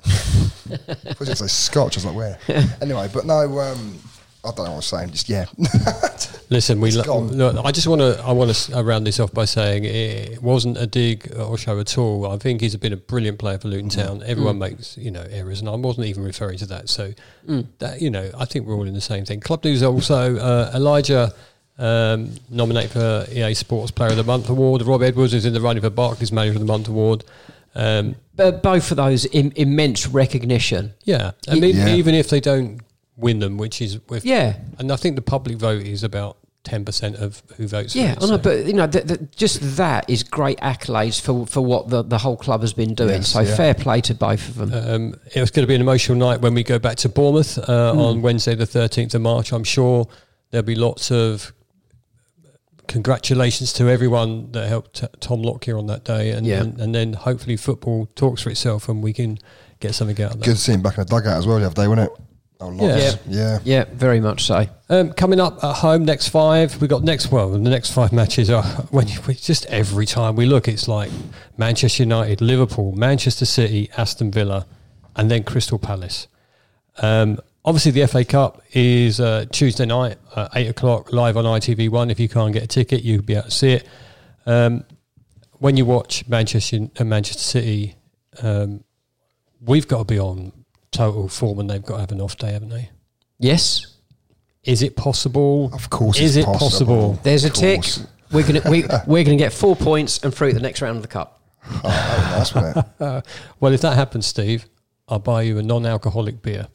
I 0.05 0.11
was 0.11 1.19
going 1.19 1.27
to 1.27 1.37
say 1.37 1.47
scotch. 1.47 1.97
I 1.97 1.99
was 1.99 2.05
like, 2.07 2.17
where? 2.17 2.39
anyway, 2.81 3.09
but 3.13 3.25
no, 3.25 3.61
um, 3.61 3.99
I 4.45 4.49
don't 4.51 4.59
know 4.59 4.63
what 4.65 4.71
I 4.73 4.77
was 4.77 4.87
saying. 4.87 5.11
Just 5.11 5.29
yeah, 5.29 5.45
Listen, 6.51 6.81
we 6.81 6.91
lo- 6.91 7.21
look, 7.21 7.65
I 7.65 7.71
just 7.71 7.87
want 7.87 8.01
to 8.01 8.21
I 8.25 8.33
want 8.33 8.53
to 8.55 8.83
round 8.83 9.07
this 9.07 9.21
off 9.21 9.33
by 9.33 9.45
saying 9.45 9.85
it 9.85 10.43
wasn't 10.43 10.77
a 10.79 10.87
dig 10.87 11.33
or 11.39 11.57
show 11.57 11.79
at 11.79 11.97
all. 11.97 12.31
I 12.31 12.37
think 12.39 12.61
he's 12.61 12.75
been 12.77 12.93
a 12.93 12.97
brilliant 12.97 13.39
player 13.39 13.59
for 13.59 13.69
Luton 13.69 13.89
Mm. 13.89 13.95
Town. 14.05 14.23
Everyone 14.27 14.59
makes 14.59 14.99
you 14.99 15.11
know 15.11 15.25
errors, 15.31 15.61
and 15.61 15.69
I 15.69 15.77
wasn't 15.77 16.07
even 16.09 16.25
referring 16.25 16.59
to 16.59 16.67
that. 16.67 16.89
So 16.89 17.13
that 17.79 18.03
you 18.03 18.11
know, 18.11 18.31
I 18.37 18.45
think 18.45 18.67
we're 18.67 18.75
all 18.75 18.87
in 18.87 18.95
the 18.95 19.01
same 19.01 19.25
thing. 19.25 19.41
Club 19.41 19.65
news 19.65 19.83
also 19.83 20.37
uh, 20.37 20.73
Elijah. 20.75 21.33
Um, 21.79 22.33
nominated 22.51 22.91
for 22.93 23.27
EA 23.33 23.55
Sports 23.55 23.91
Player 23.91 24.11
of 24.11 24.17
the 24.17 24.23
Month 24.25 24.51
award. 24.51 24.83
Rob 24.83 25.03
Edwards 25.03 25.33
is 25.35 25.47
in 25.47 25.55
the 25.55 25.61
running 25.61 25.83
for 25.83 25.89
Barclays 25.91 26.31
Manager 26.31 26.53
of 26.57 26.61
the 26.61 26.67
Month 26.67 26.87
award. 26.89 27.25
Um, 27.75 28.15
But 28.37 28.63
both 28.63 28.91
of 28.91 28.99
those 28.99 29.25
Im- 29.33 29.53
immense 29.57 30.07
recognition. 30.07 30.93
yeah, 31.05 31.31
I 31.49 31.55
mean, 31.59 31.75
Yeah. 31.75 31.95
even 31.95 32.15
if 32.15 32.29
they 32.29 32.41
don't 32.41 32.83
win 33.17 33.39
them, 33.41 33.57
which 33.59 33.81
is 33.83 33.99
with 34.09 34.25
Yeah. 34.25 34.57
and 34.79 34.91
I 34.93 34.97
think 34.97 35.17
the 35.17 35.23
public 35.23 35.57
vote 35.59 35.83
is 35.83 36.03
about 36.03 36.39
ten 36.65 36.85
percent 36.85 37.17
of 37.17 37.43
who 37.57 37.67
votes. 37.67 37.95
Yeah, 37.97 38.15
for 38.15 38.21
I 38.21 38.25
it, 38.25 38.29
know, 38.31 38.37
so- 38.37 38.39
but 38.39 38.67
you 38.67 38.73
know, 38.73 38.87
th- 38.87 39.07
th- 39.07 39.21
just 39.37 39.59
that 39.77 40.09
is 40.09 40.23
great 40.23 40.59
accolades 40.61 41.21
for 41.21 41.45
for 41.47 41.61
what 41.61 41.89
the, 41.89 42.03
the 42.05 42.19
whole 42.19 42.37
club 42.37 42.61
has 42.61 42.73
been 42.73 42.95
doing. 42.95 43.11
Yes, 43.23 43.29
so 43.31 43.41
yeah. 43.41 43.55
fair 43.57 43.75
play 43.75 44.01
to 44.03 44.15
both 44.15 44.49
of 44.49 44.57
them. 44.71 44.73
Um, 45.13 45.15
it 45.35 45.41
was 45.41 45.51
going 45.51 45.65
to 45.65 45.67
be 45.67 45.75
an 45.75 45.81
emotional 45.81 46.17
night 46.17 46.41
when 46.41 46.55
we 46.55 46.63
go 46.63 46.79
back 46.79 46.97
to 46.99 47.09
Bournemouth 47.09 47.59
uh, 47.59 47.93
Hmm. 47.93 47.99
on 48.01 48.23
Wednesday, 48.23 48.55
the 48.55 48.65
13th 48.67 49.15
of 49.15 49.23
March. 49.23 49.53
I'm 49.53 49.65
sure 49.65 50.07
there'll 50.51 50.65
be 50.65 50.75
lots 50.77 51.11
of 51.11 51.53
congratulations 52.89 53.73
to 53.75 53.89
everyone 53.89 54.51
that 54.53 54.69
helped 54.69 54.95
t- 55.01 55.07
Tom 55.21 55.43
Lockyer 55.43 55.77
on 55.79 55.87
that 55.87 56.05
day, 56.05 56.31
and, 56.31 56.47
Yeah. 56.47 56.61
and 56.61 56.81
and 56.81 56.95
then 56.95 57.13
hopefully 57.15 57.57
football 57.57 58.07
talks 58.15 58.43
for 58.43 58.51
itself, 58.51 58.89
and 58.89 59.03
we 59.03 59.13
can 59.13 59.39
get 59.81 59.95
something 59.95 60.21
out 60.23 60.33
of 60.35 60.39
that. 60.41 60.45
Good 60.45 60.57
to 60.57 60.61
see 60.61 60.73
him 60.73 60.83
back 60.83 60.99
in 60.99 61.05
the 61.05 61.11
dugout 61.11 61.39
as 61.39 61.47
well 61.47 61.59
the 61.59 61.67
other 61.67 61.75
day, 61.75 61.89
wasn't 61.89 62.11
it? 62.11 62.22
Oh, 62.63 62.69
lots. 62.69 63.03
Yeah. 63.03 63.17
yeah. 63.27 63.59
Yeah, 63.65 63.85
very 63.93 64.21
much 64.21 64.45
so. 64.45 64.67
Um, 64.89 65.13
coming 65.13 65.41
up 65.41 65.63
at 65.65 65.75
home 65.77 66.05
next 66.05 66.29
five, 66.29 66.81
we 66.81 66.87
got 66.87 67.03
next 67.03 67.33
well 67.33 67.51
the 67.51 67.59
next 67.59 67.91
five 67.91 68.13
matches 68.13 68.51
are 68.51 68.63
when 68.91 69.09
you, 69.09 69.19
we 69.27 69.35
just 69.35 69.67
every 69.67 70.07
time 70.07 70.37
we 70.37 70.47
look, 70.47 70.69
it's 70.69 70.87
like 70.87 71.11
Manchester 71.57 72.05
United, 72.05 72.41
Liverpool, 72.41 72.93
Manchester 72.93 73.45
City, 73.47 73.91
Aston 73.97 74.31
Villa, 74.31 74.67
and 75.17 75.29
then 75.29 75.43
Crystal 75.43 75.79
Palace. 75.79 76.29
Um, 76.99 77.41
obviously, 77.65 77.91
the 77.91 78.07
FA 78.07 78.25
Cup 78.25 78.63
is 78.73 79.19
uh, 79.19 79.47
Tuesday 79.51 79.87
night, 79.87 80.19
uh, 80.37 80.49
eight 80.55 80.69
o'clock, 80.69 81.13
live 81.13 81.37
on 81.37 81.45
ITV 81.45 81.89
One. 81.91 82.11
If 82.11 82.21
you 82.21 82.29
can't 82.29 82.53
get 82.53 82.63
a 82.63 82.69
ticket, 82.69 83.03
you'll 83.03 83.23
be 83.23 83.35
able 83.35 83.45
to 83.45 83.51
see 83.51 83.73
it. 83.73 83.89
Um, 84.47 84.85
when 85.55 85.77
you 85.77 85.85
watch 85.85 86.29
Manchester 86.29 86.89
uh, 86.97 87.03
Manchester 87.03 87.43
City, 87.43 87.97
um, 88.41 88.85
we've 89.61 89.89
got 89.89 89.99
to 89.99 90.05
be 90.05 90.21
on 90.21 90.53
total 90.93 91.29
form, 91.29 91.59
and 91.59 91.69
they've 91.69 91.83
got 91.85 91.95
to 91.95 92.01
have 92.01 92.13
an 92.13 92.21
off 92.21 92.37
day, 92.37 92.53
haven't 92.53 92.69
they? 92.69 92.91
Yes, 93.39 93.87
Is 94.63 94.83
it 94.83 94.95
possible? 94.95 95.71
Of 95.75 95.91
course 95.91 96.21
Is 96.21 96.37
it's 96.37 96.47
it 96.47 96.53
possible? 96.59 97.19
there's 97.25 97.45
a 97.45 97.49
Of 97.49 97.55
tick. 97.55 97.85
We're 98.31 98.47
gonna 98.47 98.63
we, 98.71 98.85
we're 99.07 99.25
gonna 99.25 99.37
get 99.37 99.53
four 99.53 99.75
points 99.75 100.23
and 100.23 100.33
through 100.33 100.51
to 100.51 100.55
the 100.55 100.61
next 100.63 100.81
round 100.81 100.97
of 100.97 101.03
the 101.03 101.09
cup. 101.09 101.41
Oh, 101.69 101.81
that 101.85 102.39
nice, 102.39 102.55
wasn't? 102.55 103.27
Well, 103.61 103.73
if 103.73 103.81
that 103.81 103.95
happens, 103.97 104.27
Steve, 104.27 104.67
I'll 105.09 105.19
buy 105.19 105.43
you 105.43 105.59
a 105.59 105.63
non-alcoholic 105.63 106.41
beer. 106.43 106.69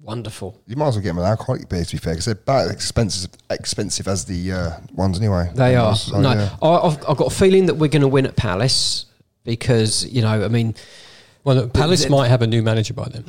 Wonderful. 0.00 0.60
You 0.66 0.76
might 0.76 0.88
as 0.88 0.94
well 0.96 1.02
get 1.02 1.08
them 1.10 1.18
an 1.18 1.24
alcoholic 1.24 1.68
beer, 1.68 1.84
to 1.84 1.92
be 1.92 1.98
fair, 1.98 2.14
because 2.14 2.26
they're 2.26 2.34
about 2.34 2.66
as 2.66 2.70
expensive, 2.70 3.30
expensive 3.50 4.06
as 4.06 4.24
the 4.24 4.52
uh, 4.52 4.70
ones 4.94 5.18
anyway. 5.18 5.50
They 5.54 5.74
are. 5.74 5.96
So, 5.96 6.20
no, 6.20 6.32
yeah. 6.34 6.56
I, 6.62 6.68
I've, 6.68 6.96
I've 7.08 7.16
got 7.16 7.32
a 7.32 7.34
feeling 7.34 7.66
that 7.66 7.74
we're 7.74 7.88
going 7.88 8.02
to 8.02 8.08
win 8.08 8.24
at 8.26 8.36
Palace 8.36 9.06
because 9.44 10.06
you 10.06 10.22
know, 10.22 10.44
I 10.44 10.48
mean, 10.48 10.74
Well, 11.44 11.68
Palace 11.68 12.04
the- 12.04 12.10
might 12.10 12.28
have 12.28 12.42
a 12.42 12.46
new 12.46 12.62
manager 12.62 12.94
by 12.94 13.08
then. 13.08 13.24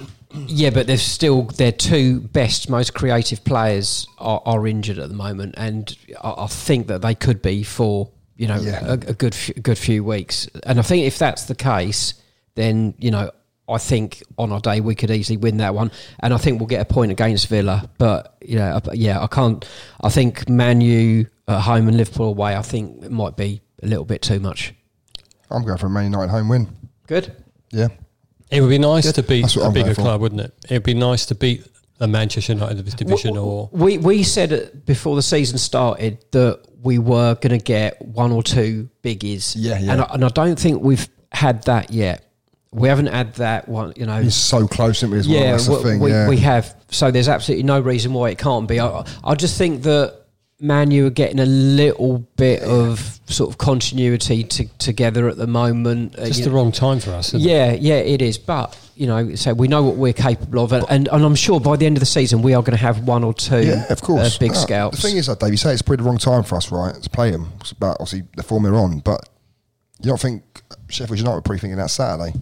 yeah, 0.47 0.69
but 0.71 0.87
they're 0.87 0.97
still 0.97 1.43
their 1.43 1.71
two 1.71 2.19
best, 2.21 2.69
most 2.69 2.93
creative 2.93 3.43
players 3.45 4.05
are, 4.17 4.41
are 4.45 4.67
injured 4.67 4.97
at 4.99 5.09
the 5.09 5.15
moment, 5.15 5.55
and 5.57 5.95
I, 6.21 6.33
I 6.39 6.47
think 6.47 6.87
that 6.87 7.01
they 7.01 7.15
could 7.15 7.41
be 7.41 7.63
for 7.63 8.09
you 8.35 8.47
know 8.47 8.57
Yeah. 8.59 8.85
a, 8.85 8.93
a 8.93 9.13
good 9.13 9.33
few, 9.35 9.53
a 9.57 9.59
good 9.61 9.77
few 9.77 10.03
weeks. 10.03 10.49
And 10.63 10.79
I 10.79 10.81
think 10.81 11.05
if 11.05 11.17
that's 11.17 11.45
the 11.45 11.55
case, 11.55 12.13
then 12.55 12.93
you 12.99 13.11
know. 13.11 13.31
I 13.71 13.77
think 13.77 14.23
on 14.39 14.51
our 14.51 14.59
day 14.59 14.81
we 14.81 14.95
could 14.95 15.11
easily 15.11 15.37
win 15.37 15.57
that 15.57 15.75
one, 15.75 15.91
and 16.21 16.33
I 16.33 16.37
think 16.37 16.59
we'll 16.59 16.65
get 16.65 16.81
a 16.81 16.85
point 16.91 17.11
against 17.11 17.47
Villa. 17.49 17.87
But 17.99 18.35
you 18.41 18.55
know, 18.55 18.79
yeah, 18.93 19.21
I 19.21 19.27
can't. 19.27 19.63
I 20.01 20.09
think 20.09 20.49
Man 20.49 20.81
U 20.81 21.27
at 21.47 21.59
home 21.61 21.87
and 21.87 21.95
Liverpool 21.95 22.29
away. 22.29 22.55
I 22.55 22.63
think 22.63 23.03
it 23.03 23.11
might 23.11 23.37
be 23.37 23.61
a 23.83 23.85
little 23.85 24.05
bit 24.05 24.23
too 24.23 24.39
much. 24.39 24.73
I'm 25.51 25.63
going 25.63 25.77
for 25.77 25.85
a 25.85 25.89
Man 25.91 26.05
United 26.05 26.31
home 26.31 26.49
win. 26.49 26.67
Good. 27.05 27.31
Yeah. 27.71 27.87
It 28.51 28.61
would 28.61 28.69
be 28.69 28.79
nice 28.79 29.11
to 29.11 29.21
beat 29.23 29.43
That's 29.43 29.55
what 29.55 29.63
a 29.63 29.67
I'm 29.67 29.73
bigger 29.73 29.93
club, 29.93 30.21
wouldn't 30.21 30.41
it? 30.41 30.53
It'd 30.65 30.83
be 30.83 30.95
nice 30.95 31.25
to 31.27 31.35
beat 31.35 31.65
a 31.99 32.07
Manchester 32.07 32.53
United 32.53 32.79
of 32.79 32.85
this 32.85 32.93
division, 32.93 33.37
or 33.37 33.69
We 33.71 33.97
we 33.97 34.23
said 34.23 34.85
before 34.85 35.15
the 35.15 35.21
season 35.21 35.57
started 35.57 36.23
that 36.31 36.61
we 36.81 36.97
were 36.97 37.35
going 37.35 37.57
to 37.57 37.63
get 37.63 38.01
one 38.01 38.31
or 38.31 38.41
two 38.41 38.89
biggies. 39.03 39.53
Yeah, 39.57 39.77
yeah. 39.79 39.91
And 39.91 40.01
I, 40.01 40.07
and 40.13 40.25
I 40.25 40.29
don't 40.29 40.57
think 40.57 40.81
we've 40.81 41.07
had 41.31 41.63
that 41.63 41.91
yet. 41.91 42.25
We 42.71 42.87
haven't 42.87 43.07
had 43.07 43.33
that 43.35 43.67
one. 43.67 43.93
You 43.95 44.05
know. 44.05 44.17
It's 44.19 44.35
so 44.35 44.67
close, 44.67 45.03
isn't 45.03 45.13
it? 45.13 45.19
As 45.19 45.27
well? 45.27 45.37
yeah, 45.37 45.51
That's 45.51 45.67
the 45.67 45.73
we, 45.73 45.83
thing. 45.83 45.99
we, 45.99 46.11
yeah. 46.11 46.29
we 46.29 46.37
have. 46.37 46.75
So 46.89 47.11
there's 47.11 47.27
absolutely 47.27 47.63
no 47.63 47.79
reason 47.79 48.13
why 48.13 48.29
it 48.29 48.37
can't 48.37 48.67
be. 48.67 48.79
I, 48.79 49.05
I 49.23 49.35
just 49.35 49.57
think 49.57 49.83
that 49.83 50.25
Man 50.61 50.91
U 50.91 51.07
are 51.07 51.11
getting 51.11 51.39
a 51.39 51.45
little 51.45 52.19
bit 52.35 52.61
of 52.63 53.19
sort 53.27 53.49
of 53.49 53.57
continuity 53.57 54.43
to, 54.43 54.65
together 54.77 55.29
at 55.29 55.37
the 55.37 55.47
moment. 55.47 56.17
Uh, 56.19 56.25
just 56.25 56.39
you 56.39 56.45
the 56.45 56.49
know- 56.51 56.57
wrong 56.57 56.71
time 56.71 56.99
for 56.99 57.11
us. 57.11 57.33
Isn't 57.33 57.41
it? 57.47 57.51
yeah, 57.51 57.71
yeah, 57.73 57.95
it 57.99 58.21
is. 58.21 58.37
But 58.37 58.77
you 58.95 59.07
know, 59.07 59.35
so 59.35 59.53
we 59.53 59.69
know 59.69 59.83
what 59.83 59.95
we're 59.95 60.11
capable 60.11 60.61
of, 60.63 60.73
and, 60.73 60.85
and, 60.89 61.07
and 61.09 61.23
I'm 61.23 61.35
sure 61.35 61.61
by 61.61 61.77
the 61.77 61.85
end 61.85 61.95
of 61.95 62.01
the 62.01 62.05
season 62.05 62.41
we 62.41 62.53
are 62.53 62.61
going 62.61 62.77
to 62.77 62.83
have 62.83 63.07
one 63.07 63.23
or 63.23 63.33
two, 63.33 63.61
Yeah, 63.65 63.85
of 63.89 64.01
course. 64.01 64.35
uh, 64.35 64.39
big 64.39 64.51
No, 64.51 64.57
scouts. 64.57 65.01
The 65.01 65.07
thing 65.07 65.17
is, 65.17 65.29
like 65.29 65.39
Dave, 65.39 65.51
you 65.51 65.57
say 65.57 65.71
it's 65.71 65.81
probably 65.81 66.03
the 66.03 66.09
wrong 66.09 66.17
time 66.17 66.43
for 66.43 66.55
us, 66.55 66.69
right? 66.71 66.93
To 66.93 67.09
play 67.09 67.31
them. 67.31 67.53
It's 67.61 67.71
about 67.71 67.97
obviously 68.01 68.23
the 68.35 68.43
form 68.43 68.63
they're 68.63 68.75
on, 68.75 68.99
but 68.99 69.29
you 70.01 70.09
don't 70.09 70.19
think 70.19 70.43
Sheffield 70.89 71.17
United 71.19 71.35
were 71.35 71.41
probably 71.41 71.59
thinking 71.59 71.77
that 71.77 71.91
Saturday? 71.91 72.37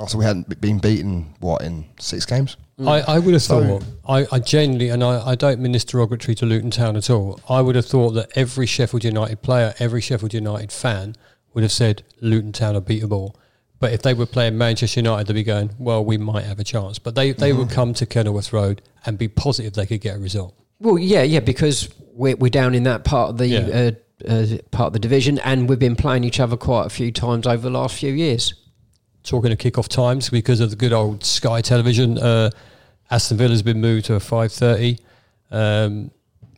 After 0.00 0.16
we 0.16 0.24
hadn't 0.24 0.60
been 0.60 0.78
beaten, 0.78 1.34
what 1.40 1.60
in 1.62 1.84
six 2.00 2.24
games? 2.24 2.56
I, 2.78 3.00
I 3.02 3.18
would 3.20 3.34
have 3.34 3.42
So- 3.42 3.78
thought, 3.78 3.84
I, 4.08 4.26
I 4.32 4.38
genuinely, 4.40 4.88
and 4.88 5.02
I, 5.04 5.28
I 5.30 5.34
don't 5.34 5.60
mean 5.60 5.72
this 5.72 5.84
derogatory 5.84 6.34
to 6.36 6.46
Luton 6.46 6.70
Town 6.70 6.96
at 6.96 7.08
all, 7.10 7.38
I 7.48 7.60
would 7.60 7.76
have 7.76 7.86
thought 7.86 8.10
that 8.10 8.30
every 8.36 8.66
Sheffield 8.66 9.04
United 9.04 9.42
player, 9.42 9.74
every 9.78 10.00
Sheffield 10.00 10.34
United 10.34 10.72
fan 10.72 11.14
would 11.52 11.62
have 11.62 11.72
said 11.72 12.02
Luton 12.20 12.52
Town 12.52 12.74
are 12.76 12.80
beatable. 12.80 13.34
But 13.78 13.92
if 13.92 14.02
they 14.02 14.14
were 14.14 14.26
playing 14.26 14.56
Manchester 14.58 15.00
United, 15.00 15.26
they'd 15.26 15.34
be 15.34 15.42
going, 15.42 15.70
well, 15.78 16.04
we 16.04 16.16
might 16.16 16.44
have 16.44 16.58
a 16.58 16.64
chance. 16.64 16.98
But 16.98 17.14
they, 17.14 17.32
they 17.32 17.52
would 17.52 17.70
come 17.70 17.92
to 17.94 18.06
Kenilworth 18.06 18.52
Road 18.52 18.82
and 19.04 19.18
be 19.18 19.28
positive 19.28 19.74
they 19.74 19.86
could 19.86 20.00
get 20.00 20.16
a 20.16 20.18
result. 20.18 20.54
well, 20.80 20.98
yeah, 20.98 21.22
yeah, 21.22 21.40
because 21.40 21.88
we're 22.12 22.36
we're 22.36 22.48
down 22.50 22.74
in 22.74 22.84
that 22.84 23.04
part 23.04 23.30
of 23.30 23.38
the 23.38 23.46
Yeah. 23.46 23.92
uh, 24.26 24.30
uh, 24.32 24.46
part 24.70 24.88
of 24.88 24.92
the 24.94 24.98
division, 25.00 25.38
and 25.40 25.68
we've 25.68 25.78
been 25.78 25.96
playing 25.96 26.24
each 26.24 26.40
other 26.40 26.56
quite 26.56 26.86
a 26.86 26.88
few 26.90 27.12
times 27.12 27.46
over 27.46 27.62
the 27.62 27.70
last 27.70 27.96
few 27.98 28.12
years. 28.12 28.54
Talking 29.24 29.52
of 29.52 29.58
kick-off 29.58 29.88
times, 29.88 30.30
because 30.30 30.60
of 30.60 30.70
the 30.70 30.76
good 30.76 30.92
old 30.92 31.24
Sky 31.24 31.60
Television, 31.60 32.18
uh, 32.18 32.50
Aston 33.10 33.38
Villa's 33.38 33.62
been 33.62 33.80
moved 33.80 34.06
to 34.06 34.14
a 34.14 34.18
5.30. 34.18 35.00
Um, 35.50 36.10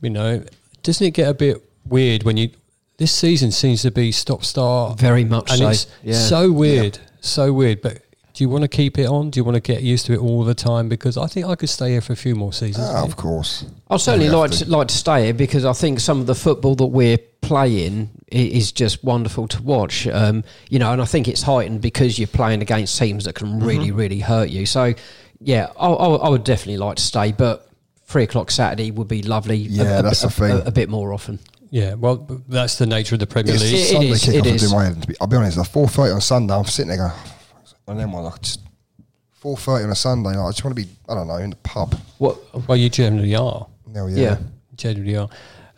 you 0.02 0.10
know, 0.10 0.44
doesn't 0.82 1.06
it 1.06 1.12
get 1.12 1.28
a 1.28 1.34
bit 1.34 1.62
weird 1.86 2.24
when 2.24 2.36
you... 2.36 2.50
This 2.98 3.12
season 3.12 3.52
seems 3.52 3.82
to 3.82 3.90
be 3.90 4.10
stop-start. 4.10 4.98
Very 4.98 5.24
much 5.24 5.50
and 5.50 5.58
so. 5.58 5.68
it's 5.68 5.86
yeah. 6.02 6.14
so 6.14 6.50
weird, 6.50 6.98
so 7.20 7.52
weird. 7.52 7.82
But 7.82 8.02
do 8.36 8.44
you 8.44 8.50
want 8.50 8.62
to 8.62 8.68
keep 8.68 8.98
it 8.98 9.06
on? 9.06 9.30
Do 9.30 9.40
you 9.40 9.44
want 9.44 9.54
to 9.54 9.60
get 9.60 9.82
used 9.82 10.04
to 10.06 10.12
it 10.12 10.18
all 10.18 10.44
the 10.44 10.54
time? 10.54 10.90
Because 10.90 11.16
I 11.16 11.26
think 11.26 11.46
I 11.46 11.54
could 11.54 11.70
stay 11.70 11.92
here 11.92 12.02
for 12.02 12.12
a 12.12 12.16
few 12.16 12.34
more 12.34 12.52
seasons. 12.52 12.86
Ah, 12.90 13.02
of 13.02 13.16
course. 13.16 13.64
I'd 13.88 14.00
certainly 14.00 14.28
like 14.28 14.50
to. 14.50 14.64
to. 14.64 14.70
like 14.70 14.88
to 14.88 14.94
stay 14.94 15.24
here 15.24 15.34
because 15.34 15.64
I 15.64 15.72
think 15.72 16.00
some 16.00 16.20
of 16.20 16.26
the 16.26 16.34
football 16.34 16.74
that 16.74 16.86
we're 16.86 17.16
playing 17.46 18.10
is 18.28 18.72
just 18.72 19.02
wonderful 19.04 19.46
to 19.48 19.62
watch. 19.62 20.06
Um, 20.06 20.44
you 20.68 20.78
know, 20.78 20.92
and 20.92 21.00
I 21.00 21.04
think 21.04 21.28
it's 21.28 21.42
heightened 21.42 21.80
because 21.80 22.18
you're 22.18 22.26
playing 22.28 22.60
against 22.62 22.98
teams 22.98 23.24
that 23.24 23.34
can 23.34 23.60
really, 23.60 23.88
Mm-hmm. 23.88 23.96
really 23.96 24.20
hurt 24.20 24.50
you. 24.50 24.66
So, 24.66 24.94
yeah, 25.40 25.68
I, 25.78 25.86
I, 25.86 26.14
I 26.16 26.28
would 26.28 26.44
definitely 26.44 26.78
like 26.78 26.96
to 26.96 27.02
stay, 27.02 27.32
but 27.32 27.68
three 28.06 28.24
o'clock 28.24 28.50
Saturday 28.50 28.90
would 28.90 29.08
be 29.08 29.22
lovely. 29.22 29.56
a- 29.56 29.68
Yeah, 29.68 29.98
a, 30.00 30.02
that's 30.02 30.22
a, 30.24 30.26
the 30.26 30.32
thing. 30.32 30.50
A, 30.52 30.58
a 30.64 30.70
bit 30.72 30.88
more 30.88 31.12
often. 31.12 31.38
Yeah, 31.70 31.94
well, 31.94 32.16
that's 32.48 32.78
the 32.78 32.86
nature 32.86 33.14
of 33.16 33.20
the 33.20 33.26
Premier 33.26 33.54
It's 33.54 33.62
League. 33.64 33.74
It- 33.74 33.78
it 33.80 33.86
Sunday 33.92 34.08
is, 34.08 34.24
kick 34.24 34.34
it 34.46 34.64
off 34.64 34.72
my 34.72 34.84
head. 34.84 35.02
To 35.02 35.08
be, 35.08 35.14
I'll 35.20 35.26
be 35.26 35.36
honest, 35.36 35.58
at 35.58 35.66
four 35.66 35.88
thirty 35.88 36.12
on 36.12 36.20
Sunday, 36.20 36.54
I'm 36.54 36.64
sitting 36.64 36.88
there 36.88 36.98
going, 36.98 37.12
and 37.88 38.00
then 38.00 38.10
one 38.12 38.24
like 38.24 38.40
just 38.40 38.60
four 39.32 39.56
thirty 39.56 39.84
on 39.84 39.90
a 39.90 39.94
Sunday. 39.94 40.30
Like, 40.30 40.38
I 40.38 40.50
just 40.50 40.64
want 40.64 40.76
to 40.76 40.82
be, 40.84 40.88
I 41.08 41.14
don't 41.14 41.26
know, 41.28 41.36
in 41.36 41.50
the 41.50 41.56
pub. 41.56 41.94
What? 42.18 42.38
Well, 42.68 42.76
you 42.78 42.88
generally 42.88 43.34
are. 43.34 43.66
No, 43.88 44.06
yeah. 44.06 44.16
Yeah. 44.16 44.38
Generally 44.76 45.16
are. 45.16 45.28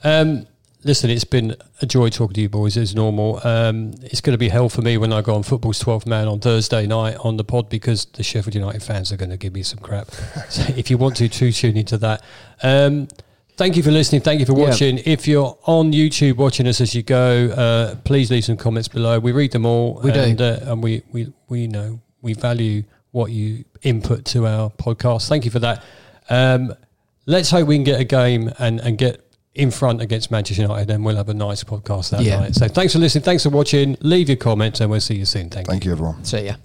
Um, 0.04 0.46
listen, 0.84 1.10
it's 1.10 1.24
been 1.24 1.56
a 1.82 1.86
joy 1.86 2.08
talking 2.08 2.34
to 2.34 2.40
you 2.40 2.48
boys 2.48 2.76
as 2.76 2.94
normal. 2.94 3.40
Um, 3.44 3.94
it's 4.02 4.20
going 4.20 4.34
to 4.34 4.38
be 4.38 4.48
hell 4.48 4.68
for 4.68 4.82
me 4.82 4.96
when 4.96 5.12
I 5.12 5.22
go 5.22 5.34
on 5.34 5.42
football's 5.42 5.82
12th 5.82 6.06
man 6.06 6.28
on 6.28 6.40
Thursday 6.40 6.86
night 6.86 7.16
on 7.24 7.36
the 7.36 7.44
pod 7.44 7.68
because 7.68 8.04
the 8.06 8.22
Sheffield 8.22 8.54
United 8.54 8.82
fans 8.82 9.12
are 9.12 9.16
going 9.16 9.30
to 9.30 9.36
give 9.36 9.52
me 9.54 9.62
some 9.62 9.78
crap. 9.80 10.10
so 10.48 10.62
if 10.76 10.90
you 10.90 10.98
want 10.98 11.16
to, 11.16 11.28
to 11.28 11.52
tune 11.52 11.76
into 11.76 11.98
that. 11.98 12.22
Um, 12.62 13.08
thank 13.56 13.76
you 13.76 13.82
for 13.82 13.90
listening. 13.90 14.20
Thank 14.22 14.40
you 14.40 14.46
for 14.46 14.56
Yeah. 14.58 14.66
watching. 14.70 14.98
If 15.04 15.26
you're 15.26 15.58
on 15.64 15.92
YouTube 15.92 16.36
watching 16.36 16.66
us 16.68 16.80
as 16.80 16.94
you 16.94 17.02
go, 17.02 17.48
uh, 17.50 17.94
please 18.04 18.30
leave 18.30 18.44
some 18.44 18.56
comments 18.56 18.88
below. 18.88 19.18
We 19.18 19.32
read 19.32 19.52
them 19.52 19.66
all. 19.66 20.00
We 20.02 20.12
do. 20.12 20.20
and, 20.20 20.40
Uh, 20.40 20.58
and 20.62 20.82
we, 20.82 21.02
we, 21.12 21.32
we 21.48 21.66
know 21.66 22.00
we 22.22 22.34
value 22.34 22.84
what 23.10 23.30
you 23.32 23.64
input 23.82 24.24
to 24.26 24.46
our 24.46 24.70
podcast. 24.70 25.28
Thank 25.28 25.44
you 25.44 25.50
for 25.50 25.58
that. 25.60 25.82
Um, 26.30 26.74
let's 27.26 27.50
hope 27.50 27.66
we 27.66 27.76
can 27.76 27.84
get 27.84 28.00
a 28.00 28.04
game 28.04 28.52
and, 28.58 28.80
and 28.80 28.96
get 28.98 29.24
in 29.58 29.70
front 29.70 30.00
against 30.00 30.30
Manchester 30.30 30.62
United, 30.62 30.88
and 30.90 31.04
we'll 31.04 31.16
have 31.16 31.28
a 31.28 31.34
nice 31.34 31.64
podcast 31.64 32.10
that 32.10 32.22
Yeah. 32.22 32.40
night. 32.40 32.54
So 32.54 32.68
thanks 32.68 32.92
for 32.92 32.98
listening. 33.00 33.24
Thanks 33.24 33.42
for 33.42 33.50
watching. 33.50 33.96
Leave 34.00 34.28
your 34.28 34.36
comments, 34.36 34.80
and 34.80 34.90
we'll 34.90 35.00
see 35.00 35.16
you 35.16 35.24
soon. 35.26 35.50
Thank 35.50 35.66
you. 35.66 35.72
Thank 35.72 35.84
you, 35.84 35.92
everyone. 35.92 36.24
See 36.24 36.44
yeah. 36.44 36.56